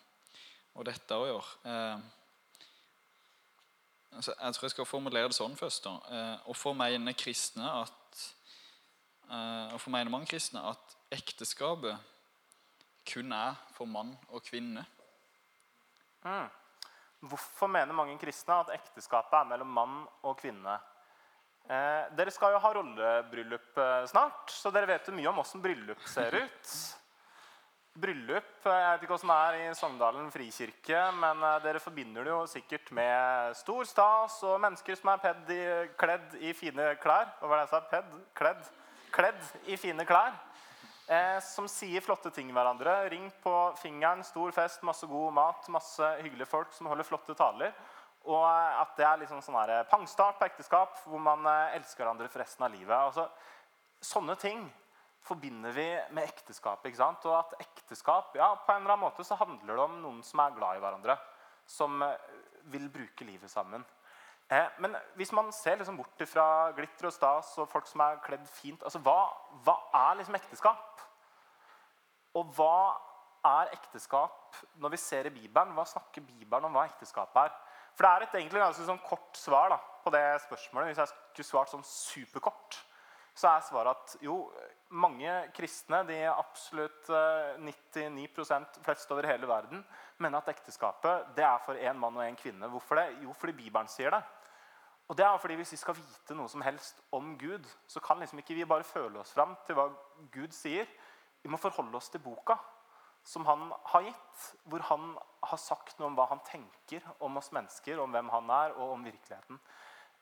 og 0.79 0.93
dette 0.95 1.19
å 1.19 1.33
gjøre. 1.35 2.13
Eh, 4.15 4.17
altså, 4.17 4.35
jeg 4.41 4.55
tror 4.55 4.65
jeg 4.65 4.71
skal 4.71 4.87
formulere 4.87 5.29
det 5.29 5.37
sånn 5.37 5.57
først. 5.57 5.85
da. 5.85 5.95
Eh, 6.09 6.39
Hvorfor 6.47 6.75
mener 6.75 7.13
kristne 7.13 7.71
at 7.83 8.25
eh, 9.31 9.71
Hvorfor 9.71 9.91
mener 9.91 10.11
mange 10.11 10.27
kristne 10.27 10.63
at 10.71 10.97
ekteskapet 11.11 11.99
kun 13.05 13.33
er 13.33 13.55
for 13.75 13.87
mann 13.87 14.17
og 14.31 14.43
kvinne? 14.43 14.85
Mm. 16.25 16.49
Hvorfor 17.29 17.69
mener 17.69 17.93
mange 17.93 18.19
kristne 18.19 18.61
at 18.61 18.73
ekteskapet 18.73 19.39
er 19.39 19.49
mellom 19.49 19.69
mann 19.69 20.03
og 20.23 20.39
kvinne? 20.41 20.79
Eh, 21.65 22.11
dere 22.17 22.31
skal 22.33 22.53
jo 22.53 22.61
ha 22.61 22.73
rollebryllup 22.73 23.79
eh, 23.81 24.07
snart, 24.07 24.51
så 24.53 24.71
dere 24.71 24.89
vet 24.89 25.09
jo 25.09 25.15
mye 25.17 25.31
om 25.31 25.41
åssen 25.41 25.63
bryllup 25.65 26.01
ser 26.09 26.37
ut. 26.37 26.75
Bryllup 27.95 28.65
eh, 28.67 28.73
Jeg 28.75 28.95
vet 28.97 29.05
ikke 29.07 29.15
åssen 29.15 29.31
det 29.31 29.37
er 29.39 29.57
i 29.61 29.75
Sogndalen 29.79 30.31
frikirke, 30.35 31.03
men 31.15 31.45
eh, 31.47 31.61
dere 31.63 31.83
forbinder 31.83 32.27
det 32.27 32.33
jo 32.33 32.41
sikkert 32.51 32.91
med 32.97 33.55
stor 33.61 33.87
stas 33.87 34.41
og 34.43 34.59
mennesker 34.65 34.99
som 34.99 35.13
er 35.13 35.55
i, 35.55 35.61
kledd 36.01 36.35
i 36.43 36.51
fine 36.59 36.89
klær. 37.03 37.31
Hva 37.39 37.53
var 37.53 37.61
det 37.61 37.69
jeg 37.69 37.73
sa? 37.77 37.83
Pedd? 37.93 38.19
Kledd? 38.41 38.67
Kledd 39.15 39.71
i 39.71 39.79
fine 39.79 40.07
klær. 40.09 40.35
Eh, 41.07 41.39
som 41.47 41.71
sier 41.71 42.03
flotte 42.03 42.35
ting 42.35 42.51
hverandre. 42.51 42.97
Ring 43.13 43.31
på 43.45 43.55
fingeren, 43.79 44.27
stor 44.27 44.51
fest, 44.57 44.83
masse 44.83 45.07
god 45.07 45.35
mat, 45.39 45.71
masse 45.71 46.15
hyggelige 46.25 46.51
folk 46.51 46.75
som 46.75 46.91
holder 46.91 47.07
flotte 47.07 47.39
taler. 47.39 47.75
Og 48.25 48.43
eh, 48.43 48.79
at 48.83 48.99
det 48.99 49.07
er 49.07 49.21
liksom 49.23 49.43
sånn 49.45 49.61
her 49.63 49.87
pangstart 49.91 50.41
på 50.41 50.51
ekteskap, 50.51 50.99
hvor 51.07 51.23
man 51.23 51.47
eh, 51.47 51.77
elsker 51.79 52.03
hverandre 52.03 52.27
for 52.33 52.43
resten 52.43 52.67
av 52.67 52.75
livet. 52.75 52.97
Altså, 52.97 53.29
sånne 54.03 54.35
ting 54.41 54.67
forbinder 55.25 55.73
vi 55.73 55.87
med 56.13 56.29
ekteskapet. 56.29 56.91
ikke 56.91 57.01
sant? 57.01 57.27
Og 57.31 57.39
at 57.39 57.57
ekteskap 57.65 58.37
ja, 58.37 58.53
på 58.55 58.73
en 58.73 58.83
eller 58.83 58.95
annen 58.95 59.07
måte 59.07 59.25
så 59.25 59.39
handler 59.41 59.75
det 59.75 59.85
om 59.87 60.01
noen 60.03 60.23
som 60.27 60.43
er 60.45 60.57
glad 60.57 60.79
i 60.79 60.83
hverandre. 60.85 61.17
Som 61.67 62.03
eh, 62.05 62.33
vil 62.73 62.91
bruke 62.93 63.25
livet 63.25 63.51
sammen. 63.51 63.85
Eh, 64.53 64.69
men 64.85 64.97
hvis 65.17 65.33
man 65.33 65.53
ser 65.53 65.79
liksom 65.81 65.97
bort 65.97 66.27
fra 66.29 66.71
glitter 66.77 67.09
og 67.09 67.17
stas 67.17 67.55
og 67.59 67.71
folk 67.71 67.89
som 67.89 68.03
er 68.05 68.21
kledd 68.25 68.45
fint 68.53 68.83
altså 68.85 69.01
Hva, 69.01 69.17
hva 69.65 69.79
er 70.03 70.19
liksom 70.21 70.37
ekteskap? 70.37 71.05
Og 72.37 72.51
hva 72.57 72.77
er 73.45 73.73
ekteskap 73.77 74.59
når 74.83 74.95
vi 74.95 75.01
ser 75.01 75.29
i 75.29 75.33
Bibelen? 75.33 75.73
Hva 75.77 75.87
snakker 75.89 76.25
Bibelen 76.25 76.69
om 76.69 76.77
hva 76.77 76.85
ekteskap 76.91 77.37
er? 77.41 77.53
For 77.95 78.05
det 78.05 78.11
er 78.11 78.25
et 78.27 78.37
egentlig 78.41 78.61
ganske 78.61 78.85
sånn 78.85 79.03
kort 79.07 79.39
svar 79.39 79.71
da, 79.71 79.79
på 80.03 80.11
det 80.13 80.25
spørsmålet. 80.49 80.91
Hvis 80.91 81.03
jeg 81.05 81.13
skulle 81.15 81.49
svart 81.49 81.71
sånn 81.71 81.87
superkort, 81.87 82.81
så 83.39 83.53
er 83.53 83.67
svaret 83.67 83.95
at 83.95 84.17
jo, 84.23 84.39
mange 84.91 85.33
kristne, 85.57 86.03
de 86.07 86.19
absolutt 86.29 87.09
eh, 87.11 87.57
99% 87.61 88.81
flest 88.85 89.11
over 89.15 89.27
hele 89.29 89.49
verden, 89.49 89.85
mener 90.19 90.39
at 90.39 90.51
ekteskapet 90.53 91.35
det 91.37 91.45
er 91.47 91.63
for 91.65 91.79
én 91.79 91.99
mann 91.99 92.17
og 92.17 92.27
én 92.27 92.39
kvinne. 92.39 92.69
Hvorfor 92.71 93.01
det? 93.01 93.23
Jo, 93.25 93.33
fordi 93.33 93.57
Bibelen 93.65 93.89
sier 93.89 94.15
det. 94.15 94.23
Og 95.09 95.17
det 95.17 95.25
er 95.27 95.39
fordi 95.39 95.55
Hvis 95.55 95.73
vi 95.73 95.77
skal 95.77 95.97
vite 95.97 96.35
noe 96.35 96.49
som 96.49 96.63
helst 96.65 97.03
om 97.13 97.35
Gud, 97.39 97.67
så 97.89 98.01
kan 98.01 98.19
liksom 98.19 98.39
ikke 98.39 98.55
vi 98.55 98.65
bare 98.65 98.85
føle 98.85 99.19
oss 99.21 99.33
fram 99.33 99.57
til 99.67 99.77
hva 99.77 99.91
Gud 100.33 100.53
sier. 100.53 100.89
Vi 101.43 101.51
må 101.51 101.61
forholde 101.61 101.97
oss 101.97 102.09
til 102.09 102.23
boka 102.25 102.57
som 103.25 103.47
han 103.49 103.73
har 103.89 104.05
gitt, 104.05 104.47
hvor 104.69 104.85
han 104.85 105.15
har 105.49 105.61
sagt 105.61 105.99
noe 105.99 106.11
om 106.11 106.17
hva 106.19 106.27
han 106.29 106.43
tenker 106.45 107.05
om 107.25 107.41
oss 107.41 107.53
mennesker, 107.57 108.01
om 108.01 108.13
hvem 108.13 108.29
han 108.29 108.51
er, 108.53 108.75
og 108.77 108.97
om 108.99 109.05
virkeligheten. 109.05 109.61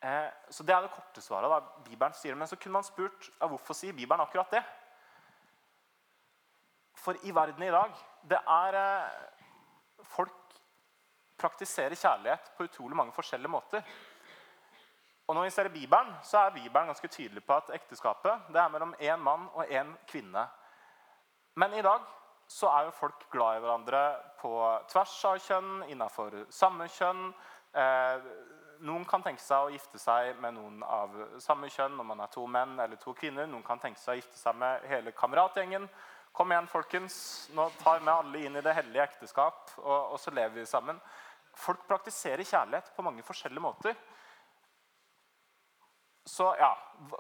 Eh, 0.02 0.30
så 0.50 0.62
Det 0.62 0.74
er 0.74 0.82
det 0.82 0.90
korte 0.90 1.20
svaret. 1.20 1.50
da, 1.50 1.60
Bibelen 1.84 2.14
sier. 2.14 2.34
Men 2.34 2.48
så 2.48 2.56
kunne 2.56 2.72
man 2.72 2.84
spurt 2.84 3.30
ja, 3.40 3.46
hvorfor 3.46 3.74
sier 3.74 3.92
Bibelen 3.92 4.20
akkurat 4.20 4.50
det. 4.50 4.62
For 6.94 7.14
i 7.22 7.30
verden 7.34 7.62
i 7.62 7.70
dag 7.70 7.94
det 8.22 8.38
er 8.46 8.74
eh, 8.74 9.28
Folk 10.02 10.32
praktiserer 11.38 11.94
kjærlighet 11.94 12.50
på 12.56 12.64
utrolig 12.64 12.96
mange 12.96 13.12
forskjellige 13.12 13.50
måter. 13.50 13.82
Og 15.28 15.34
når 15.34 15.44
vi 15.44 15.50
ser 15.50 15.68
i 15.70 15.72
Bibelen, 15.74 16.14
så 16.22 16.38
er 16.38 16.50
Bibelen 16.50 16.86
ganske 16.90 17.08
tydelig 17.08 17.44
på 17.46 17.54
at 17.54 17.70
ekteskapet 17.70 18.48
det 18.52 18.60
er 18.60 18.68
mellom 18.68 18.94
én 18.98 19.22
mann 19.22 19.48
og 19.54 19.70
én 19.70 19.94
kvinne. 20.10 20.42
Men 21.54 21.74
i 21.74 21.82
dag 21.82 22.02
så 22.46 22.68
er 22.68 22.84
jo 22.84 22.90
folk 22.90 23.30
glad 23.30 23.56
i 23.56 23.60
hverandre 23.60 24.02
på 24.40 24.52
tvers 24.90 25.24
av 25.24 25.38
kjønn, 25.38 25.84
innafor 25.88 26.36
samme 26.50 26.88
kjønn. 26.88 27.32
Eh, 27.74 28.26
noen 28.86 29.04
kan 29.08 29.22
tenke 29.22 29.42
seg 29.42 29.66
å 29.66 29.70
gifte 29.72 29.98
seg 30.00 30.38
med 30.42 30.56
noen 30.56 30.80
av 30.82 31.14
samme 31.42 31.68
kjønn 31.70 31.94
når 31.98 32.06
man 32.08 32.22
er 32.24 32.30
to 32.32 32.46
menn 32.50 32.74
eller 32.82 32.98
to 33.00 33.14
kvinner. 33.14 33.46
Noen 33.46 33.64
kan 33.66 33.80
tenke 33.82 34.00
seg 34.00 34.16
å 34.16 34.18
gifte 34.18 34.38
seg 34.38 34.58
med 34.58 34.86
hele 34.90 35.14
kameratgjengen. 35.14 35.86
Kom 36.34 36.52
igjen, 36.52 36.70
folkens. 36.70 37.16
Nå 37.54 37.68
tar 37.82 38.00
vi 38.00 38.10
alle 38.10 38.42
inn 38.46 38.56
i 38.56 38.64
det 38.64 38.74
hellige 38.74 39.04
ekteskap, 39.04 39.74
og, 39.82 40.14
og 40.14 40.18
så 40.20 40.32
lever 40.34 40.62
vi 40.62 40.66
sammen. 40.66 40.98
Folk 41.52 41.84
praktiserer 41.88 42.42
kjærlighet 42.48 42.90
på 42.96 43.04
mange 43.04 43.24
forskjellige 43.26 43.62
måter. 43.62 43.98
Så 46.26 46.46
ja, 46.58 46.70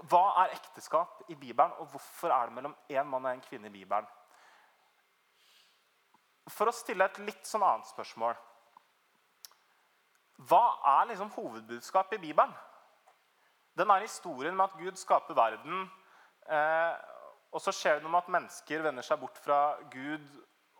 Hva 0.08 0.22
er 0.44 0.56
ekteskap 0.56 1.26
i 1.28 1.36
Bibelen, 1.36 1.74
og 1.82 1.90
hvorfor 1.92 2.32
er 2.32 2.48
det 2.48 2.56
mellom 2.56 2.74
én 2.88 3.08
mann 3.10 3.26
og 3.26 3.34
en 3.34 3.44
kvinne 3.44 3.68
i 3.68 3.74
Bibelen? 3.74 4.08
For 6.50 6.66
å 6.66 6.74
stille 6.74 7.06
et 7.06 7.20
litt 7.22 7.46
sånn 7.46 7.62
annet 7.62 7.90
spørsmål 7.90 8.34
Hva 10.48 10.62
er 10.98 11.10
liksom 11.10 11.30
hovedbudskapet 11.34 12.18
i 12.18 12.26
Bibelen? 12.28 12.54
Den 13.78 13.90
er 13.90 14.04
historien 14.04 14.56
med 14.56 14.64
at 14.64 14.78
Gud 14.78 14.98
skaper 15.00 15.36
verden. 15.36 15.84
Eh, 16.50 16.94
og 17.52 17.60
så 17.60 17.72
skjer 17.72 17.98
det 17.98 18.04
noe 18.04 18.12
med 18.14 18.24
at 18.24 18.32
mennesker 18.32 18.84
vender 18.84 19.06
seg 19.06 19.20
bort 19.20 19.38
fra 19.44 19.60
Gud. 19.92 20.24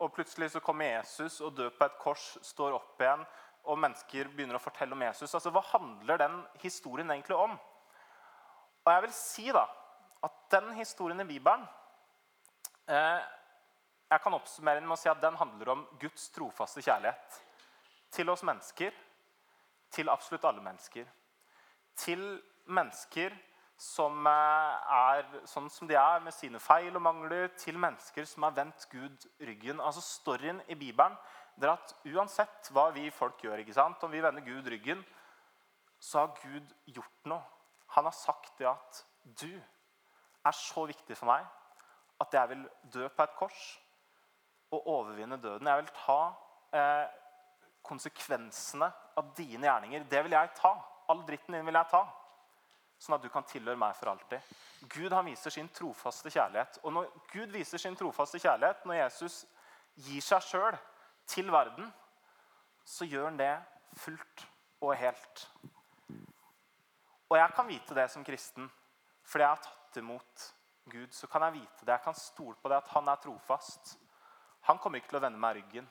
Og 0.02 0.12
plutselig 0.14 0.50
så 0.52 0.62
kommer 0.64 0.88
Jesus 0.88 1.40
og 1.44 1.54
dør 1.56 1.70
på 1.76 1.86
et 1.86 1.98
kors, 2.00 2.24
står 2.42 2.74
opp 2.74 3.00
igjen, 3.00 3.22
og 3.70 3.78
mennesker 3.78 4.32
begynner 4.32 4.58
å 4.58 4.62
fortelle 4.62 4.96
om 4.96 5.04
Jesus. 5.04 5.34
Altså, 5.34 5.52
Hva 5.54 5.62
handler 5.68 6.18
den 6.24 6.40
historien 6.64 7.10
egentlig 7.14 7.38
om? 7.38 7.54
Og 8.82 8.90
jeg 8.90 9.04
vil 9.04 9.14
si 9.14 9.46
da, 9.54 9.62
at 10.26 10.40
den 10.50 10.72
historien 10.74 11.20
i 11.22 11.26
Bibelen 11.26 11.62
eh, 12.88 13.22
Jeg 14.10 14.20
kan 14.22 14.34
oppsummere 14.34 14.80
den 14.80 14.88
med 14.88 14.96
å 14.96 15.00
si 15.00 15.08
at 15.08 15.22
den 15.22 15.38
handler 15.38 15.70
om 15.72 15.86
Guds 16.00 16.28
trofaste 16.34 16.82
kjærlighet. 16.82 17.38
Til 18.12 18.28
oss 18.28 18.42
mennesker. 18.44 18.92
Til 19.92 20.08
absolutt 20.08 20.44
alle 20.48 20.64
mennesker. 20.64 21.08
Til 21.96 22.22
mennesker 22.72 23.34
som 23.82 24.26
eh, 24.30 24.92
er 24.94 25.26
sånn 25.48 25.68
som 25.72 25.88
de 25.90 25.96
er, 25.98 26.20
med 26.22 26.34
sine 26.34 26.60
feil 26.62 26.94
og 26.96 27.02
mangler, 27.04 27.48
til 27.58 27.78
mennesker 27.80 28.26
som 28.28 28.46
har 28.46 28.54
vendt 28.56 28.86
Gud 28.92 29.26
ryggen. 29.42 29.80
Altså 29.80 30.04
Storyen 30.04 30.62
i 30.68 30.78
Bibelen 30.78 31.16
det 31.58 31.68
er 31.68 31.74
at 31.74 31.94
uansett 32.08 32.70
hva 32.72 32.88
vi 32.94 33.10
folk 33.12 33.42
gjør, 33.44 33.60
ikke 33.60 33.76
sant? 33.76 34.02
om 34.04 34.12
vi 34.12 34.22
vender 34.24 34.44
Gud 34.46 34.70
ryggen, 34.72 35.02
så 36.00 36.24
har 36.24 36.38
Gud 36.40 36.72
gjort 36.88 37.28
noe. 37.28 37.42
Han 37.96 38.08
har 38.08 38.16
sagt 38.16 38.56
det 38.58 38.70
at 38.70 39.02
du 39.22 39.50
er 39.52 40.56
så 40.56 40.86
viktig 40.88 41.16
for 41.18 41.28
meg 41.28 41.44
at 42.22 42.34
jeg 42.34 42.48
vil 42.54 42.62
dø 42.94 43.08
på 43.10 43.24
et 43.26 43.36
kors 43.36 43.62
og 44.72 44.86
overvinne 44.88 45.36
døden. 45.42 45.68
Jeg 45.68 45.82
vil 45.82 45.92
ta 45.98 46.18
eh, 46.78 47.06
konsekvensene 47.84 48.88
av 49.18 49.32
dine 49.36 49.66
gjerninger. 49.66 50.04
Det 50.10 50.22
vil 50.24 50.36
jeg 50.36 50.52
ta. 50.58 50.72
All 51.12 51.22
dritten 51.26 51.56
din 51.56 51.66
vil 51.66 51.78
jeg 51.78 51.90
ta. 51.90 52.02
Sånn 53.02 53.16
at 53.16 53.24
du 53.24 53.28
kan 53.34 53.46
tilhøre 53.48 53.78
meg 53.78 53.96
for 53.98 54.12
alltid. 54.12 54.52
Gud 54.92 55.12
han 55.12 55.26
viser 55.26 55.50
sin 55.50 55.68
trofaste 55.74 56.30
kjærlighet. 56.30 56.78
Og 56.86 56.94
når 56.94 57.10
Gud 57.32 57.50
viser 57.54 57.82
sin 57.82 57.98
trofaste 57.98 58.38
kjærlighet, 58.42 58.84
når 58.86 59.00
Jesus 59.00 59.42
gir 60.06 60.22
seg 60.24 60.46
sjøl 60.46 60.78
til 61.28 61.50
verden, 61.52 61.90
så 62.84 63.06
gjør 63.06 63.30
han 63.30 63.38
det 63.40 63.52
fullt 63.98 64.46
og 64.82 64.94
helt. 64.98 65.46
Og 67.32 67.38
jeg 67.38 67.54
kan 67.56 67.68
vite 67.68 67.96
det 67.96 68.08
som 68.12 68.24
kristen, 68.24 68.68
fordi 69.24 69.44
jeg 69.44 69.54
har 69.54 69.62
tatt 69.64 69.98
imot 69.98 70.46
Gud. 70.92 71.10
Så 71.14 71.26
kan 71.30 71.46
jeg 71.46 71.60
vite 71.60 71.86
det. 71.86 71.94
Jeg 71.94 72.04
kan 72.04 72.18
stole 72.18 72.56
på 72.60 72.70
det 72.70 72.80
at 72.82 72.94
han 72.94 73.08
er 73.08 73.20
trofast. 73.22 73.96
Han 74.68 74.78
kommer 74.78 75.00
ikke 75.00 75.14
til 75.14 75.20
å 75.20 75.24
vende 75.24 75.40
meg 75.42 75.58
ryggen. 75.58 75.88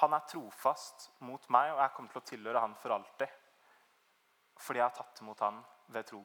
Han 0.00 0.14
er 0.16 0.26
trofast 0.28 1.10
mot 1.24 1.44
meg, 1.52 1.72
og 1.72 1.80
jeg 1.82 1.94
kommer 1.96 2.12
til 2.12 2.22
å 2.22 2.28
tilhøre 2.30 2.62
han 2.64 2.74
for 2.80 2.94
alltid. 2.96 3.28
Fordi 4.60 4.80
jeg 4.80 4.86
har 4.86 4.96
tatt 4.96 5.22
imot 5.22 5.42
han 5.44 5.60
ved 5.94 6.08
tro. 6.08 6.22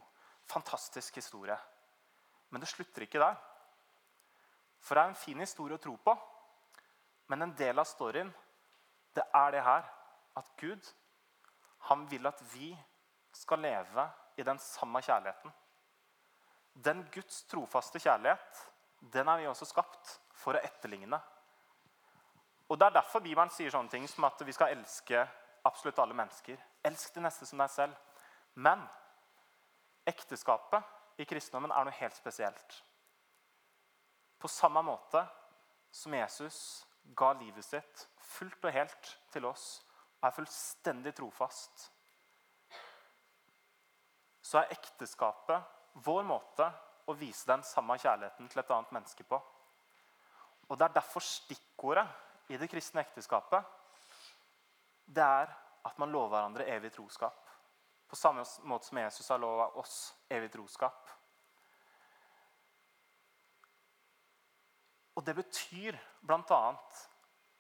Fantastisk 0.50 1.20
historie. 1.20 1.58
Men 2.50 2.64
det 2.64 2.70
slutter 2.72 3.06
ikke 3.06 3.22
der. 3.22 3.38
For 4.82 4.96
det 4.96 5.04
er 5.04 5.12
en 5.12 5.22
fin 5.22 5.44
historie 5.44 5.78
å 5.78 5.82
tro 5.82 5.96
på. 6.02 6.16
Men 7.30 7.46
en 7.46 7.56
del 7.58 7.78
av 7.78 7.88
storyen, 7.90 8.32
det 9.14 9.26
er 9.36 9.52
det 9.54 9.66
her 9.66 9.90
at 10.40 10.52
Gud 10.58 10.88
han 11.90 12.06
vil 12.10 12.28
at 12.28 12.42
vi 12.54 12.72
skal 13.36 13.62
leve 13.64 14.06
i 14.40 14.46
den 14.46 14.60
samme 14.60 15.02
kjærligheten. 15.04 15.52
Den 16.74 17.04
Guds 17.12 17.44
trofaste 17.50 18.00
kjærlighet, 18.00 18.64
den 19.14 19.28
er 19.28 19.42
vi 19.42 19.48
også 19.50 19.68
skapt 19.68 20.16
for 20.40 20.56
å 20.56 20.64
etterligne. 20.64 21.20
Og 22.70 22.80
Det 22.80 22.86
er 22.86 23.00
derfor 23.00 23.20
Bibelen 23.20 23.50
sier 23.50 23.72
sånne 23.74 23.90
ting 23.90 24.06
som 24.08 24.28
at 24.28 24.42
vi 24.46 24.54
skal 24.54 24.76
elske 24.76 25.24
absolutt 25.66 26.00
alle 26.00 26.14
mennesker. 26.14 26.60
Elsk 26.86 27.16
de 27.16 27.24
neste 27.26 27.48
som 27.50 27.62
deg 27.62 27.72
selv. 27.74 27.96
Men 28.62 28.84
ekteskapet 30.08 31.20
i 31.20 31.26
kristendommen 31.26 31.74
er 31.74 31.88
noe 31.88 31.98
helt 31.98 32.16
spesielt. 32.16 32.78
På 34.40 34.48
samme 34.48 34.84
måte 34.86 35.26
som 35.92 36.14
Jesus 36.14 36.86
ga 37.18 37.34
livet 37.34 37.66
sitt 37.66 38.06
fullt 38.30 38.70
og 38.70 38.76
helt 38.76 39.14
til 39.34 39.50
oss 39.50 39.82
og 40.20 40.28
er 40.30 40.36
fullstendig 40.36 41.14
trofast, 41.18 41.90
så 44.44 44.62
er 44.62 44.74
ekteskapet 44.76 46.02
vår 46.06 46.26
måte 46.28 46.68
å 47.10 47.16
vise 47.18 47.48
den 47.50 47.64
samme 47.66 47.98
kjærligheten 47.98 48.50
til 48.50 48.62
et 48.62 48.74
annet 48.76 48.92
menneske 48.94 49.26
på. 49.26 49.40
Og 50.70 50.78
Det 50.78 50.86
er 50.86 50.98
derfor 51.00 51.26
stikkordet 51.26 52.06
i 52.50 52.58
det 52.58 52.70
kristne 52.72 53.04
ekteskapet 53.06 53.78
det 55.10 55.26
er 55.26 55.52
at 55.86 55.98
man 56.02 56.12
lover 56.14 56.36
hverandre 56.36 56.68
evig 56.70 56.92
troskap. 56.94 57.48
På 58.10 58.18
samme 58.18 58.44
måte 58.70 58.90
som 58.90 58.98
Jesus 58.98 59.30
har 59.30 59.42
lova 59.42 59.70
oss 59.82 59.96
evig 60.30 60.52
troskap. 60.54 61.10
Og 65.18 65.26
Det 65.26 65.36
betyr 65.36 65.98
bl.a. 66.22 66.60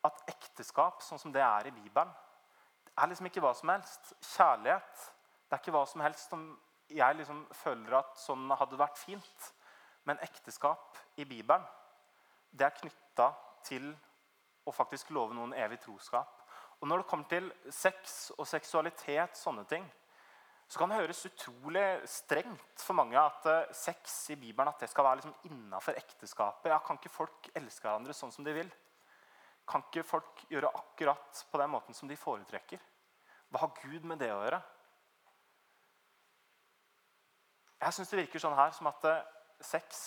at 0.07 0.21
ekteskap, 0.31 1.01
sånn 1.03 1.19
som 1.19 1.33
det 1.33 1.41
er 1.43 1.67
i 1.67 1.75
Bibelen, 1.75 2.11
det 2.85 2.93
er 2.95 3.09
liksom 3.11 3.27
ikke 3.29 3.43
hva 3.43 3.51
som 3.55 3.71
helst. 3.73 4.13
Kjærlighet 4.35 5.09
det 5.49 5.57
er 5.57 5.61
ikke 5.63 5.73
hva 5.73 5.85
som 5.89 6.01
helst 6.05 6.29
som 6.29 6.43
jeg 6.93 7.15
liksom 7.17 7.41
føler 7.57 7.99
at 7.99 8.17
sånn 8.21 8.49
hadde 8.53 8.77
vært 8.79 9.01
fint. 9.01 9.49
Men 10.05 10.21
ekteskap 10.25 10.97
i 11.17 11.25
Bibelen 11.25 11.65
det 12.49 12.67
er 12.67 12.77
knytta 12.77 13.31
til 13.65 13.91
å 14.65 14.73
faktisk 14.73 15.11
love 15.15 15.35
noen 15.35 15.53
evig 15.57 15.79
troskap. 15.83 16.43
Og 16.79 16.87
Når 16.87 17.01
det 17.01 17.07
kommer 17.09 17.29
til 17.29 17.49
sex 17.69 18.31
og 18.37 18.47
seksualitet, 18.47 19.37
sånne 19.37 19.65
ting, 19.67 19.85
så 20.69 20.79
kan 20.79 20.91
det 20.91 20.99
høres 20.99 21.25
utrolig 21.25 21.85
strengt 22.07 22.83
for 22.83 22.93
mange 22.93 23.17
at 23.17 23.47
uh, 23.49 23.71
sex 23.73 24.29
i 24.29 24.37
Bibelen 24.37 24.69
at 24.69 24.83
det 24.83 24.91
skal 24.91 25.07
være 25.07 25.19
liksom 25.19 25.49
innafor 25.49 25.97
ekteskapet. 25.97 26.69
Ja, 26.69 26.77
kan 26.85 26.99
ikke 26.99 27.09
folk 27.09 27.49
elske 27.57 27.87
hverandre 27.87 28.13
sånn 28.13 28.31
som 28.31 28.45
de 28.45 28.53
vil? 28.53 28.69
Kan 29.69 29.81
ikke 29.87 30.05
folk 30.05 30.43
gjøre 30.49 30.69
akkurat 30.77 31.43
på 31.49 31.61
den 31.61 31.73
måten 31.73 31.97
som 31.97 32.09
de 32.09 32.17
foretrekker? 32.17 32.83
Hva 33.49 33.63
har 33.63 33.73
Gud 33.81 34.05
med 34.05 34.21
det 34.21 34.29
å 34.29 34.43
gjøre? 34.43 34.61
Jeg 37.79 37.95
syns 37.95 38.11
det 38.11 38.21
virker 38.21 38.43
sånn 38.43 38.57
her 38.59 38.75
som 38.77 38.91
at 38.91 39.09
uh, 39.09 39.23
sex 39.65 40.03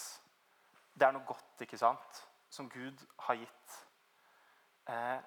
det 0.95 1.09
er 1.09 1.17
noe 1.17 1.27
godt 1.27 1.67
ikke 1.67 1.81
sant? 1.81 2.23
som 2.53 2.69
Gud 2.69 3.01
har 3.27 3.39
gitt. 3.41 3.77
Eh, 4.89 5.19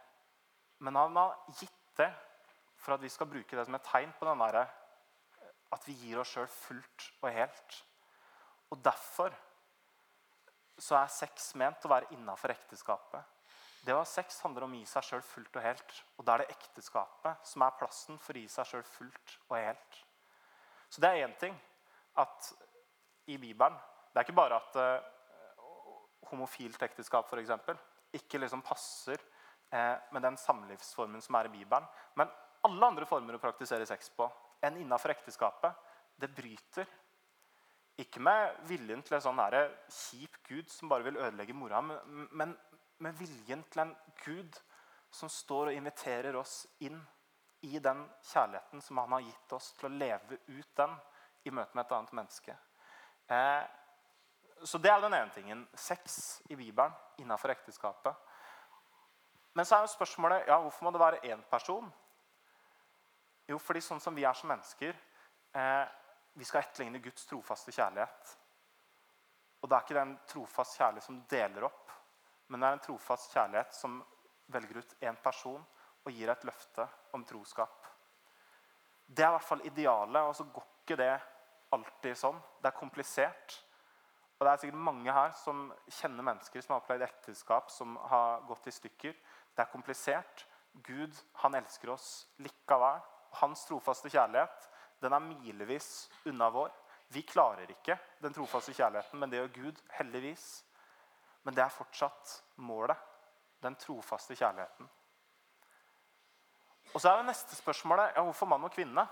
men 0.83 0.95
han 0.95 1.15
har 1.15 1.35
gitt 1.59 1.97
det 1.97 2.09
for 2.81 2.95
at 2.95 3.03
vi 3.03 3.09
skal 3.09 3.29
bruke 3.31 3.57
det 3.57 3.65
som 3.65 3.77
et 3.77 3.87
tegn 3.87 4.11
på 4.19 4.27
den 4.27 4.41
der, 4.43 4.65
at 5.73 5.87
vi 5.87 5.95
gir 5.99 6.21
oss 6.21 6.33
sjøl 6.35 6.47
fullt 6.51 7.07
og 7.21 7.29
helt. 7.33 7.77
Og 8.73 8.81
derfor 8.83 9.33
så 10.81 10.99
er 10.99 11.13
sex 11.13 11.53
ment 11.59 11.85
å 11.87 11.91
være 11.91 12.11
innafor 12.15 12.53
ekteskapet. 12.53 13.23
Det 13.85 13.93
å 13.93 14.01
ha 14.01 14.07
sex 14.09 14.39
handler 14.43 14.65
om 14.65 14.73
å 14.73 14.79
gi 14.79 14.87
seg 14.89 15.05
sjøl 15.05 15.23
fullt 15.23 15.57
og 15.59 15.63
helt. 15.63 15.97
Og 16.17 16.25
da 16.25 16.35
er 16.35 16.43
det 16.43 16.55
ekteskapet 16.55 17.47
som 17.47 17.63
er 17.63 17.75
plassen 17.79 18.17
for 18.21 18.35
å 18.35 18.41
gi 18.41 18.49
seg 18.51 18.69
sjøl 18.69 18.85
fullt 18.89 19.35
og 19.47 19.57
helt. 19.59 19.99
Så 20.89 21.03
det 21.03 21.11
er 21.11 21.25
én 21.25 21.35
ting 21.39 21.55
at 22.21 22.51
i 23.27 23.37
Bibelen 23.41 23.75
Det 24.13 24.21
er 24.21 24.25
ikke 24.27 24.37
bare 24.37 24.55
at 24.55 24.75
uh, 24.79 25.07
homofilt 26.29 26.81
ekteskap 26.85 27.27
for 27.27 27.41
eksempel, 27.41 27.75
ikke 28.15 28.39
liksom 28.39 28.61
passer 28.63 29.19
eh, 29.19 29.34
med 30.15 30.23
den 30.23 30.37
samlivsformen 30.39 31.23
som 31.23 31.37
er 31.39 31.49
i 31.49 31.53
Bibelen. 31.53 31.87
Men 32.15 32.31
alle 32.65 32.89
andre 32.91 33.07
former 33.09 33.37
å 33.37 33.41
praktisere 33.41 33.87
sex 33.87 34.09
på 34.15 34.27
enn 34.65 34.79
innafor 34.81 35.13
ekteskapet, 35.13 35.73
det 36.15 36.31
bryter 36.33 36.87
ikke 38.01 38.19
med 38.23 38.55
viljen 38.67 39.03
til 39.05 39.17
en 39.17 39.23
sånn 39.23 39.39
her, 39.39 39.69
kjip 39.91 40.39
gud 40.47 40.71
som 40.71 40.91
bare 40.91 41.05
vil 41.07 41.19
ødelegge 41.19 41.55
mora, 41.55 41.81
men 41.81 42.55
med 43.03 43.19
viljen 43.19 43.63
til 43.71 43.85
en 43.85 43.93
gud 44.23 44.57
som 45.15 45.31
står 45.31 45.71
og 45.71 45.77
inviterer 45.77 46.35
oss 46.35 46.65
inn 46.83 46.97
i 47.65 47.79
den 47.79 48.03
kjærligheten 48.31 48.83
som 48.83 48.99
han 48.99 49.15
har 49.15 49.23
gitt 49.25 49.55
oss, 49.55 49.71
til 49.77 49.87
å 49.89 49.95
leve 49.95 50.39
ut 50.47 50.75
den 50.77 50.95
i 51.45 51.53
møte 51.53 51.77
med 51.77 51.85
et 51.85 51.95
annet 51.97 52.15
menneske. 52.19 52.55
Eh, 53.31 53.63
så 54.63 54.79
det 54.81 54.91
er 54.91 55.01
den 55.01 55.15
ene 55.15 55.33
tingen. 55.33 55.63
Sex 55.73 56.41
i 56.49 56.57
Bibelen 56.57 56.93
innafor 57.21 57.53
ekteskapet. 57.53 58.15
Men 59.55 59.65
så 59.65 59.77
er 59.77 59.85
jo 59.85 59.93
spørsmålet 59.95 60.49
ja, 60.49 60.57
hvorfor 60.61 60.85
må 60.85 60.91
det 60.91 61.01
være 61.01 61.21
én 61.31 61.43
person. 61.49 61.87
Jo, 63.47 63.59
fordi 63.61 63.81
sånn 63.83 64.01
som 64.03 64.15
vi 64.15 64.25
er 64.25 64.33
som 64.35 64.49
mennesker 64.49 64.95
eh, 65.55 65.85
Vi 66.35 66.47
skal 66.47 66.63
etterligne 66.65 66.99
Guds 66.99 67.27
trofaste 67.29 67.71
kjærlighet. 67.71 68.33
Og 69.61 69.69
det 69.69 69.77
er 69.77 69.85
ikke 69.85 69.97
den 69.97 70.15
trofast 70.29 70.75
kjærlighet 70.77 71.07
som 71.07 71.21
deler 71.31 71.63
opp, 71.65 71.93
men 72.51 72.61
det 72.61 72.67
er 72.67 72.75
en 72.75 72.83
trofast 72.83 73.31
kjærlighet 73.33 73.71
som 73.73 73.95
velger 74.53 74.77
ut 74.77 74.91
én 75.01 75.15
person 75.23 75.63
og 76.05 76.11
gir 76.13 76.29
et 76.29 76.43
løfte 76.45 76.85
om 77.17 77.23
troskap. 77.25 77.87
Det 79.07 79.23
er 79.23 79.31
i 79.31 79.37
hvert 79.37 79.47
fall 79.47 79.63
idealet, 79.65 80.21
og 80.21 80.35
så 80.37 80.45
går 80.53 80.67
ikke 80.83 80.99
det 80.99 81.15
alltid 81.73 82.19
sånn. 82.19 82.37
Det 82.61 82.69
er 82.69 82.77
komplisert. 82.77 83.55
Og 84.35 84.45
det 84.45 84.51
er 84.51 84.61
sikkert 84.61 84.85
mange 84.91 85.15
her 85.15 85.33
som 85.39 85.65
kjenner 85.87 86.29
mennesker 86.29 86.61
som 86.61 86.75
har 86.75 86.83
opplevd 86.83 87.07
ekteskap 87.07 87.71
som 87.71 87.95
har 88.11 88.45
gått 88.49 88.67
i 88.69 88.75
stykker. 88.75 89.17
Det 89.55 89.63
er 89.63 89.71
komplisert. 89.71 90.45
Gud 90.83 91.15
han 91.41 91.55
elsker 91.55 91.93
oss 91.93 92.27
likevel. 92.43 92.99
Hans 93.39 93.65
trofaste 93.67 94.11
kjærlighet 94.11 94.69
den 95.03 95.13
er 95.13 95.23
milevis 95.23 96.09
unna 96.25 96.49
vår. 96.49 96.71
Vi 97.13 97.21
klarer 97.21 97.69
ikke 97.69 97.97
den 98.23 98.33
trofaste 98.33 98.73
kjærligheten, 98.73 99.19
men 99.19 99.29
det 99.29 99.37
gjør 99.37 99.51
Gud 99.59 99.81
heldigvis. 99.99 100.45
Men 101.45 101.53
det 101.53 101.63
er 101.63 101.73
fortsatt 101.73 102.39
målet. 102.57 102.97
Den 103.61 103.75
trofaste 103.79 104.35
kjærligheten. 104.35 104.89
Og 106.93 107.01
så 107.01 107.09
er 107.09 107.19
jo 107.19 107.27
neste 107.27 107.55
spørsmålet 107.57 108.15
ja, 108.15 108.23
hvorfor 108.23 108.49
mann 108.49 108.65
og 108.65 108.73
kvinne. 108.73 109.05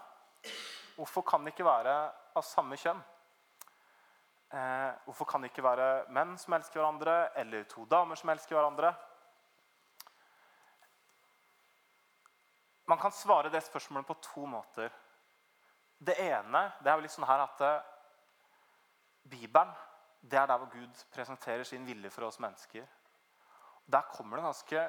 Hvorfor 0.95 1.23
kan 1.25 1.43
det 1.43 1.53
ikke 1.53 1.65
være 1.65 1.95
av 2.37 2.45
samme 2.45 2.77
kjønn? 2.79 2.99
Eh, 4.53 4.91
hvorfor 5.05 5.25
kan 5.25 5.41
det 5.41 5.49
ikke 5.49 5.65
være 5.65 5.87
menn 6.13 6.35
som 6.37 6.53
elsker 6.53 6.79
hverandre, 6.79 7.15
eller 7.41 7.65
to 7.69 7.85
damer 7.89 8.19
som 8.19 8.29
elsker 8.29 8.57
hverandre? 8.57 8.93
Man 12.93 13.01
kan 13.01 13.11
svare 13.15 13.49
det 13.49 13.63
spørsmålet 13.65 14.05
på 14.07 14.15
to 14.21 14.45
måter. 14.45 14.91
Det 15.97 16.13
ene 16.21 16.59
det 16.83 16.91
er 16.91 16.99
jo 16.99 17.05
litt 17.05 17.13
sånn 17.15 17.25
her 17.25 17.41
at 17.41 17.63
eh, 17.65 17.87
Bibelen 19.33 19.71
det 20.21 20.37
er 20.37 20.45
der 20.47 20.59
hvor 20.61 20.69
Gud 20.71 21.01
presenterer 21.11 21.65
sin 21.67 21.87
vilje 21.87 22.11
for 22.13 22.27
oss 22.27 22.37
mennesker. 22.39 22.85
Der 23.89 24.05
kommer 24.13 24.37
det 24.37 24.45
ganske 24.45 24.83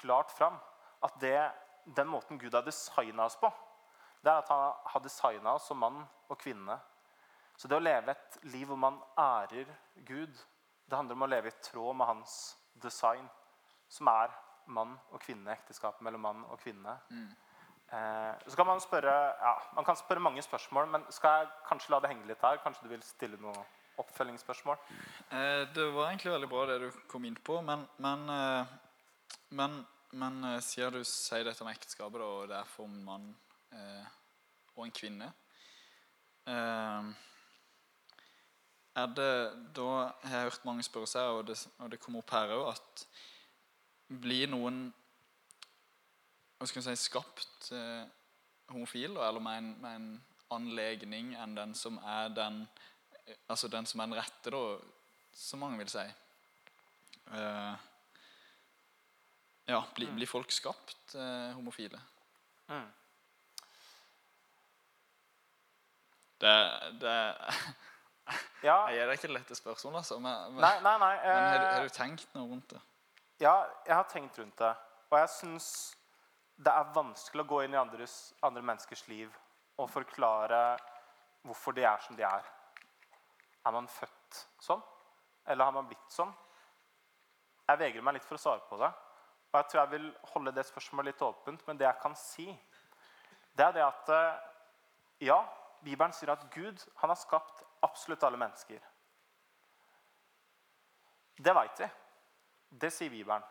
klart 0.00 0.32
fram 0.32 0.56
at 1.04 1.20
det, 1.20 1.36
den 1.84 2.08
måten 2.08 2.40
Gud 2.40 2.56
har 2.56 2.64
designa 2.64 3.28
oss 3.28 3.36
på, 3.36 3.52
det 4.24 4.32
er 4.32 4.40
at 4.40 4.48
han 4.48 4.80
har 4.94 5.04
designa 5.04 5.52
oss 5.58 5.68
som 5.68 5.78
mann 5.82 6.00
og 6.32 6.40
kvinne 6.40 6.78
så 7.60 7.68
det 7.68 7.76
å 7.76 7.84
leve 7.84 8.14
et 8.16 8.38
liv 8.48 8.64
hvor 8.66 8.80
man 8.80 8.96
ærer 9.18 9.68
Gud, 10.08 10.32
det 10.88 10.96
handler 10.96 11.18
om 11.18 11.26
å 11.26 11.30
leve 11.30 11.52
i 11.52 11.60
tråd 11.62 11.94
med 12.00 12.08
hans 12.08 12.38
design, 12.80 13.28
som 13.92 14.08
er 14.08 14.32
mann 14.74 14.96
og 15.10 15.20
kvinne, 15.22 15.52
ekteskap 15.54 16.00
mellom 16.04 16.24
mann 16.26 16.44
og 16.48 16.60
kvinne. 16.62 16.96
Mm. 17.10 17.30
Eh, 17.92 18.34
så 18.48 18.56
kan 18.56 18.66
Man 18.66 18.80
spørre, 18.80 19.14
ja, 19.42 19.54
man 19.76 19.84
kan 19.84 19.96
spørre 19.96 20.20
mange 20.20 20.42
spørsmål, 20.42 20.88
men 20.88 21.04
skal 21.10 21.38
jeg 21.38 21.48
kanskje 21.68 21.90
la 21.92 22.00
det 22.00 22.10
henge 22.12 22.26
litt 22.26 22.42
her? 22.42 22.60
Kanskje 22.64 22.86
du 22.86 22.92
vil 22.94 23.02
stille 23.02 23.40
noen 23.40 23.58
oppfølgingsspørsmål? 24.00 24.78
Eh, 25.30 25.66
det 25.74 25.88
var 25.94 26.08
egentlig 26.08 26.32
veldig 26.32 26.48
bra 26.48 26.66
det 26.66 26.78
du 26.80 27.02
kom 27.08 27.24
inn 27.24 27.36
på, 27.36 27.60
men, 27.60 27.84
men, 27.98 28.24
eh, 28.28 28.72
men, 29.50 29.82
men 30.12 30.44
eh, 30.54 30.60
siden 30.60 30.96
du 30.96 31.04
sier 31.04 31.44
dette 31.44 31.64
om 31.64 31.72
ekteskapet, 31.72 32.20
og 32.20 32.48
det 32.48 32.56
er 32.56 32.72
for 32.72 32.88
en 32.88 33.04
mann 33.04 33.28
eh, 33.72 34.08
og 34.76 34.86
en 34.86 34.96
kvinne 34.96 35.28
eh, 36.48 37.12
er 38.94 39.06
det 39.16 39.32
Da 39.76 39.88
har 40.24 40.36
jeg 40.36 40.48
hørt 40.50 40.64
mange 40.64 40.82
spørre 40.82 41.06
seg, 41.06 41.22
og 41.22 41.46
det, 41.46 41.58
og 41.78 41.90
det 41.92 42.00
kom 42.00 42.16
opp 42.20 42.32
her 42.34 42.52
òg, 42.56 42.72
at 42.74 43.06
blir 44.20 44.50
noen 44.50 44.84
hva 46.58 46.68
skal 46.70 46.84
si, 46.86 46.94
skapt 47.00 47.72
eh, 47.74 48.04
homofil, 48.70 49.16
eller 49.16 49.42
med 49.42 49.58
en, 49.58 49.70
med 49.82 49.98
en 49.98 50.10
annen 50.52 50.76
legning 50.76 51.32
enn 51.40 51.56
den 51.56 51.72
som 51.74 51.96
er 52.04 52.30
den 52.36 52.62
altså 53.50 53.68
den 53.68 53.86
som 53.86 54.00
er 54.00 54.10
den 54.10 54.18
rette, 54.18 54.50
da, 54.50 54.62
som 55.34 55.62
mange 55.62 55.78
vil 55.80 55.90
si. 55.90 56.04
Uh, 57.32 57.74
ja, 59.70 59.78
blir, 59.94 60.10
mm. 60.10 60.16
blir, 60.18 60.28
folk 60.28 60.52
skapt 60.52 61.14
uh, 61.14 61.52
homofile? 61.56 62.00
Mm. 62.68 62.88
Det, 66.42 66.56
det 67.00 67.18
ja. 68.62 68.78
Jeg 68.90 68.98
gir 68.98 69.06
deg 69.06 69.18
ikke 69.18 69.28
det 69.30 69.36
lette 69.38 69.58
spørsmål, 69.58 70.00
altså. 70.02 70.18
Men, 70.18 70.56
men, 70.56 70.64
nei, 70.64 70.74
nei, 70.82 70.96
nei, 70.98 71.12
men 71.22 71.44
har, 71.46 71.66
har, 71.66 71.86
du, 71.86 71.94
tenkt 71.94 72.34
noe 72.36 72.50
rundt 72.50 72.74
det? 72.74 72.82
Ja, 73.42 73.66
jeg 73.86 73.96
har 73.96 74.06
tenkt 74.06 74.38
rundt 74.38 74.58
det. 74.58 74.70
Og 75.10 75.18
jeg 75.18 75.30
syns 75.34 75.68
det 76.62 76.70
er 76.70 76.92
vanskelig 76.94 77.42
å 77.42 77.48
gå 77.50 77.62
inn 77.64 77.74
i 77.74 77.80
andres, 77.80 78.34
andre 78.44 78.62
menneskers 78.62 79.02
liv 79.10 79.32
og 79.80 79.88
forklare 79.90 80.58
hvorfor 81.42 81.74
de 81.74 81.82
er 81.88 82.04
som 82.04 82.14
de 82.14 82.22
er. 82.22 82.44
Er 83.66 83.74
man 83.74 83.88
født 83.90 84.38
sånn? 84.62 84.82
Eller 85.50 85.66
har 85.66 85.74
man 85.74 85.88
blitt 85.90 86.14
sånn? 86.14 86.30
Jeg 87.66 87.80
vegrer 87.80 88.04
meg 88.06 88.18
litt 88.18 88.28
for 88.28 88.38
å 88.38 88.42
svare 88.42 88.62
på 88.68 88.78
det. 88.78 88.92
Og 89.50 89.58
jeg 89.58 89.68
tror 89.70 89.80
jeg 89.80 89.92
vil 89.96 90.06
holde 90.34 90.54
det 90.54 90.66
spørsmålet 90.68 91.10
litt 91.10 91.24
åpent. 91.26 91.64
Men 91.66 91.80
det 91.80 91.88
jeg 91.88 92.00
kan 92.04 92.14
si, 92.18 92.46
det 93.58 93.66
er 93.66 93.74
det 93.74 93.84
at 93.88 94.12
eh, 94.14 94.44
ja, 95.26 95.40
Bibelen 95.82 96.14
sier 96.14 96.30
at 96.36 96.46
Gud 96.54 96.78
han 97.02 97.10
har 97.10 97.18
skapt 97.18 97.64
absolutt 97.82 98.22
alle 98.28 98.38
mennesker. 98.38 98.78
Det 101.42 101.56
veit 101.58 101.82
vi. 101.82 101.90
Det 102.72 102.90
sier 102.90 103.12
Bibelen. 103.12 103.42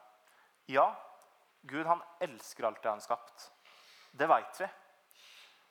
Ja, 0.66 0.88
Gud 1.62 1.86
han 1.86 2.02
elsker 2.20 2.66
alt 2.66 2.82
det 2.82 2.90
han 2.90 2.98
har 2.98 3.06
skapt. 3.06 3.52
Det 4.12 4.28
veit 4.28 4.62
vi. 4.62 4.70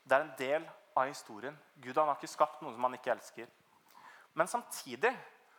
Det 0.07 0.17
er 0.17 0.25
en 0.25 0.37
del 0.39 0.69
av 0.95 1.09
historien. 1.11 1.57
Gud 1.75 1.99
han 1.99 2.09
har 2.09 2.19
ikke 2.19 2.31
skapt 2.31 2.63
noe 2.63 2.75
som 2.75 2.87
han 2.87 2.95
ikke 2.95 3.13
elsker. 3.15 3.51
Men 4.39 4.49
samtidig 4.49 5.13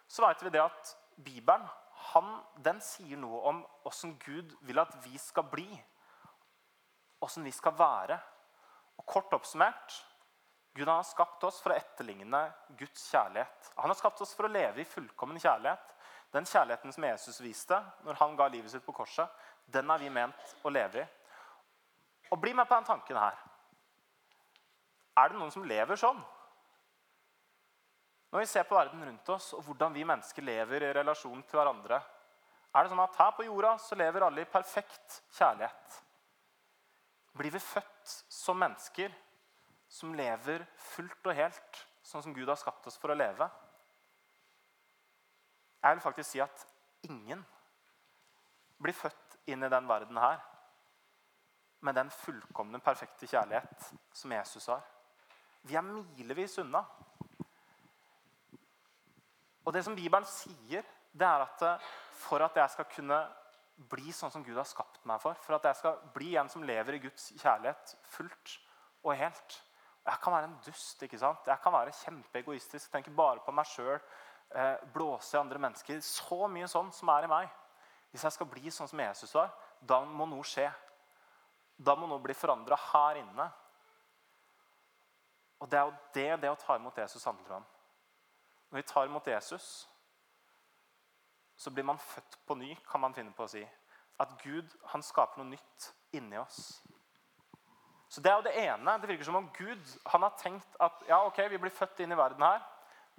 så 0.08 0.24
vet 0.24 0.44
vi 0.44 0.54
det 0.56 0.64
at 0.64 0.96
Bibelen 1.22 1.68
han, 2.12 2.32
den 2.58 2.80
sier 2.82 3.20
noe 3.20 3.42
om 3.52 3.60
åssen 3.86 4.16
Gud 4.24 4.56
vil 4.66 4.80
at 4.82 4.96
vi 5.04 5.20
skal 5.22 5.46
bli. 5.52 5.68
Åssen 7.22 7.44
vi 7.46 7.54
skal 7.54 7.76
være. 7.78 8.18
Og 8.98 9.06
Kort 9.06 9.36
oppsummert 9.36 10.00
Gud 10.74 10.88
har 10.88 11.04
skapt 11.04 11.44
oss 11.44 11.60
for 11.60 11.74
å 11.74 11.78
etterligne 11.78 12.46
Guds 12.80 13.10
kjærlighet. 13.12 13.72
Han 13.76 13.92
har 13.92 13.98
skapt 14.00 14.22
oss 14.24 14.32
for 14.38 14.48
å 14.48 14.52
leve 14.52 14.82
i 14.82 14.88
fullkommen 14.88 15.40
kjærlighet. 15.42 15.96
Den 16.32 16.48
kjærligheten 16.48 16.94
som 16.96 17.04
Jesus 17.04 17.42
viste 17.44 17.78
når 18.06 18.20
han 18.22 18.36
ga 18.40 18.48
livet 18.48 18.72
sitt 18.72 18.86
på 18.86 18.96
korset, 18.96 19.28
den 19.68 19.90
er 19.92 20.00
vi 20.00 20.12
ment 20.14 20.54
å 20.64 20.72
leve 20.72 21.04
i. 21.04 21.08
Og 22.32 22.40
bli 22.40 22.54
med 22.56 22.68
på 22.68 22.78
den 22.78 22.88
tanken 22.88 23.20
her. 23.20 23.36
Er 25.20 25.32
det 25.32 25.40
noen 25.40 25.52
som 25.52 25.66
lever 25.68 26.00
sånn? 26.00 26.22
Når 28.32 28.46
vi 28.46 28.48
ser 28.48 28.64
på 28.64 28.78
verden 28.78 29.04
rundt 29.04 29.30
oss 29.34 29.50
og 29.58 29.66
hvordan 29.68 29.92
vi 29.92 30.08
mennesker 30.08 30.46
lever 30.48 30.86
i 30.88 30.94
relasjon 30.96 31.44
til 31.44 31.60
hverandre, 31.60 32.00
er 32.72 32.86
det 32.86 32.94
sånn 32.94 33.04
at 33.04 33.18
her 33.20 33.34
på 33.36 33.44
jorda 33.44 33.74
så 33.84 33.98
lever 34.00 34.24
alle 34.24 34.46
i 34.46 34.48
perfekt 34.48 35.18
kjærlighet. 35.36 35.98
Blir 37.36 37.52
vi 37.52 37.60
født 37.60 38.14
som 38.32 38.60
mennesker 38.60 39.12
som 39.92 40.16
lever 40.16 40.64
fullt 40.94 41.28
og 41.28 41.36
helt 41.36 41.82
sånn 42.08 42.24
som 42.24 42.36
Gud 42.36 42.48
har 42.48 42.60
skapt 42.60 42.88
oss 42.88 42.96
for 43.00 43.12
å 43.12 43.20
leve? 43.20 43.50
Jeg 45.82 45.96
vil 45.96 46.04
faktisk 46.04 46.30
si 46.30 46.42
at 46.44 46.66
ingen 47.10 47.42
blir 48.82 48.94
født 48.94 49.38
inn 49.50 49.64
i 49.66 49.70
den 49.70 49.88
verden 49.90 50.18
her 50.22 50.42
med 51.82 51.98
den 51.98 52.12
fullkomne, 52.14 52.80
perfekte 52.80 53.28
kjærlighet 53.28 53.88
som 54.14 54.34
Jesus 54.36 54.68
har. 54.70 54.84
Vi 55.66 55.78
er 55.78 55.86
milevis 55.86 56.60
unna. 56.62 56.84
Og 59.66 59.74
det 59.74 59.84
som 59.86 59.98
Bibelen 59.98 60.26
sier, 60.30 60.86
det 61.14 61.28
er 61.28 61.46
at 61.46 61.66
eh, 61.66 61.90
for 62.22 62.46
at 62.46 62.58
jeg 62.58 62.74
skal 62.76 62.90
kunne 62.94 63.18
bli 63.92 64.14
sånn 64.14 64.32
som 64.34 64.46
Gud 64.46 64.58
har 64.58 64.68
skapt 64.70 65.04
meg 65.10 65.22
for, 65.24 65.38
for 65.42 65.58
at 65.58 65.66
jeg 65.70 65.80
skal 65.82 66.00
bli 66.14 66.36
en 66.38 66.50
som 66.50 66.66
lever 66.66 66.98
i 66.98 67.02
Guds 67.02 67.32
kjærlighet 67.42 67.96
fullt 68.14 68.58
og 69.02 69.18
helt 69.18 69.62
Jeg 70.02 70.18
kan 70.18 70.34
være 70.34 70.48
en 70.50 70.60
dust. 70.66 71.04
ikke 71.04 71.18
sant? 71.22 71.46
Jeg 71.46 71.62
kan 71.62 71.74
være 71.74 71.92
kjempeegoistisk, 71.94 72.90
tenke 72.90 73.12
bare 73.14 73.44
på 73.46 73.54
meg 73.54 73.68
sjøl, 73.70 74.00
blåse 74.94 75.38
i 75.38 75.40
andre 75.40 75.60
mennesker. 75.62 76.00
Så 76.04 76.48
mye 76.52 76.70
sånn 76.70 76.92
som 76.96 77.10
er 77.14 77.28
i 77.28 77.32
meg. 77.32 77.52
Hvis 78.12 78.26
jeg 78.28 78.36
skal 78.36 78.50
bli 78.52 78.72
sånn 78.72 78.90
som 78.92 79.00
Jesus 79.00 79.34
var, 79.36 79.52
da 79.80 80.02
må 80.04 80.28
noe 80.28 80.46
skje. 80.48 80.68
Da 81.78 81.96
må 81.96 82.10
noe 82.10 82.22
bli 82.24 82.36
forandra 82.38 82.78
her 82.92 83.22
inne. 83.22 83.48
Og 85.62 85.70
det 85.70 85.80
er 85.80 85.88
jo 85.88 85.96
det 86.16 86.42
det 86.42 86.52
å 86.52 86.60
ta 86.60 86.76
imot 86.76 86.98
Jesus 86.98 87.26
handler 87.26 87.60
om. 87.60 87.66
Når 88.72 88.82
vi 88.82 88.88
tar 88.90 89.06
imot 89.06 89.28
Jesus, 89.28 89.68
så 91.56 91.72
blir 91.72 91.86
man 91.86 92.00
født 92.02 92.38
på 92.48 92.56
ny, 92.58 92.76
kan 92.90 93.02
man 93.04 93.14
finne 93.14 93.34
på 93.36 93.46
å 93.46 93.52
si. 93.52 93.62
At 94.20 94.34
Gud 94.42 94.72
han 94.94 95.04
skaper 95.06 95.42
noe 95.42 95.52
nytt 95.52 95.92
inni 96.18 96.40
oss. 96.42 96.82
Så 98.12 98.22
Det 98.22 98.32
er 98.32 98.36
jo 98.36 98.44
det 98.44 98.58
ene. 98.60 98.98
Det 99.00 99.08
virker 99.08 99.24
som 99.24 99.40
om 99.40 99.50
Gud 99.56 99.92
han 100.06 100.24
har 100.26 100.34
tenkt 100.40 100.76
at 100.80 101.04
ja, 101.08 101.22
ok, 101.26 101.38
vi 101.50 101.60
blir 101.62 101.72
født 101.72 102.02
inn 102.04 102.12
i 102.12 102.18
verden 102.20 102.44
her, 102.44 102.60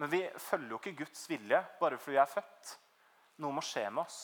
men 0.01 0.11
vi 0.11 0.23
følger 0.41 0.71
jo 0.73 0.79
ikke 0.81 1.05
Guds 1.05 1.27
vilje 1.31 1.59
bare 1.81 1.99
fordi 2.01 2.17
vi 2.17 2.23
er 2.23 2.31
født. 2.31 2.79
Noe 3.43 3.57
må 3.57 3.65
skje 3.65 3.85
med 3.91 4.05
oss. 4.05 4.21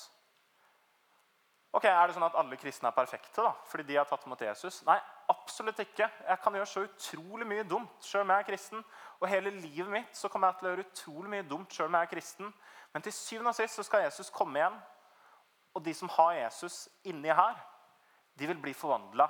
Ok, 1.76 1.84
Er 1.84 2.08
det 2.08 2.14
sånn 2.16 2.24
at 2.24 2.36
alle 2.40 2.56
kristne 2.56 2.88
er 2.88 2.96
perfekte 2.96 3.44
da, 3.44 3.50
fordi 3.68 3.84
de 3.90 3.98
har 3.98 4.06
tatt 4.08 4.24
imot 4.24 4.40
Jesus? 4.40 4.80
Nei, 4.86 4.96
absolutt 5.28 5.82
ikke. 5.84 6.08
Jeg 6.08 6.40
kan 6.42 6.54
gjøre 6.56 6.70
så 6.70 6.84
utrolig 6.86 7.46
mye 7.46 7.66
dumt 7.68 8.04
selv 8.04 8.24
om 8.24 8.32
jeg 8.32 8.44
er 8.44 8.48
kristen. 8.48 8.84
Og 9.20 9.28
hele 9.28 9.52
livet 9.52 9.92
mitt 9.92 10.16
så 10.16 10.30
kommer 10.32 10.48
jeg 10.48 10.58
til 10.58 10.68
å 10.68 10.72
gjøre 10.72 10.86
utrolig 10.86 11.32
mye 11.34 11.48
dumt 11.50 11.76
selv 11.76 11.90
om 11.90 11.98
jeg 11.98 12.08
er 12.08 12.12
kristen. 12.14 12.54
Men 12.94 13.04
til 13.04 13.12
syvende 13.12 13.52
og 13.52 13.58
sist 13.58 13.76
så 13.76 13.84
skal 13.84 14.06
Jesus 14.06 14.32
komme 14.32 14.62
igjen. 14.62 14.78
Og 15.76 15.84
de 15.84 15.94
som 15.94 16.08
har 16.16 16.32
Jesus 16.38 16.86
inni 17.04 17.28
her, 17.28 17.60
de 18.38 18.48
vil 18.48 18.62
bli 18.62 18.72
forvandla. 18.72 19.28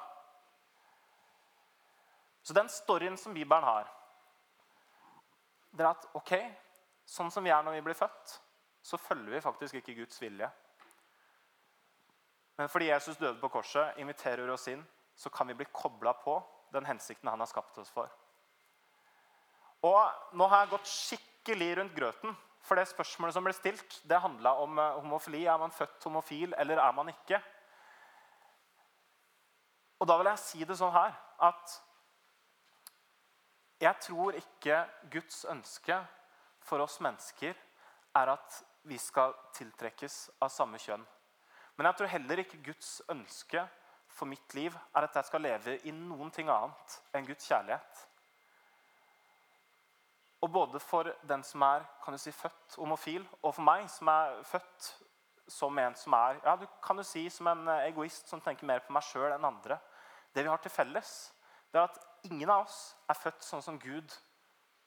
Så 2.47 2.55
den 2.55 2.71
storyen 2.71 3.19
som 3.19 3.35
Bibelen 3.35 3.67
har, 3.67 3.91
det 5.79 5.87
er 5.87 5.95
at 5.95 6.07
ok, 6.19 6.35
sånn 7.07 7.31
som 7.31 7.47
vi 7.47 7.53
er 7.55 7.63
når 7.63 7.79
vi 7.79 7.85
blir 7.87 7.97
født, 7.99 8.35
så 8.83 8.99
følger 8.99 9.37
vi 9.37 9.45
faktisk 9.45 9.79
ikke 9.79 9.95
Guds 10.01 10.19
vilje. 10.23 10.49
Men 12.59 12.71
fordi 12.73 12.91
Jesus 12.91 13.19
døde 13.21 13.39
på 13.39 13.51
korset, 13.53 13.99
inviterer 14.03 14.51
oss 14.51 14.67
inn, 14.73 14.83
så 15.15 15.31
kan 15.31 15.47
vi 15.47 15.55
bli 15.59 15.69
kobla 15.73 16.13
på 16.19 16.41
den 16.75 16.87
hensikten 16.87 17.31
han 17.31 17.41
har 17.41 17.51
skapt 17.51 17.79
oss 17.79 17.91
for. 17.95 18.11
Og 19.87 20.35
Nå 20.37 20.49
har 20.51 20.65
jeg 20.65 20.73
gått 20.75 20.91
skikkelig 20.91 21.71
rundt 21.79 21.95
grøten. 21.95 22.35
For 22.67 22.77
det 22.77 22.89
spørsmålet 22.91 23.37
som 23.37 23.47
ble 23.47 23.55
stilt, 23.55 24.01
det 24.11 24.19
handla 24.21 24.57
om 24.61 24.79
eh, 24.83 24.97
homofili. 24.99 25.45
Er 25.47 25.61
man 25.61 25.73
født 25.73 26.05
homofil, 26.05 26.55
eller 26.59 26.83
er 26.83 26.97
man 26.97 27.13
ikke? 27.13 27.39
Og 29.99 30.11
da 30.11 30.19
vil 30.19 30.31
jeg 30.33 30.43
si 30.43 30.67
det 30.67 30.77
sånn 30.79 30.93
her 30.95 31.15
at 31.49 31.79
jeg 33.79 34.01
tror 34.03 34.35
ikke 34.39 34.81
Guds 35.13 35.45
ønske 35.51 35.99
for 36.67 36.83
oss 36.83 36.99
mennesker 37.05 37.55
er 38.19 38.33
at 38.33 38.63
vi 38.89 38.99
skal 38.99 39.35
tiltrekkes 39.55 40.17
av 40.43 40.51
samme 40.51 40.81
kjønn. 40.83 41.05
Men 41.77 41.87
jeg 41.87 41.99
tror 41.99 42.11
heller 42.11 42.43
ikke 42.43 42.63
Guds 42.65 42.99
ønske 43.13 43.63
for 44.19 44.27
mitt 44.27 44.55
liv 44.57 44.75
er 44.75 45.07
at 45.07 45.15
jeg 45.15 45.29
skal 45.29 45.45
leve 45.45 45.77
i 45.87 45.93
noen 45.95 46.33
ting 46.35 46.51
annet 46.51 46.97
enn 47.15 47.27
Guds 47.29 47.47
kjærlighet. 47.47 48.05
Og 50.43 50.51
både 50.55 50.81
for 50.83 51.11
den 51.27 51.43
som 51.47 51.63
er 51.67 51.87
kan 52.03 52.15
du 52.15 52.19
si, 52.23 52.33
født 52.35 52.79
homofil, 52.79 53.25
og 53.43 53.55
for 53.55 53.67
meg 53.67 53.87
som 53.91 54.11
er 54.11 54.43
født 54.47 54.91
som 55.49 55.79
en 55.81 55.95
som 55.97 56.15
er 56.19 56.39
ja, 56.45 56.55
du 56.61 56.67
kan 56.85 56.99
jo 56.99 57.07
si 57.07 57.25
som 57.33 57.49
en 57.51 57.71
egoist 57.79 58.29
som 58.29 58.43
tenker 58.45 58.69
mer 58.69 58.83
på 58.85 58.95
meg 58.95 59.07
sjøl 59.07 59.33
enn 59.33 59.49
andre. 59.49 59.79
Det 60.35 60.45
vi 60.45 60.51
har 60.51 60.61
til 60.63 60.73
felles, 60.75 61.15
det 61.73 61.81
er 61.81 61.89
at 61.89 62.08
ingen 62.27 62.51
av 62.51 62.67
oss 62.67 62.97
er 63.09 63.19
født 63.19 63.45
sånn 63.45 63.65
som 63.65 63.79
Gud 63.81 64.15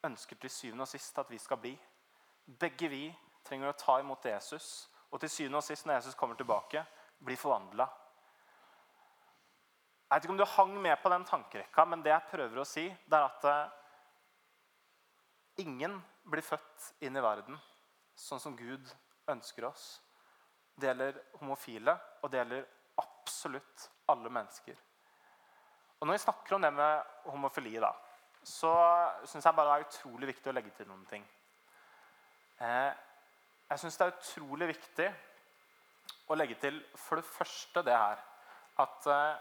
ønsker 0.05 0.39
til 0.41 0.51
syvende 0.51 0.87
og 0.87 0.91
sist 0.91 1.17
at 1.21 1.29
vi 1.31 1.39
skal 1.39 1.59
bli. 1.61 1.73
Begge 2.45 2.89
vi 2.91 3.05
trenger 3.45 3.71
å 3.71 3.77
ta 3.77 3.99
imot 4.01 4.25
Jesus 4.25 4.87
og 5.11 5.19
til 5.21 5.31
syvende 5.31 5.59
og 5.59 5.65
sist, 5.65 5.85
når 5.85 5.99
Jesus 5.99 6.15
kommer 6.15 6.37
tilbake, 6.39 6.83
bli 7.19 7.35
forvandla. 7.35 7.87
Jeg 10.07 10.15
vet 10.15 10.25
ikke 10.25 10.33
om 10.33 10.39
du 10.39 10.45
hang 10.53 10.71
med 10.83 10.97
på 11.03 11.11
den 11.11 11.25
tankerekka, 11.27 11.85
men 11.85 12.03
det 12.03 12.11
jeg 12.13 12.29
prøver 12.31 12.61
å 12.61 12.67
si, 12.67 12.85
det 12.87 13.17
er 13.17 13.27
at 13.27 13.45
uh, 13.47 13.73
ingen 15.63 15.97
blir 16.31 16.43
født 16.43 16.89
inn 17.03 17.15
i 17.15 17.23
verden 17.23 17.59
sånn 18.15 18.41
som 18.43 18.55
Gud 18.59 18.87
ønsker 19.31 19.67
oss. 19.67 20.01
Det 20.75 20.89
gjelder 20.89 21.19
homofile, 21.39 21.95
og 22.21 22.31
det 22.31 22.41
gjelder 22.41 22.67
absolutt 23.01 23.87
alle 24.11 24.31
mennesker. 24.31 24.79
Og 26.01 26.07
Når 26.07 26.13
vi 26.13 26.23
snakker 26.23 26.55
om 26.55 26.61
det 26.61 26.73
med 26.73 27.01
homofili, 27.29 27.75
da, 27.79 27.91
så 28.43 28.73
syns 29.29 29.45
jeg 29.45 29.55
bare 29.55 29.69
det 29.69 29.73
er 29.83 29.87
utrolig 29.87 30.31
viktig 30.31 30.49
å 30.49 30.53
legge 30.57 30.73
til 30.73 30.87
noen 30.89 31.03
ting. 31.05 31.27
Eh, 32.57 32.93
jeg 33.69 33.79
syns 33.83 33.99
det 33.99 34.07
er 34.07 34.15
utrolig 34.15 34.67
viktig 34.71 35.11
å 36.33 36.37
legge 36.39 36.57
til 36.63 36.81
for 36.97 37.21
det 37.21 37.27
første 37.29 37.83
det 37.85 37.93
her 37.93 38.19
at 38.81 39.07
uh, 39.07 39.37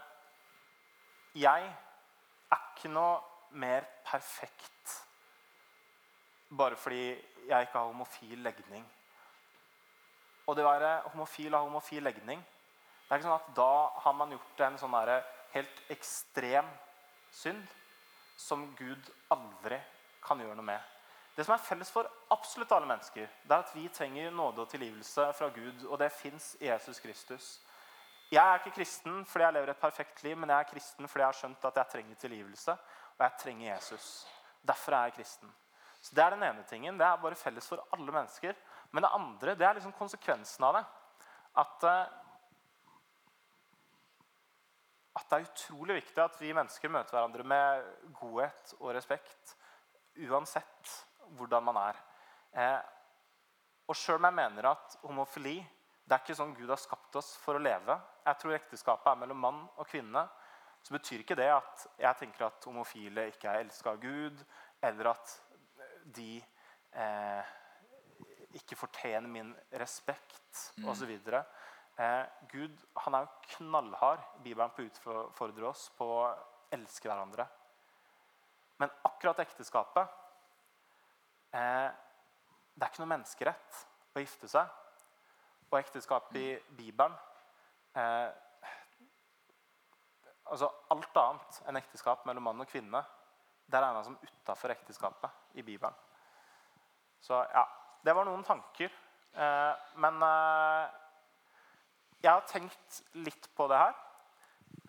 jeg 1.33 1.65
er 1.65 2.61
ikke 2.61 2.91
noe 2.93 3.17
mer 3.57 3.87
perfekt 4.05 4.95
bare 6.51 6.77
fordi 6.77 7.03
jeg 7.47 7.67
ikke 7.67 7.77
har 7.79 7.89
homofil 7.89 8.41
legning. 8.43 8.85
Og 10.45 10.55
det 10.55 10.65
å 10.65 10.69
være 10.69 10.95
homofil 11.13 11.53
og 11.53 11.57
ha 11.57 11.67
homofil 11.67 12.03
legning 12.05 12.41
det 12.41 13.15
er 13.17 13.19
ikke 13.19 13.27
sånn 13.27 13.39
at 13.39 13.55
Da 13.57 13.71
har 14.05 14.13
man 14.15 14.31
gjort 14.31 14.61
en 14.63 14.77
sånn 14.79 14.93
helt 15.53 15.83
ekstrem 15.93 16.67
synd 17.31 17.67
som 18.37 18.65
Gud 18.75 19.11
aldri 19.31 19.77
kan 20.23 20.39
gjøre 20.41 20.57
noe 20.57 20.65
med. 20.65 20.81
Det 21.35 21.45
som 21.47 21.55
er 21.55 21.63
felles 21.63 21.91
for 21.93 22.07
absolutt 22.33 22.71
alle 22.75 22.89
mennesker, 22.89 23.29
det 23.47 23.55
er 23.55 23.63
at 23.63 23.75
vi 23.75 23.87
trenger 23.93 24.33
nåde 24.35 24.65
og 24.65 24.69
tilgivelse 24.69 25.29
fra 25.37 25.47
Gud. 25.55 25.85
Og 25.87 25.99
det 25.99 26.11
fins 26.11 26.55
i 26.59 26.67
Jesus 26.67 26.99
Kristus. 26.99 27.51
Jeg 28.31 28.43
er 28.43 28.59
ikke 28.59 28.75
kristen 28.79 29.25
fordi 29.27 29.43
jeg 29.43 29.55
lever 29.57 29.71
et 29.71 29.79
perfekt 29.79 30.23
liv, 30.23 30.37
men 30.37 30.49
jeg 30.49 30.59
er 30.59 30.69
kristen 30.69 31.07
fordi 31.07 31.23
jeg 31.23 31.27
har 31.27 31.39
skjønt 31.39 31.65
at 31.67 31.79
jeg 31.81 31.91
trenger 31.93 32.19
tilgivelse, 32.19 32.75
og 33.17 33.25
jeg 33.25 33.39
trenger 33.39 33.73
Jesus. 33.73 34.05
Derfor 34.67 34.95
er 34.95 35.09
jeg 35.09 35.17
kristen. 35.19 35.51
Så 36.01 36.15
Det 36.15 36.23
er 36.23 36.29
den 36.29 36.43
ene 36.43 36.63
tingen. 36.69 36.97
Det 36.97 37.05
er 37.05 37.21
bare 37.21 37.35
felles 37.35 37.67
for 37.67 37.87
alle 37.93 38.11
mennesker. 38.11 38.53
Men 38.91 39.03
det 39.03 39.11
andre 39.13 39.55
det 39.55 39.67
er 39.67 39.73
liksom 39.73 39.93
konsekvensen 39.93 40.63
av 40.63 40.73
det. 40.73 40.85
At, 41.57 41.83
eh, 41.83 42.07
at 45.15 45.27
det 45.27 45.37
er 45.37 45.47
utrolig 45.49 45.97
viktig 45.99 46.23
at 46.23 46.37
vi 46.39 46.53
mennesker 46.55 46.91
møter 46.91 47.17
hverandre 47.17 47.43
med 47.43 47.87
godhet 48.19 48.73
og 48.79 48.93
respekt. 48.95 49.55
Uansett 50.27 50.93
hvordan 51.35 51.63
man 51.67 51.79
er. 51.81 51.99
Eh, 52.55 52.79
og 53.91 53.97
sjøl 53.97 54.19
om 54.21 54.27
jeg 54.29 54.37
mener 54.39 54.69
at 54.71 54.97
homofili 55.03 55.57
det 56.01 56.15
er 56.17 56.23
ikke 56.25 56.35
sånn 56.35 56.55
Gud 56.57 56.67
har 56.71 56.79
skapt 56.81 57.15
oss 57.15 57.35
for 57.39 57.55
å 57.55 57.61
leve. 57.63 57.95
Jeg 58.25 58.39
tror 58.41 58.55
ekteskapet 58.57 59.11
er 59.13 59.19
mellom 59.21 59.37
mann 59.39 59.59
og 59.79 59.85
kvinne. 59.87 60.25
Så 60.83 60.95
betyr 60.95 61.21
ikke 61.23 61.37
det 61.39 61.47
at 61.53 61.85
jeg 62.01 62.19
tenker 62.19 62.47
at 62.49 62.65
homofile 62.67 63.27
ikke 63.31 63.47
er 63.47 63.61
elska 63.61 63.93
av 63.93 64.01
Gud, 64.01 64.41
eller 64.83 65.11
at 65.13 65.35
de 66.17 66.41
eh, 66.91 67.51
ikke 68.59 68.75
fortjener 68.75 69.29
min 69.31 69.53
respekt 69.79 70.27
Mm. 70.81 70.89
osv. 70.89 71.11
Eh, 72.01 72.25
Gud 72.49 72.81
han 73.03 73.15
er 73.15 73.25
jo 73.25 73.49
knallhard 73.55 74.23
i 74.39 74.43
Bibelen 74.47 74.73
på 74.73 74.81
å 74.81 74.89
utfordre 74.89 75.67
oss 75.69 75.87
på 75.97 76.07
å 76.15 76.21
elske 76.73 77.09
hverandre. 77.09 77.45
Men 78.81 78.93
akkurat 79.05 79.39
ekteskapet 79.43 80.07
eh, 81.53 81.89
Det 82.73 82.85
er 82.85 82.89
ikke 82.89 83.03
noe 83.03 83.11
menneskerett 83.11 83.81
å 84.15 84.23
gifte 84.23 84.49
seg. 84.49 84.69
Og 85.69 85.77
ekteskap 85.77 86.31
i 86.39 86.55
Bibelen 86.73 87.13
eh, 87.93 88.31
altså 90.51 90.71
Alt 90.91 91.19
annet 91.21 91.61
enn 91.69 91.79
ekteskap 91.79 92.25
mellom 92.25 92.49
mann 92.49 92.63
og 92.65 92.71
kvinne 92.71 93.03
det 93.71 93.77
er 93.79 93.85
regna 93.85 94.01
som 94.03 94.17
utafor 94.19 94.73
ekteskapet 94.73 95.55
i 95.55 95.63
Bibelen. 95.63 95.93
Så 97.23 97.37
ja, 97.53 97.61
det 98.03 98.15
var 98.17 98.27
noen 98.27 98.43
tanker. 98.43 98.91
Eh, 99.31 99.91
men 100.03 100.17
eh, 100.27 100.97
jeg 102.21 102.31
har 102.31 102.47
tenkt 102.49 103.01
litt 103.17 103.49
på 103.57 103.67
det 103.71 103.79
her. 103.81 103.95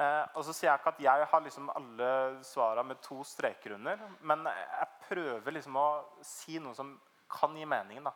Eh, 0.00 0.24
og 0.36 0.44
så 0.46 0.54
sier 0.54 0.70
jeg 0.70 0.80
ikke 0.80 0.92
at 0.94 1.02
jeg 1.04 1.28
har 1.32 1.42
liksom 1.44 1.70
alle 1.72 2.10
svara 2.46 2.84
med 2.86 3.00
to 3.04 3.22
streker 3.26 3.76
under. 3.76 4.00
Men 4.20 4.44
jeg 4.50 4.90
prøver 5.08 5.56
liksom 5.56 5.78
å 5.80 5.88
si 6.26 6.58
noe 6.62 6.76
som 6.76 6.94
kan 7.32 7.56
gi 7.56 7.66
mening. 7.68 8.02
da. 8.04 8.12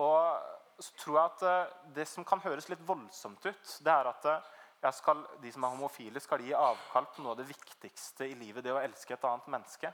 Og 0.00 0.82
så 0.82 0.96
tror 0.96 1.18
jeg 1.18 1.30
at 1.32 1.46
eh, 1.48 1.76
det 1.98 2.08
som 2.08 2.24
kan 2.24 2.42
høres 2.44 2.70
litt 2.70 2.82
voldsomt 2.86 3.44
ut, 3.44 3.76
det 3.84 3.92
er 3.92 4.10
at 4.10 4.28
eh, 4.30 4.92
skal, 4.96 5.24
de 5.42 5.52
som 5.52 5.66
er 5.66 5.74
homofile, 5.74 6.22
skal 6.22 6.44
gi 6.44 6.54
avkall 6.56 7.10
på 7.12 7.24
noe 7.24 7.34
av 7.34 7.42
det 7.42 7.50
viktigste 7.50 8.30
i 8.30 8.36
livet, 8.38 8.64
det 8.64 8.72
å 8.72 8.80
elske 8.80 9.16
et 9.16 9.26
annet 9.28 9.50
menneske. 9.52 9.92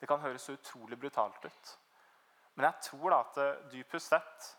Det 0.00 0.08
kan 0.10 0.20
høres 0.20 0.48
så 0.48 0.56
utrolig 0.56 0.98
brutalt 1.00 1.44
ut. 1.44 1.74
Men 2.56 2.70
jeg 2.70 2.88
tror 2.88 3.12
da 3.12 3.22
at 3.22 3.42
eh, 3.42 3.64
dypest 3.76 4.12
sett 4.14 4.52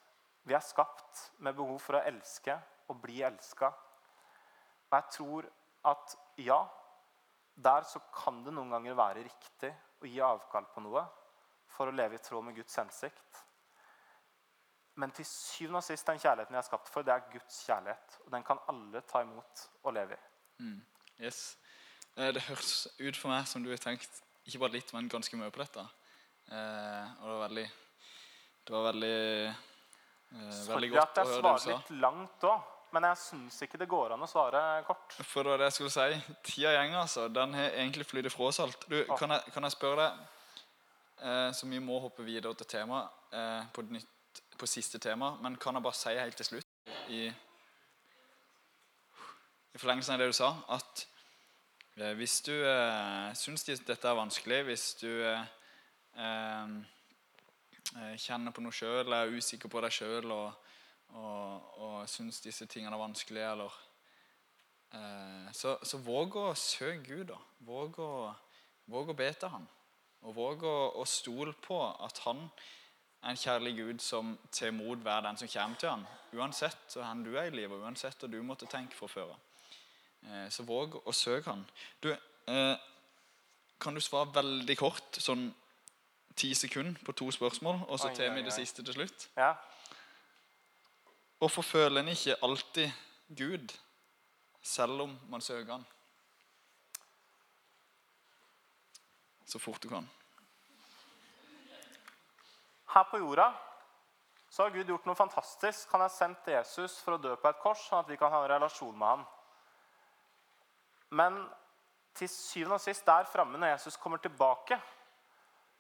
vi 0.48 0.56
er 0.56 0.64
skapt 0.64 1.26
med 1.44 1.58
behov 1.58 1.82
for 1.84 1.98
å 1.98 2.06
elske 2.08 2.56
og 2.88 3.02
bli 3.04 3.22
elska. 3.28 3.70
Og 4.88 4.96
jeg 4.98 5.10
tror 5.18 5.48
at 5.92 6.16
ja, 6.44 6.60
der 7.58 7.82
så 7.90 8.00
kan 8.14 8.44
det 8.46 8.54
noen 8.54 8.72
ganger 8.76 8.96
være 8.98 9.24
riktig 9.26 9.72
å 10.04 10.08
gi 10.10 10.20
avkall 10.22 10.68
på 10.74 10.84
noe 10.86 11.04
for 11.74 11.90
å 11.90 11.96
leve 11.96 12.16
i 12.18 12.24
tråd 12.24 12.46
med 12.48 12.56
Guds 12.58 12.76
hensikt. 12.80 13.44
Men 14.98 15.12
til 15.14 15.26
syvende 15.30 15.78
og 15.82 15.86
sist 15.86 16.08
den 16.10 16.18
kjærligheten 16.22 16.56
jeg 16.58 16.64
er 16.64 16.68
skapt 16.70 16.90
for, 16.90 17.06
det 17.06 17.14
er 17.14 17.26
Guds 17.34 17.60
kjærlighet. 17.68 18.16
Og 18.26 18.32
den 18.34 18.46
kan 18.48 18.62
alle 18.72 19.02
ta 19.06 19.22
imot 19.22 19.66
og 19.84 19.94
leve 19.94 20.18
i. 20.18 20.72
Yes. 21.22 21.58
Eh, 22.16 22.32
Det 22.34 22.42
høres 22.48 22.88
ut 23.00 23.18
for 23.18 23.30
meg 23.30 23.46
som 23.50 23.64
du 23.64 23.70
har 23.70 23.78
tenkt 23.82 24.24
ikke 24.48 24.62
bare 24.64 24.78
litt, 24.78 24.94
men 24.96 25.10
ganske 25.12 25.38
mye 25.38 25.52
på 25.54 25.62
dette. 25.62 25.84
Eh, 26.48 27.06
og 27.20 27.28
det 27.28 27.36
var 27.36 27.44
veldig 27.50 27.68
Det 28.68 28.74
var 28.74 28.84
veldig 28.92 29.18
eh, 29.48 30.66
Veldig 30.72 30.90
godt 30.94 31.18
å 31.22 31.26
høre 31.28 31.42
det 31.44 31.54
du 31.54 31.60
sa. 31.66 31.76
litt 31.76 31.90
langt 32.02 32.44
òg, 32.48 32.62
men 32.96 33.06
jeg 33.10 33.20
syns 33.20 33.58
ikke 33.66 33.80
det 33.82 33.90
går 33.92 34.14
an 34.16 34.24
å 34.24 34.30
svare 34.30 34.62
kort. 34.88 35.16
For 35.20 35.44
det 35.44 35.54
var 35.54 35.62
det 35.62 35.68
jeg 35.70 35.76
skulle 35.78 35.94
si. 35.94 36.36
Tida 36.48 36.74
går, 36.76 36.94
altså. 37.02 37.28
Den 37.34 37.56
har 37.58 37.76
egentlig 37.76 38.08
flyttet 38.08 38.34
fra 38.34 38.48
oss 38.48 38.62
alt. 38.64 38.88
Du, 38.88 38.98
kan, 39.18 39.34
jeg, 39.36 39.54
kan 39.54 39.68
jeg 39.68 39.76
spørre 39.76 40.06
deg, 40.06 40.22
eh, 41.22 41.50
så 41.58 41.68
vi 41.68 41.82
må 41.84 42.00
hoppe 42.04 42.26
videre 42.28 42.56
til 42.58 42.70
tema, 42.78 43.04
eh, 43.36 43.68
på, 43.76 43.84
nytt, 43.92 44.42
på 44.58 44.70
siste 44.70 45.02
tema, 45.04 45.34
men 45.44 45.60
kan 45.60 45.76
jeg 45.76 45.86
bare 45.86 46.00
si 46.00 46.16
helt 46.16 46.40
til 46.40 46.50
slutt, 46.52 46.94
i, 47.12 47.28
i 49.76 49.82
forlengelsen 49.82 50.16
av 50.16 50.24
det 50.24 50.32
du 50.32 50.38
sa, 50.38 50.54
at 50.78 51.04
eh, 52.00 52.14
hvis 52.20 52.40
du 52.48 52.54
eh, 52.56 53.34
syns 53.36 53.68
dette 53.68 54.00
er 54.00 54.22
vanskelig, 54.22 54.62
hvis 54.70 54.88
du 55.04 55.10
eh, 55.28 55.44
eh, 56.24 58.16
kjenner 58.16 58.56
på 58.56 58.64
noe 58.64 58.76
sjøl, 58.76 59.12
er 59.12 59.36
usikker 59.36 59.72
på 59.72 59.84
deg 59.84 59.94
sjøl 59.94 60.32
og, 60.32 60.67
og, 61.16 61.78
og 61.78 62.10
syns 62.10 62.42
disse 62.44 62.66
tingene 62.66 62.96
er 62.96 63.02
vanskelige, 63.02 63.52
eller 63.52 63.84
Eh, 64.94 65.52
så, 65.52 65.76
så 65.84 66.00
våg 66.00 66.38
å 66.40 66.50
søke 66.56 67.02
Gud, 67.04 67.26
da. 67.32 67.40
Våg 67.68 68.00
å, 68.00 68.12
våg 68.92 69.12
å 69.12 69.18
be 69.18 69.28
til 69.34 69.52
Han. 69.52 69.68
Og 70.28 70.36
våg 70.36 70.64
å, 70.68 70.76
å 71.02 71.06
stole 71.08 71.54
på 71.64 71.80
at 71.84 72.24
Han 72.26 72.48
er 72.48 73.34
en 73.34 73.40
kjærlig 73.40 73.76
Gud 73.78 74.04
som 74.04 74.36
tar 74.54 74.72
imot 74.72 75.04
hver 75.04 75.26
den 75.26 75.40
som 75.40 75.52
kommer 75.52 75.82
til 75.82 75.92
Han. 75.92 76.08
Uansett 76.38 76.96
hvor 76.96 77.24
du 77.26 77.34
er 77.36 77.52
i 77.52 77.56
livet, 77.56 77.84
uansett 77.84 78.24
hva 78.24 78.32
du 78.32 78.40
måtte 78.46 78.70
tenke 78.72 78.96
fra 78.98 79.12
før. 79.12 79.36
Eh, 80.24 80.48
så 80.54 80.66
våg 80.68 81.00
å 81.04 81.16
søke 81.16 81.52
Han. 81.52 81.66
Du, 82.04 82.12
eh, 82.14 82.76
kan 83.80 83.96
du 83.96 84.02
svare 84.02 84.34
veldig 84.40 84.78
kort, 84.80 85.20
sånn 85.22 85.50
ti 86.38 86.54
sekunder 86.54 87.02
på 87.04 87.16
to 87.18 87.32
spørsmål, 87.34 87.82
og 87.90 88.00
så 88.00 88.12
tar 88.14 88.36
vi 88.36 88.44
det 88.46 88.54
siste 88.54 88.84
til 88.86 88.94
slutt? 88.94 89.28
Ja. 89.38 89.56
Hvorfor 91.38 91.62
føler 91.62 92.02
en 92.02 92.08
ikke 92.10 92.36
alltid 92.44 92.92
Gud, 93.38 93.74
selv 94.62 95.02
om 95.02 95.20
man 95.30 95.42
søker 95.42 95.72
Han? 95.72 95.86
Så 99.46 99.60
fort 99.60 99.84
du 99.84 99.90
kan. 99.90 100.10
Her 102.94 103.04
på 103.12 103.18
jorda 103.18 103.52
så 104.50 104.64
har 104.64 104.74
Gud 104.74 104.90
gjort 104.90 105.06
noe 105.06 105.16
fantastisk. 105.16 105.92
Han 105.92 106.02
har 106.02 106.12
sendt 106.12 106.48
Jesus 106.50 106.98
for 107.04 107.16
å 107.16 107.22
dø 107.22 107.36
på 107.36 107.50
et 107.50 107.62
kors, 107.62 107.84
sånn 107.86 108.02
at 108.02 108.10
vi 108.10 108.18
kan 108.18 108.32
ha 108.34 108.42
en 108.44 108.52
relasjon 108.52 108.98
med 108.98 109.08
ham. 109.08 109.26
Men 111.10 111.40
til 112.18 112.30
syvende 112.32 112.80
og 112.80 112.82
sist 112.82 113.06
der 113.06 113.30
framme, 113.30 113.60
når 113.62 113.76
Jesus 113.76 114.00
kommer 114.02 114.18
tilbake, 114.18 114.80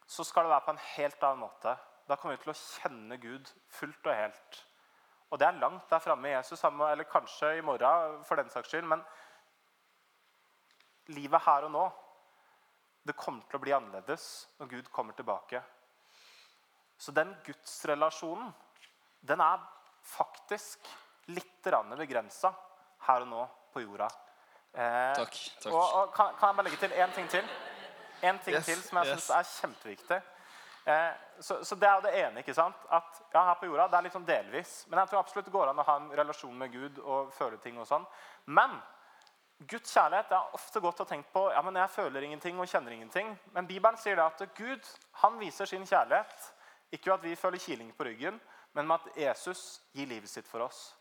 så 0.07 0.23
skal 0.23 0.45
det 0.45 0.53
være 0.53 0.65
på 0.67 0.75
en 0.75 0.85
helt 0.93 1.23
annen 1.23 1.43
måte. 1.47 1.73
Da 2.07 2.15
kommer 2.15 2.37
vi 2.37 2.43
til 2.43 2.53
å 2.53 2.59
kjenne 2.59 3.17
Gud 3.19 3.49
fullt 3.79 4.07
og 4.07 4.15
helt. 4.15 4.61
Og 5.32 5.39
det 5.39 5.47
er 5.47 5.59
langt 5.59 5.89
der 5.91 5.99
framme. 5.99 6.30
Jesus, 6.32 6.63
eller 6.63 7.03
kanskje 7.03 7.57
i 7.57 7.61
morgen, 7.61 8.23
for 8.25 8.39
den 8.39 8.49
saks 8.49 8.69
skyld. 8.71 8.88
Men 8.88 9.03
livet 11.11 11.43
her 11.45 11.67
og 11.67 11.71
nå, 11.71 11.88
det 13.07 13.15
kommer 13.15 13.43
til 13.47 13.59
å 13.59 13.63
bli 13.63 13.73
annerledes 13.75 14.47
når 14.59 14.71
Gud 14.71 14.91
kommer 14.91 15.15
tilbake. 15.15 15.61
Så 16.97 17.11
den 17.11 17.36
gudsrelasjonen, 17.45 18.53
den 19.28 19.43
er 19.43 19.61
faktisk 20.07 20.88
litt 21.28 21.67
begrensa 21.67 22.53
her 23.07 23.21
og 23.25 23.28
nå 23.28 23.43
på 23.73 23.84
jorda. 23.84 24.07
Eh, 24.73 25.13
Takk. 25.15 25.36
takk. 25.61 25.73
Og, 25.73 25.84
og 25.84 26.13
kan, 26.15 26.34
kan 26.39 26.49
jeg 26.49 26.55
bare 26.57 26.67
legge 26.69 26.80
til 26.80 26.91
én 26.95 27.13
ting 27.15 27.30
til? 27.30 27.49
En 28.23 28.39
ting 28.39 28.55
Yes, 28.55 28.65
til 28.65 28.82
som 28.82 28.97
jeg 28.97 29.07
yes. 29.07 29.25
syns 29.28 29.30
er 29.36 29.49
kjempeviktig. 29.61 30.19
Eh, 30.88 31.13
så, 31.39 31.65
så 31.65 31.75
det 31.75 31.88
er 31.88 31.95
jo 31.95 32.03
det 32.05 32.13
ene. 32.15 32.39
ikke 32.39 32.55
sant? 32.55 32.85
At 32.89 33.21
ja, 33.33 33.41
Her 33.49 33.57
på 33.59 33.67
jorda 33.67 33.89
det 33.91 33.97
er 33.99 34.05
litt 34.05 34.15
sånn 34.15 34.27
delvis. 34.27 34.75
Men 34.88 35.01
jeg 35.01 35.11
tror 35.11 35.19
absolutt 35.19 35.49
det 35.49 35.55
går 35.55 35.71
an 35.71 35.81
å 35.81 35.88
ha 35.88 35.95
en 35.99 36.11
relasjon 36.15 36.55
med 36.57 36.71
Gud 36.71 37.01
og 37.03 37.33
føle 37.35 37.59
ting. 37.63 37.79
og 37.81 37.89
sånn. 37.89 38.05
Men 38.45 38.77
Guds 39.67 39.91
kjærlighet 39.91 40.29
det 40.29 40.38
er 40.38 40.55
ofte 40.55 40.79
godt 40.79 41.01
å 41.01 41.07
tenke 41.09 41.33
på 41.33 41.47
ja, 41.49 41.63
men 41.65 41.79
jeg 41.81 41.89
føler 41.89 42.23
ingenting 42.23 42.59
og 42.61 42.69
kjenner 42.69 42.93
ingenting. 42.93 43.33
Men 43.55 43.67
Bibelen 43.67 43.97
sier 43.99 44.15
det 44.15 44.25
at 44.25 44.55
Gud 44.55 44.91
han 45.23 45.39
viser 45.41 45.69
sin 45.69 45.85
kjærlighet. 45.85 46.51
Ikke 46.93 47.11
ved 47.11 47.17
at 47.17 47.25
vi 47.25 47.35
føler 47.35 47.59
kiling 47.59 47.89
på 47.97 48.05
ryggen, 48.07 48.38
men 48.77 48.88
med 48.88 49.01
at 49.01 49.17
Jesus 49.19 49.81
gir 49.91 50.07
livet 50.07 50.31
sitt 50.31 50.47
for 50.47 50.63
oss. 50.69 50.93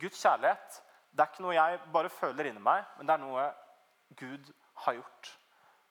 Guds 0.00 0.18
kjærlighet 0.18 0.82
det 1.12 1.22
er 1.22 1.30
ikke 1.30 1.44
noe 1.44 1.54
jeg 1.54 1.78
bare 1.92 2.10
føler 2.12 2.48
inni 2.50 2.62
meg, 2.62 2.82
men 2.96 3.06
det 3.08 3.14
er 3.14 3.22
noe 3.22 3.44
Gud 4.18 4.50
har 4.84 4.98
gjort. 4.98 5.30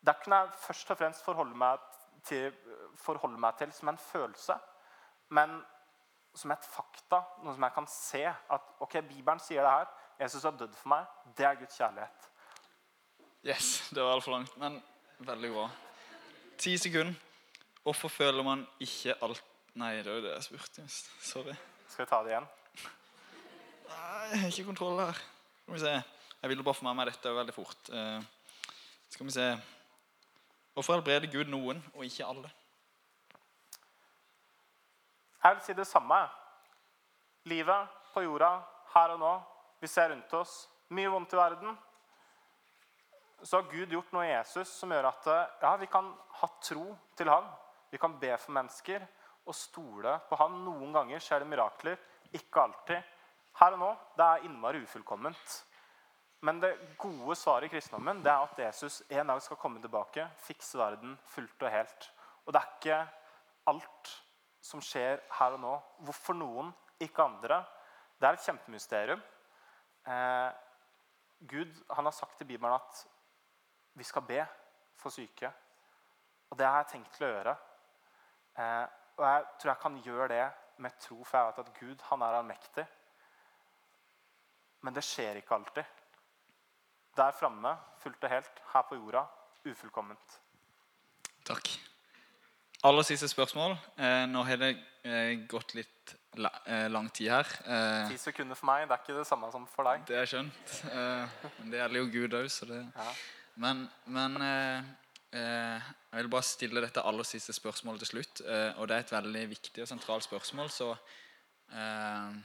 Det 0.02 0.12
er 0.12 0.20
ikke 0.20 0.32
noe 0.32 0.41
jeg 0.43 0.60
først 0.66 0.91
og 0.93 1.00
fremst 1.00 1.26
forholder 1.26 1.58
meg 1.60 1.88
til, 2.28 2.52
forholder 2.96 3.42
meg 3.42 3.58
til 3.60 3.72
som 3.74 3.92
en 3.92 4.00
følelse, 4.02 4.58
men 5.36 5.58
som 6.38 6.54
et 6.54 6.66
fakta. 6.70 7.22
Noe 7.44 7.56
som 7.56 7.66
jeg 7.66 7.76
kan 7.76 7.88
se. 7.92 8.24
At 8.28 8.74
ok, 8.84 9.00
Bibelen 9.10 9.42
sier 9.44 9.66
det 9.66 9.74
her. 9.74 9.92
Jesus 10.22 10.46
har 10.46 10.56
dødd 10.58 10.76
for 10.78 10.94
meg. 10.94 11.06
Det 11.38 11.46
er 11.46 11.60
Guds 11.60 11.78
kjærlighet. 11.78 12.28
Yes, 13.48 13.68
det 13.94 14.04
var 14.04 14.18
altfor 14.18 14.34
langt, 14.38 14.58
men 14.58 14.80
veldig 15.20 15.54
bra. 15.54 15.68
Ti 16.58 16.78
sekunder. 16.78 17.16
Hvorfor 17.84 18.12
føler 18.12 18.44
man 18.44 18.66
ikke 18.84 19.16
alt 19.24 19.44
Nei, 19.78 20.00
det 20.02 20.10
var 20.10 20.16
jo 20.18 20.22
det 20.26 20.32
jeg 20.32 20.46
spurte. 20.48 20.84
Sorry. 21.22 21.54
Skal 21.86 22.02
vi 22.02 22.10
ta 22.10 22.18
det 22.26 22.32
igjen? 22.32 22.48
Nei, 23.86 24.30
jeg 24.32 24.40
har 24.42 24.48
ikke 24.50 24.64
kontroll 24.72 25.02
her. 25.04 25.20
Skal 25.60 25.76
vi 25.76 25.82
se. 25.84 25.92
Jeg 26.42 26.50
ville 26.50 26.66
bare 26.66 26.78
få 26.80 26.88
med 26.88 26.98
meg 26.98 27.12
dette 27.12 27.34
veldig 27.36 27.54
fort. 27.54 27.92
Uh, 27.94 28.24
skal 29.14 29.30
vi 29.30 29.36
se. 29.36 29.46
Hvorfor 30.74 30.98
helbreder 30.98 31.30
Gud 31.30 31.52
noen 31.54 31.84
og 31.94 32.08
ikke 32.08 32.26
alle? 32.26 32.50
Jeg 35.44 35.56
vil 35.56 35.64
si 35.66 35.76
det 35.78 35.88
samme. 35.88 36.18
Livet 37.48 37.94
på 38.14 38.24
jorda, 38.26 38.58
her 38.94 39.14
og 39.16 39.20
nå. 39.22 39.34
Vi 39.80 39.88
ser 39.88 40.10
rundt 40.12 40.34
oss. 40.34 40.56
Mye 40.90 41.12
vondt 41.12 41.36
i 41.36 41.38
verden. 41.40 41.78
Så 43.44 43.60
har 43.60 43.70
Gud 43.70 43.94
gjort 43.94 44.12
noe 44.16 44.26
i 44.26 44.32
Jesus 44.32 44.72
som 44.80 44.92
gjør 44.92 45.12
at 45.12 45.30
ja, 45.62 45.76
vi 45.78 45.90
kan 45.92 46.10
ha 46.42 46.50
tro 46.64 46.90
til 47.16 47.30
ham. 47.30 47.46
Vi 47.92 48.00
kan 48.02 48.18
be 48.20 48.34
for 48.42 48.56
mennesker 48.58 49.06
og 49.48 49.56
stole 49.56 50.18
på 50.28 50.40
ham. 50.42 50.58
Noen 50.66 50.92
ganger 50.96 51.22
skjer 51.24 51.44
det 51.44 51.52
mirakler. 51.52 52.02
Ikke 52.36 52.66
alltid. 52.66 53.14
Her 53.62 53.78
og 53.78 53.82
nå 53.82 53.94
det 54.18 54.26
er 54.26 54.46
innmari 54.50 54.82
ufullkomment. 54.84 55.58
Men 56.46 56.60
det 56.62 56.76
gode 57.02 57.36
svaret 57.38 57.70
i 57.70 57.74
kristendommen 57.74 58.20
det 58.26 58.34
er 58.34 58.46
at 58.46 58.60
Jesus 58.62 59.00
en 59.10 59.32
dag 59.32 59.42
skal 59.42 59.58
komme 59.58 59.82
tilbake, 59.82 60.28
fikse 60.46 60.78
verden 60.78 61.16
fullt 61.32 61.66
og 61.66 61.74
helt. 61.74 62.10
Og 62.46 62.54
det 62.54 62.62
er 62.62 62.74
ikke 62.76 63.00
alt 63.72 64.12
som 64.68 64.84
skjer 64.84 65.22
her 65.39 65.55
og 65.55 65.63
nå. 65.63 65.74
Hvorfor 66.03 66.36
noen, 66.36 66.72
ikke 66.99 67.24
andre? 67.24 67.61
Det 68.18 68.28
er 68.28 68.38
et 68.38 68.45
kjempemysterium. 68.45 69.22
Eh, 70.07 70.49
Gud 71.39 71.74
han 71.93 72.09
har 72.09 72.15
sagt 72.15 72.41
i 72.41 72.49
Bibelen 72.49 72.74
at 72.76 73.03
vi 73.97 74.03
skal 74.03 74.26
be 74.28 74.41
for 74.97 75.13
syke. 75.13 75.51
Og 76.49 76.57
det 76.57 76.68
har 76.68 76.82
jeg 76.82 76.91
tenkt 76.95 77.13
til 77.15 77.28
å 77.28 77.32
gjøre. 77.32 77.55
Eh, 78.57 78.86
og 79.18 79.26
jeg 79.26 79.45
tror 79.57 79.72
jeg 79.72 79.84
kan 79.84 79.99
gjøre 80.05 80.30
det 80.34 80.45
med 80.84 80.99
tro, 81.01 81.24
for 81.24 81.38
jeg 81.38 81.49
vet 81.49 81.63
at 81.63 81.80
Gud 81.80 82.05
han 82.09 82.26
er 82.26 82.39
allmektig. 82.39 82.86
Men 84.86 84.93
det 84.93 85.05
skjer 85.05 85.39
ikke 85.39 85.57
alltid. 85.57 85.95
Der 87.18 87.34
framme, 87.34 87.74
fullt 88.03 88.24
og 88.24 88.30
helt, 88.30 88.63
her 88.74 88.86
på 88.89 88.99
jorda, 88.99 89.26
ufullkomment. 89.65 90.39
Takk. 91.47 91.87
Aller 92.88 93.04
siste 93.04 93.28
spørsmål. 93.28 93.74
Eh, 94.00 94.26
nå 94.32 94.44
har 94.48 94.60
det 94.62 94.70
eh, 95.04 95.34
gått 95.50 95.74
litt 95.76 96.14
eh, 96.40 96.86
lang 96.88 97.10
tid 97.12 97.34
her. 97.34 97.50
Ti 98.08 98.20
sekunder 98.22 98.56
for 98.56 98.70
meg, 98.70 98.86
det 98.88 98.96
er 98.96 99.02
ikke 99.02 99.18
det 99.18 99.26
samme 99.28 99.50
som 99.52 99.66
for 99.68 99.90
deg. 99.90 100.06
det 100.08 100.22
er 100.22 100.30
skjønt. 100.32 100.76
Men 100.94 101.74
det 101.74 101.82
gjelder 101.82 102.00
jo 102.00 102.08
Gud 102.14 102.38
òg, 102.40 102.48
så 102.54 102.70
det 102.70 102.80
Ja. 102.86 103.10
Men, 103.58 103.88
men 104.06 104.36
jeg 104.38 106.20
vil 106.22 106.30
bare 106.30 106.46
stille 106.46 106.84
dette 106.84 107.02
aller 107.02 107.26
siste 107.28 107.56
spørsmålet 107.58 108.06
til 108.06 108.12
slutt. 108.12 108.42
Og 108.78 108.88
det 108.88 108.96
er 108.96 109.04
et 109.04 109.16
veldig 109.18 109.46
viktig 109.50 109.84
og 109.84 109.90
sentralt 109.90 110.24
spørsmål, 110.24 110.70
så 110.72 110.92
eh, 111.74 112.38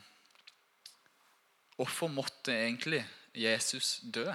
Hvorfor 1.77 2.09
måtte 2.09 2.53
egentlig 2.57 3.05
Jesus 3.35 4.01
dø? 4.03 4.27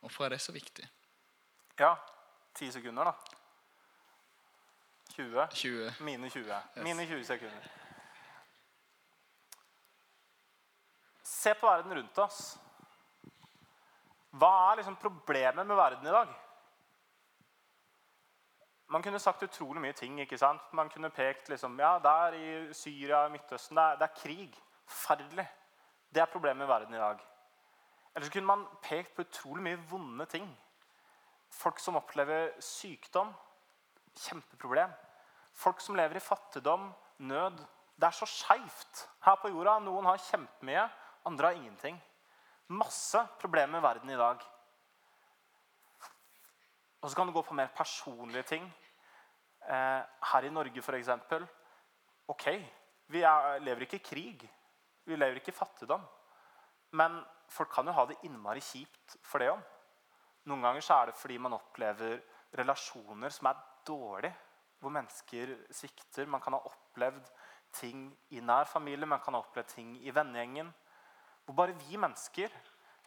Hvorfor 0.00 0.24
er 0.24 0.36
det 0.36 0.40
så 0.40 0.52
viktig? 0.54 0.88
Ja, 1.78 1.92
ti 2.56 2.70
sekunder, 2.72 3.10
da. 3.10 3.35
20. 5.16 5.48
20 5.52 5.92
Mine 6.04 6.30
20. 6.30 6.62
Mine 6.84 7.06
20 7.06 7.24
sekunder. 7.24 7.68
Se 11.22 11.54
på 11.54 11.66
verden 11.66 11.94
rundt 11.94 12.18
oss. 12.18 12.40
Hva 14.36 14.50
er 14.70 14.80
liksom 14.80 14.98
problemet 15.00 15.66
med 15.66 15.76
verden 15.76 16.06
i 16.06 16.12
dag? 16.12 16.34
Man 18.92 19.02
kunne 19.02 19.18
sagt 19.18 19.42
utrolig 19.42 19.80
mye 19.82 19.96
ting. 19.96 20.20
ikke 20.20 20.38
sant? 20.38 20.62
Man 20.72 20.90
kunne 20.92 21.10
pekt 21.10 21.48
liksom, 21.48 21.78
ja, 21.80 21.96
der 21.98 22.36
i 22.36 22.74
Syria 22.74 23.24
og 23.24 23.32
Midtøsten 23.32 23.76
det 23.76 23.84
er, 23.84 23.96
det 23.96 24.08
er 24.08 24.20
krig. 24.20 24.60
Forferdelig. 24.86 25.46
Det 26.14 26.22
er 26.22 26.30
problemet 26.32 26.58
med 26.58 26.66
verden 26.66 26.94
i 26.94 27.00
dag. 27.00 27.24
Eller 28.14 28.26
så 28.26 28.32
kunne 28.32 28.46
man 28.52 28.68
pekt 28.82 29.16
på 29.16 29.24
utrolig 29.24 29.64
mye 29.64 29.80
vonde 29.90 30.26
ting. 30.26 30.46
Folk 31.50 31.80
som 31.80 31.96
opplever 31.96 32.52
sykdom. 32.60 33.32
Kjempeproblem. 34.16 34.92
Folk 35.56 35.80
som 35.80 35.96
lever 35.96 36.18
i 36.18 36.24
fattigdom, 36.24 36.90
nød. 37.18 37.62
Det 37.96 38.08
er 38.08 38.16
så 38.16 38.28
skeivt 38.28 39.06
her 39.24 39.38
på 39.40 39.48
jorda. 39.48 39.78
Noen 39.80 40.08
har 40.10 40.20
kjempemye, 40.20 40.84
andre 41.26 41.48
har 41.48 41.56
ingenting. 41.56 41.96
Masse 42.68 43.22
problemer 43.40 43.78
med 43.78 43.84
verden 43.84 44.10
i 44.12 44.18
dag. 44.20 44.42
Og 47.00 47.10
så 47.10 47.16
kan 47.16 47.28
du 47.28 47.32
gå 47.32 47.42
på 47.46 47.54
mer 47.54 47.70
personlige 47.76 48.42
ting. 48.42 48.66
Eh, 49.66 50.02
her 50.32 50.44
i 50.44 50.52
Norge, 50.52 50.82
f.eks. 50.82 51.08
Ok, 52.28 52.46
vi 53.08 53.22
er, 53.22 53.60
lever 53.62 53.86
ikke 53.86 54.00
i 54.00 54.06
krig. 54.10 54.44
Vi 55.06 55.16
lever 55.16 55.40
ikke 55.40 55.54
i 55.54 55.56
fattigdom. 55.56 56.04
Men 56.98 57.20
folk 57.48 57.72
kan 57.72 57.86
jo 57.86 57.94
ha 57.96 58.04
det 58.06 58.18
innmari 58.26 58.60
kjipt 58.60 59.16
for 59.24 59.42
det 59.42 59.52
òg. 59.54 59.62
Noen 60.46 60.62
ganger 60.62 60.84
så 60.84 61.00
er 61.00 61.10
det 61.10 61.18
fordi 61.18 61.38
man 61.42 61.56
opplever 61.56 62.20
relasjoner 62.58 63.32
som 63.34 63.48
er 63.50 63.62
dårlige. 63.86 64.34
Hvor 64.80 64.92
mennesker 64.92 65.54
svikter. 65.74 66.28
Man 66.28 66.42
kan 66.44 66.56
ha 66.56 66.60
opplevd 66.68 67.30
ting 67.76 68.08
i 68.32 68.40
nær 68.40 68.68
familie, 68.70 69.08
man 69.08 69.22
kan 69.24 69.34
ha 69.34 69.42
opplevd 69.42 69.74
ting 69.74 69.96
i 70.04 70.14
vennegjengen. 70.14 70.72
Hvor 71.44 71.56
bare 71.58 71.76
vi 71.86 71.98
mennesker 72.00 72.52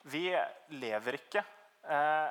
vi 0.07 0.29
lever 0.79 1.17
ikke 1.17 1.41
eh, 1.83 2.29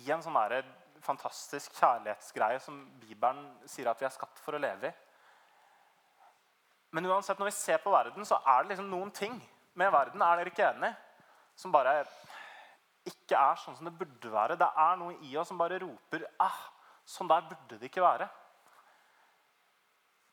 i 0.00 0.04
en 0.10 0.22
sånn 0.24 0.38
der 0.48 0.64
fantastisk 1.04 1.74
kjærlighetsgreie 1.76 2.60
som 2.62 2.78
Bibelen 3.00 3.50
sier 3.68 3.90
at 3.90 4.00
vi 4.00 4.08
er 4.08 4.14
skapt 4.14 4.40
for 4.42 4.56
å 4.56 4.62
leve 4.62 4.88
i. 4.88 4.94
Men 6.96 7.10
uansett, 7.10 7.36
når 7.38 7.50
vi 7.50 7.58
ser 7.58 7.82
på 7.82 7.92
verden, 7.92 8.24
så 8.24 8.38
er 8.40 8.62
det 8.62 8.72
liksom 8.72 8.88
noen 8.88 9.10
ting 9.12 9.34
med 9.76 9.92
verden 9.92 10.22
er 10.24 10.40
dere 10.40 10.52
ikke 10.52 10.70
enige, 10.70 10.94
som 11.58 11.74
bare 11.74 11.98
ikke 13.06 13.36
er 13.36 13.58
sånn 13.60 13.76
som 13.76 13.88
det 13.88 13.94
burde 13.98 14.32
være. 14.32 14.56
Det 14.56 14.68
er 14.86 14.96
noe 14.98 15.18
i 15.28 15.34
oss 15.36 15.50
som 15.52 15.60
bare 15.60 15.80
roper 15.82 16.24
ah, 16.42 16.62
sånn 17.06 17.28
der 17.30 17.44
burde 17.50 17.78
det 17.78 17.90
ikke 17.90 18.04
være. 18.04 18.28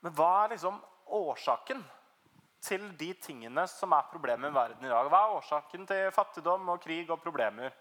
Men 0.04 0.16
hva 0.18 0.32
er 0.44 0.54
liksom 0.54 0.80
årsaken 1.16 1.84
til 2.64 2.90
de 3.00 3.10
tingene 3.24 3.64
som 3.72 3.96
er 3.96 4.10
problemet 4.12 4.52
i 4.52 4.56
verden 4.56 4.86
i 4.86 4.92
dag? 4.92 5.10
Hva 5.12 5.22
er 5.24 5.38
årsaken 5.38 5.88
til 5.88 6.12
fattigdom 6.16 6.74
og 6.74 6.82
krig 6.84 7.12
og 7.12 7.22
problemer? 7.24 7.72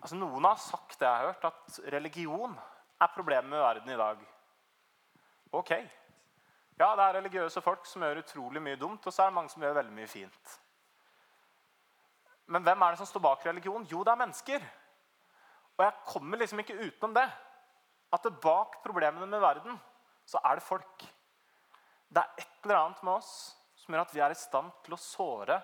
Altså, 0.00 0.16
noen 0.16 0.46
har 0.48 0.60
sagt 0.62 0.96
det 1.00 1.06
jeg 1.06 1.16
har 1.16 1.26
hørt, 1.32 1.44
at 1.50 1.80
religion 1.92 2.54
er 3.00 3.12
problemet 3.14 3.58
i 3.58 3.64
verden 3.64 3.92
i 3.92 3.98
dag. 4.00 4.22
Ok. 5.52 5.70
Ja, 6.80 6.94
det 6.96 7.04
er 7.04 7.18
religiøse 7.18 7.60
folk 7.60 7.84
som 7.86 8.06
gjør 8.06 8.22
utrolig 8.22 8.62
mye 8.64 8.78
dumt, 8.80 9.06
og 9.06 9.12
så 9.12 9.22
er 9.22 9.32
det 9.32 9.36
mange 9.36 9.52
som 9.52 9.62
gjør 9.62 9.76
veldig 9.76 9.92
mye 9.92 10.08
fint. 10.08 10.56
Men 12.50 12.64
hvem 12.66 12.82
er 12.82 12.94
det 12.94 13.02
som 13.02 13.06
står 13.10 13.22
bak 13.26 13.44
religion? 13.46 13.84
Jo, 13.90 14.00
det 14.04 14.14
er 14.14 14.22
mennesker. 14.22 14.64
Og 15.76 15.84
jeg 15.84 15.92
kommer 16.06 16.40
liksom 16.40 16.62
ikke 16.62 16.78
utenom 16.86 17.14
det. 17.14 17.28
At 18.10 18.26
det 18.26 18.36
bak 18.42 18.80
problemene 18.84 19.26
med 19.30 19.42
verden, 19.42 19.78
så 20.26 20.40
er 20.44 20.58
det 20.58 20.66
folk. 20.66 21.06
Det 22.10 22.22
er 22.22 22.42
et 22.42 22.64
eller 22.64 22.80
annet 22.80 23.02
med 23.06 23.14
oss 23.16 23.32
som 23.78 23.94
gjør 23.94 24.04
at 24.04 24.14
vi 24.14 24.22
er 24.24 24.34
i 24.34 24.38
stand 24.38 24.70
til 24.84 24.94
å 24.96 25.00
såre 25.00 25.56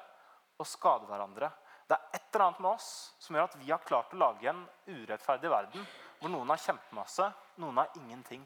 og 0.57 0.69
skade 0.69 1.09
hverandre. 1.09 1.51
Det 1.87 1.95
er 1.95 2.19
et 2.19 2.29
eller 2.33 2.47
annet 2.47 2.63
med 2.65 2.73
oss 2.73 2.89
som 3.23 3.37
gjør 3.37 3.49
at 3.51 3.59
vi 3.61 3.71
har 3.71 3.85
klart 3.87 4.15
å 4.15 4.21
lage 4.21 4.49
en 4.51 4.65
urettferdig 4.87 5.51
verden 5.51 5.87
hvor 6.19 6.33
noen 6.33 6.51
har 6.51 6.63
kjempemasse, 6.63 7.29
noen 7.63 7.83
har 7.83 7.99
ingenting. 7.99 8.43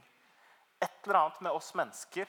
Et 0.81 1.07
eller 1.07 1.21
annet 1.21 1.41
med 1.47 1.57
oss 1.57 1.71
mennesker 1.77 2.29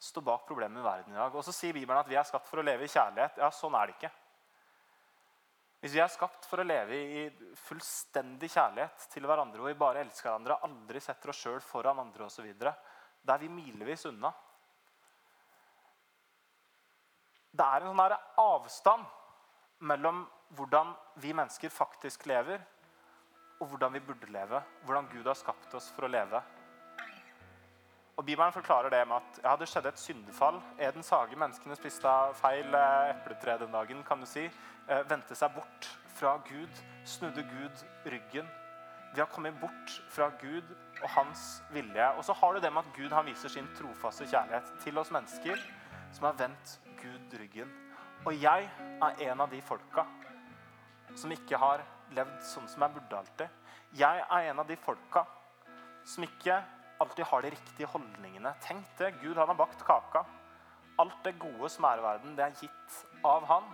står 0.00 0.24
bak 0.24 0.46
problemet 0.48 0.80
i 0.80 0.84
verden 0.84 1.16
i 1.16 1.20
dag. 1.20 1.34
Og 1.34 1.44
så 1.44 1.52
sier 1.52 1.76
Bibelen 1.76 2.00
at 2.00 2.08
vi 2.08 2.16
er 2.16 2.28
skapt 2.28 2.48
for 2.48 2.60
å 2.60 2.64
leve 2.64 2.86
i 2.86 2.92
kjærlighet. 2.92 3.40
Ja, 3.40 3.50
sånn 3.52 3.76
er 3.76 3.88
det 3.88 3.98
ikke. 3.98 4.12
Hvis 5.80 5.94
vi 5.96 6.00
er 6.02 6.12
skapt 6.12 6.44
for 6.44 6.60
å 6.60 6.66
leve 6.66 6.96
i 6.96 7.22
fullstendig 7.56 8.50
kjærlighet 8.52 9.06
til 9.14 9.24
hverandre, 9.24 9.62
og 9.62 9.70
vi 9.70 9.78
bare 9.80 10.02
elsker 10.04 10.28
hverandre, 10.28 10.58
aldri 10.66 11.00
setter 11.00 11.32
oss 11.32 11.40
sjøl 11.40 11.60
foran 11.64 12.02
andre 12.02 12.26
osv., 12.26 12.50
da 12.60 13.34
er 13.34 13.40
vi 13.40 13.48
milevis 13.52 14.04
unna. 14.10 14.32
Det 17.50 17.64
er 17.64 17.84
en 17.84 17.96
sånn 17.96 18.18
avstand 18.44 19.08
mellom 19.88 20.22
hvordan 20.56 20.92
vi 21.24 21.32
mennesker 21.32 21.72
faktisk 21.72 22.28
lever, 22.28 22.60
og 23.60 23.72
hvordan 23.72 23.96
vi 23.96 24.04
burde 24.04 24.28
leve. 24.32 24.60
Hvordan 24.84 25.08
Gud 25.12 25.26
har 25.28 25.36
skapt 25.36 25.74
oss 25.76 25.90
for 25.96 26.06
å 26.06 26.12
leve. 26.12 26.40
Og 28.20 28.26
Bibelen 28.26 28.52
forklarer 28.52 28.90
det 28.92 29.06
med 29.08 29.16
at 29.16 29.38
ja, 29.44 29.54
det 29.56 29.66
skjedde 29.70 29.88
et 29.88 29.98
syndefall. 29.98 30.58
Edens 30.76 31.08
hage, 31.08 31.36
menneskene 31.40 31.76
spiste 31.78 32.10
feil 32.36 32.74
eh, 32.76 33.12
epletre 33.14 33.54
den 33.62 33.72
dagen. 33.72 34.02
kan 34.04 34.20
du 34.20 34.26
si. 34.28 34.42
Eh, 34.44 34.98
vendte 35.08 35.32
seg 35.34 35.54
bort 35.54 35.86
fra 36.18 36.34
Gud, 36.44 36.82
snudde 37.08 37.40
Gud 37.48 37.80
ryggen. 38.04 38.50
Vi 39.14 39.22
har 39.22 39.28
kommet 39.32 39.56
bort 39.60 39.94
fra 40.12 40.28
Gud 40.40 40.68
og 41.02 41.08
hans 41.14 41.62
vilje. 41.72 42.10
Og 42.18 42.24
så 42.24 42.36
har 42.36 42.52
du 42.52 42.60
det 42.60 42.72
med 42.72 42.82
at 42.82 42.90
Gud 42.96 43.14
han 43.16 43.26
viser 43.26 43.48
sin 43.48 43.70
trofaste 43.78 44.26
kjærlighet 44.28 44.68
til 44.84 44.98
oss 45.00 45.10
mennesker 45.10 45.62
som 46.12 46.26
har 46.28 46.36
vendt 46.42 46.74
Gud 47.00 47.38
ryggen. 47.40 47.72
Og 48.26 48.36
jeg 48.36 48.68
er 49.00 49.30
en 49.30 49.40
av 49.40 49.48
de 49.48 49.62
folka 49.62 50.04
som 51.16 51.32
ikke 51.32 51.56
har 51.56 51.86
levd 52.12 52.36
sånn 52.44 52.68
som 52.68 52.84
jeg 52.84 52.98
burde 52.98 53.22
alltid. 53.22 53.48
Jeg 53.96 54.26
er 54.28 54.50
en 54.50 54.60
av 54.60 54.68
de 54.68 54.76
folka 54.76 55.24
som 56.04 56.28
ikke 56.28 56.58
alltid 57.00 57.24
har 57.24 57.42
de 57.42 57.50
riktige 57.50 57.88
holdningene. 57.88 58.52
Tenk 58.60 58.86
det. 58.98 59.14
Gud 59.22 59.36
han 59.36 59.48
har 59.48 59.56
bakt 59.56 59.84
kaka. 59.86 60.24
Alt 61.00 61.24
det 61.24 61.38
gode 61.40 61.68
som 61.72 61.86
er 61.88 62.00
i 62.00 62.04
verden, 62.04 62.34
det 62.36 62.44
er 62.44 62.58
gitt 62.60 62.96
av 63.24 63.46
han. 63.48 63.68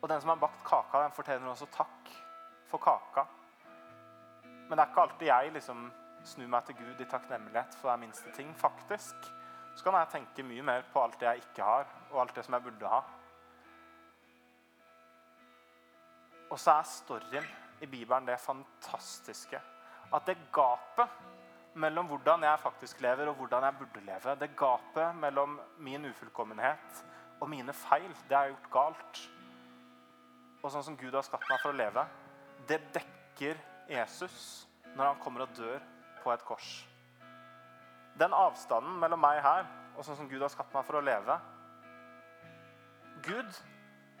Og 0.00 0.08
den 0.08 0.20
som 0.22 0.30
har 0.30 0.40
bakt 0.40 0.62
kaka, 0.64 1.02
den 1.02 1.16
fortjener 1.16 1.50
også 1.50 1.66
takk 1.74 2.12
for 2.70 2.82
kaka. 2.82 3.26
Men 4.44 4.76
det 4.76 4.84
er 4.84 4.92
ikke 4.92 5.02
alltid 5.02 5.26
jeg 5.26 5.54
liksom 5.56 5.88
snur 6.30 6.50
meg 6.52 6.66
til 6.68 6.76
Gud 6.78 7.00
i 7.02 7.08
takknemlighet 7.10 7.74
for 7.80 7.90
hver 7.90 7.98
minste 8.04 8.30
ting. 8.36 8.52
Faktisk 8.56 9.30
så 9.74 9.86
kan 9.86 9.98
jeg 9.98 10.12
tenke 10.12 10.44
mye 10.46 10.62
mer 10.66 10.86
på 10.92 11.02
alt 11.02 11.18
det 11.20 11.26
jeg 11.26 11.42
ikke 11.42 11.66
har, 11.66 11.90
og 12.12 12.20
alt 12.22 12.36
det 12.36 12.44
som 12.46 12.54
jeg 12.54 12.66
burde 12.68 12.92
ha. 12.92 13.00
Og 16.50 16.58
så 16.58 16.74
er 16.76 16.88
storyen 16.90 17.50
i 17.80 17.86
Bibelen 17.86 18.26
det 18.28 18.38
fantastiske. 18.42 19.60
At 20.12 20.26
det 20.26 20.36
gapet 20.52 21.18
mellom 21.74 22.08
hvordan 22.10 22.42
jeg 22.44 22.62
faktisk 22.62 23.00
lever, 23.00 23.30
og 23.30 23.38
hvordan 23.38 23.64
jeg 23.66 23.76
burde 23.78 24.04
leve, 24.06 24.34
det 24.40 24.56
gapet 24.58 25.16
mellom 25.16 25.58
min 25.78 26.08
ufullkommenhet 26.10 27.04
og 27.40 27.48
mine 27.48 27.72
feil, 27.72 28.10
det 28.28 28.36
har 28.36 28.48
jeg 28.48 28.56
gjort 28.56 28.72
galt, 28.74 29.22
og 30.60 30.72
sånn 30.72 30.84
som 30.84 30.98
Gud 30.98 31.14
har 31.14 31.24
skapt 31.24 31.48
meg 31.48 31.62
for 31.62 31.72
å 31.72 31.78
leve, 31.78 32.04
det 32.68 32.80
dekker 32.94 33.60
Jesus 33.90 34.66
når 34.96 35.12
han 35.12 35.22
kommer 35.22 35.46
og 35.46 35.54
dør 35.56 35.80
på 36.20 36.32
et 36.34 36.44
kors. 36.44 36.68
Den 38.20 38.34
avstanden 38.36 38.98
mellom 39.00 39.22
meg 39.22 39.40
her 39.44 39.64
og 39.96 40.04
sånn 40.04 40.18
som 40.18 40.28
Gud 40.28 40.42
har 40.42 40.52
skapt 40.52 40.74
meg 40.74 40.84
for 40.84 40.98
å 40.98 41.04
leve 41.04 41.38
Gud, 43.24 43.56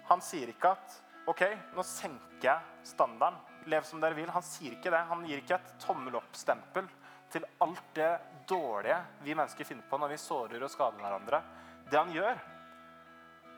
han 0.08 0.22
sier 0.24 0.50
ikke 0.52 0.72
at 0.76 0.96
OK, 1.28 1.44
nå 1.76 1.84
senker 1.86 2.46
jeg 2.46 2.88
standarden. 2.88 3.38
Lev 3.70 3.84
som 3.86 4.00
dere 4.00 4.16
vil. 4.16 4.30
Han 4.32 4.44
sier 4.44 4.74
ikke 4.74 4.90
det. 4.92 5.00
Han 5.10 5.22
gir 5.28 5.42
ikke 5.42 5.58
et 5.58 5.72
tommel 5.82 6.16
opp-stempel 6.18 6.88
til 7.30 7.46
alt 7.62 7.90
det 7.94 8.12
dårlige 8.50 8.98
vi 9.24 9.34
mennesker 9.34 9.66
finner 9.68 9.86
på 9.88 9.98
når 10.00 10.14
vi 10.14 10.20
sårer 10.20 10.62
og 10.66 10.72
skader 10.72 11.02
hverandre. 11.02 11.42
Det 11.90 11.98
han 11.98 12.12
gjør, 12.14 12.40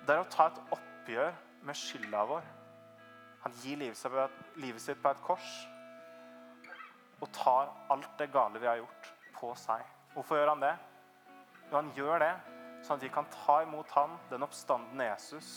det 0.07 0.15
er 0.15 0.23
å 0.23 0.31
ta 0.33 0.49
et 0.51 0.61
oppgjør 0.77 1.33
med 1.67 1.79
skylda 1.79 2.25
vår. 2.29 2.49
Han 3.43 3.59
gir 3.63 3.81
livet 3.81 4.83
sitt 4.83 5.03
på 5.03 5.11
et 5.11 5.25
kors 5.27 5.53
og 7.23 7.29
tar 7.35 7.71
alt 7.95 8.17
det 8.19 8.33
gale 8.35 8.59
vi 8.59 8.67
har 8.67 8.81
gjort, 8.81 9.13
på 9.37 9.53
seg. 9.59 9.83
Hvorfor 10.15 10.39
gjør 10.39 10.53
han 10.53 10.63
det? 10.63 10.73
Jo, 11.69 11.77
han 11.77 11.93
gjør 11.95 12.19
det 12.23 12.33
sånn 12.83 12.99
at 12.99 13.07
vi 13.07 13.13
kan 13.15 13.29
ta 13.31 13.61
imot 13.63 13.91
han, 13.95 14.17
den 14.31 14.43
oppstandende 14.43 15.07
Jesus 15.07 15.49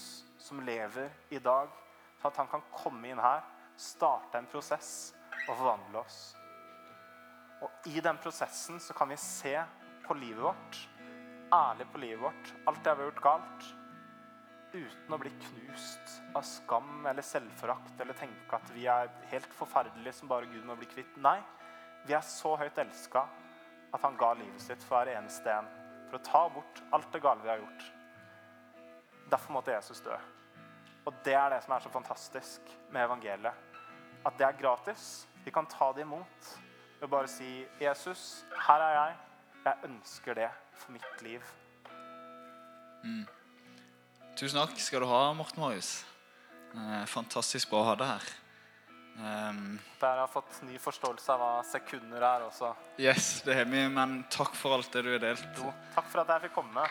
som 0.42 0.62
lever 0.66 1.10
i 1.34 1.42
dag. 1.42 1.74
Sånn 2.22 2.32
at 2.32 2.42
han 2.44 2.52
kan 2.54 2.66
komme 2.74 3.10
inn 3.10 3.22
her, 3.22 3.42
starte 3.82 4.40
en 4.40 4.50
prosess 4.50 5.14
og 5.48 5.56
forvandle 5.56 6.04
oss. 6.06 6.20
Og 7.64 7.88
i 7.92 8.02
den 8.04 8.20
prosessen 8.22 8.80
så 8.84 8.94
kan 8.98 9.10
vi 9.10 9.18
se 9.22 9.56
på 10.06 10.18
livet 10.20 10.44
vårt, 10.44 10.80
ærlig 11.54 11.88
på 11.92 12.02
livet 12.02 12.24
vårt, 12.26 12.54
alt 12.68 12.84
det 12.84 12.94
vi 12.96 13.04
har 13.04 13.12
gjort 13.12 13.26
galt, 13.26 13.68
uten 14.76 15.16
å 15.16 15.20
bli 15.22 15.32
knust 15.40 16.18
av 16.36 16.44
skam 16.44 17.06
eller 17.08 17.24
selvforakt 17.24 18.02
eller 18.02 18.18
tenke 18.20 18.58
at 18.58 18.72
vi 18.76 18.88
er 18.92 19.12
helt 19.32 19.54
forferdelige 19.56 20.18
som 20.18 20.32
bare 20.32 20.50
Gud 20.52 20.66
må 20.68 20.76
bli 20.80 20.90
kvitt. 20.92 21.16
Nei, 21.24 21.38
vi 22.06 22.16
er 22.18 22.26
så 22.26 22.56
høyt 22.60 22.80
elska 22.84 23.24
at 23.96 24.04
han 24.04 24.18
ga 24.20 24.34
livet 24.36 24.62
sitt 24.62 24.84
for 24.84 25.00
hver 25.00 25.14
eneste 25.16 25.52
en. 25.54 25.70
For 26.10 26.20
å 26.20 26.26
ta 26.26 26.44
bort 26.52 26.82
alt 26.94 27.08
det 27.14 27.24
gale 27.24 27.46
vi 27.46 27.54
har 27.54 27.64
gjort. 27.64 27.86
Derfor 29.32 29.56
måtte 29.56 29.74
Jesus 29.74 30.04
dø. 30.06 30.18
Og 31.06 31.14
det 31.26 31.34
er 31.38 31.54
det 31.54 31.62
som 31.64 31.76
er 31.76 31.86
så 31.86 31.94
fantastisk 31.94 32.76
med 32.92 33.06
evangeliet. 33.06 33.82
At 34.26 34.38
det 34.38 34.48
er 34.48 34.60
gratis. 34.60 35.26
Vi 35.46 35.54
kan 35.54 35.70
ta 35.70 35.92
det 35.94 36.04
imot 36.06 36.52
ved 37.06 37.12
bare 37.12 37.28
si 37.28 37.66
'Jesus, 37.80 38.46
her 38.68 38.82
er 38.82 38.94
jeg. 38.94 39.16
Jeg 39.66 39.74
ønsker 39.84 40.34
det 40.34 40.50
for 40.74 40.92
mitt 40.92 41.22
liv'. 41.22 41.52
Mm. 43.04 43.28
Tusen 44.36 44.60
takk 44.60 44.80
skal 44.80 45.02
du 45.02 45.06
ha, 45.06 45.34
Morten 45.34 45.62
Marius. 45.62 46.06
Eh, 46.74 47.06
fantastisk 47.06 47.70
bra 47.70 47.84
å 47.84 47.86
ha 47.92 47.96
deg 47.96 48.08
her. 48.08 48.26
Um, 49.16 49.80
Der 50.02 50.08
har 50.08 50.26
jeg 50.26 50.30
fått 50.34 50.58
ny 50.68 50.78
forståelse 50.78 51.32
av 51.32 51.40
hva 51.40 51.64
sekunder 51.64 52.18
er 52.18 52.42
også. 52.50 52.74
Yes, 53.00 53.42
det 53.46 53.56
har 53.56 53.66
vi, 53.66 53.88
men 53.88 54.26
takk 54.30 54.56
for 54.56 54.76
alt 54.76 54.92
det 54.92 55.06
du 55.06 55.12
har 55.14 55.20
delt. 55.24 55.46
Jo, 55.56 55.72
takk 55.96 56.10
for 56.12 56.22
at 56.22 56.34
jeg 56.34 56.50
fikk 56.50 56.56
komme. 56.58 56.84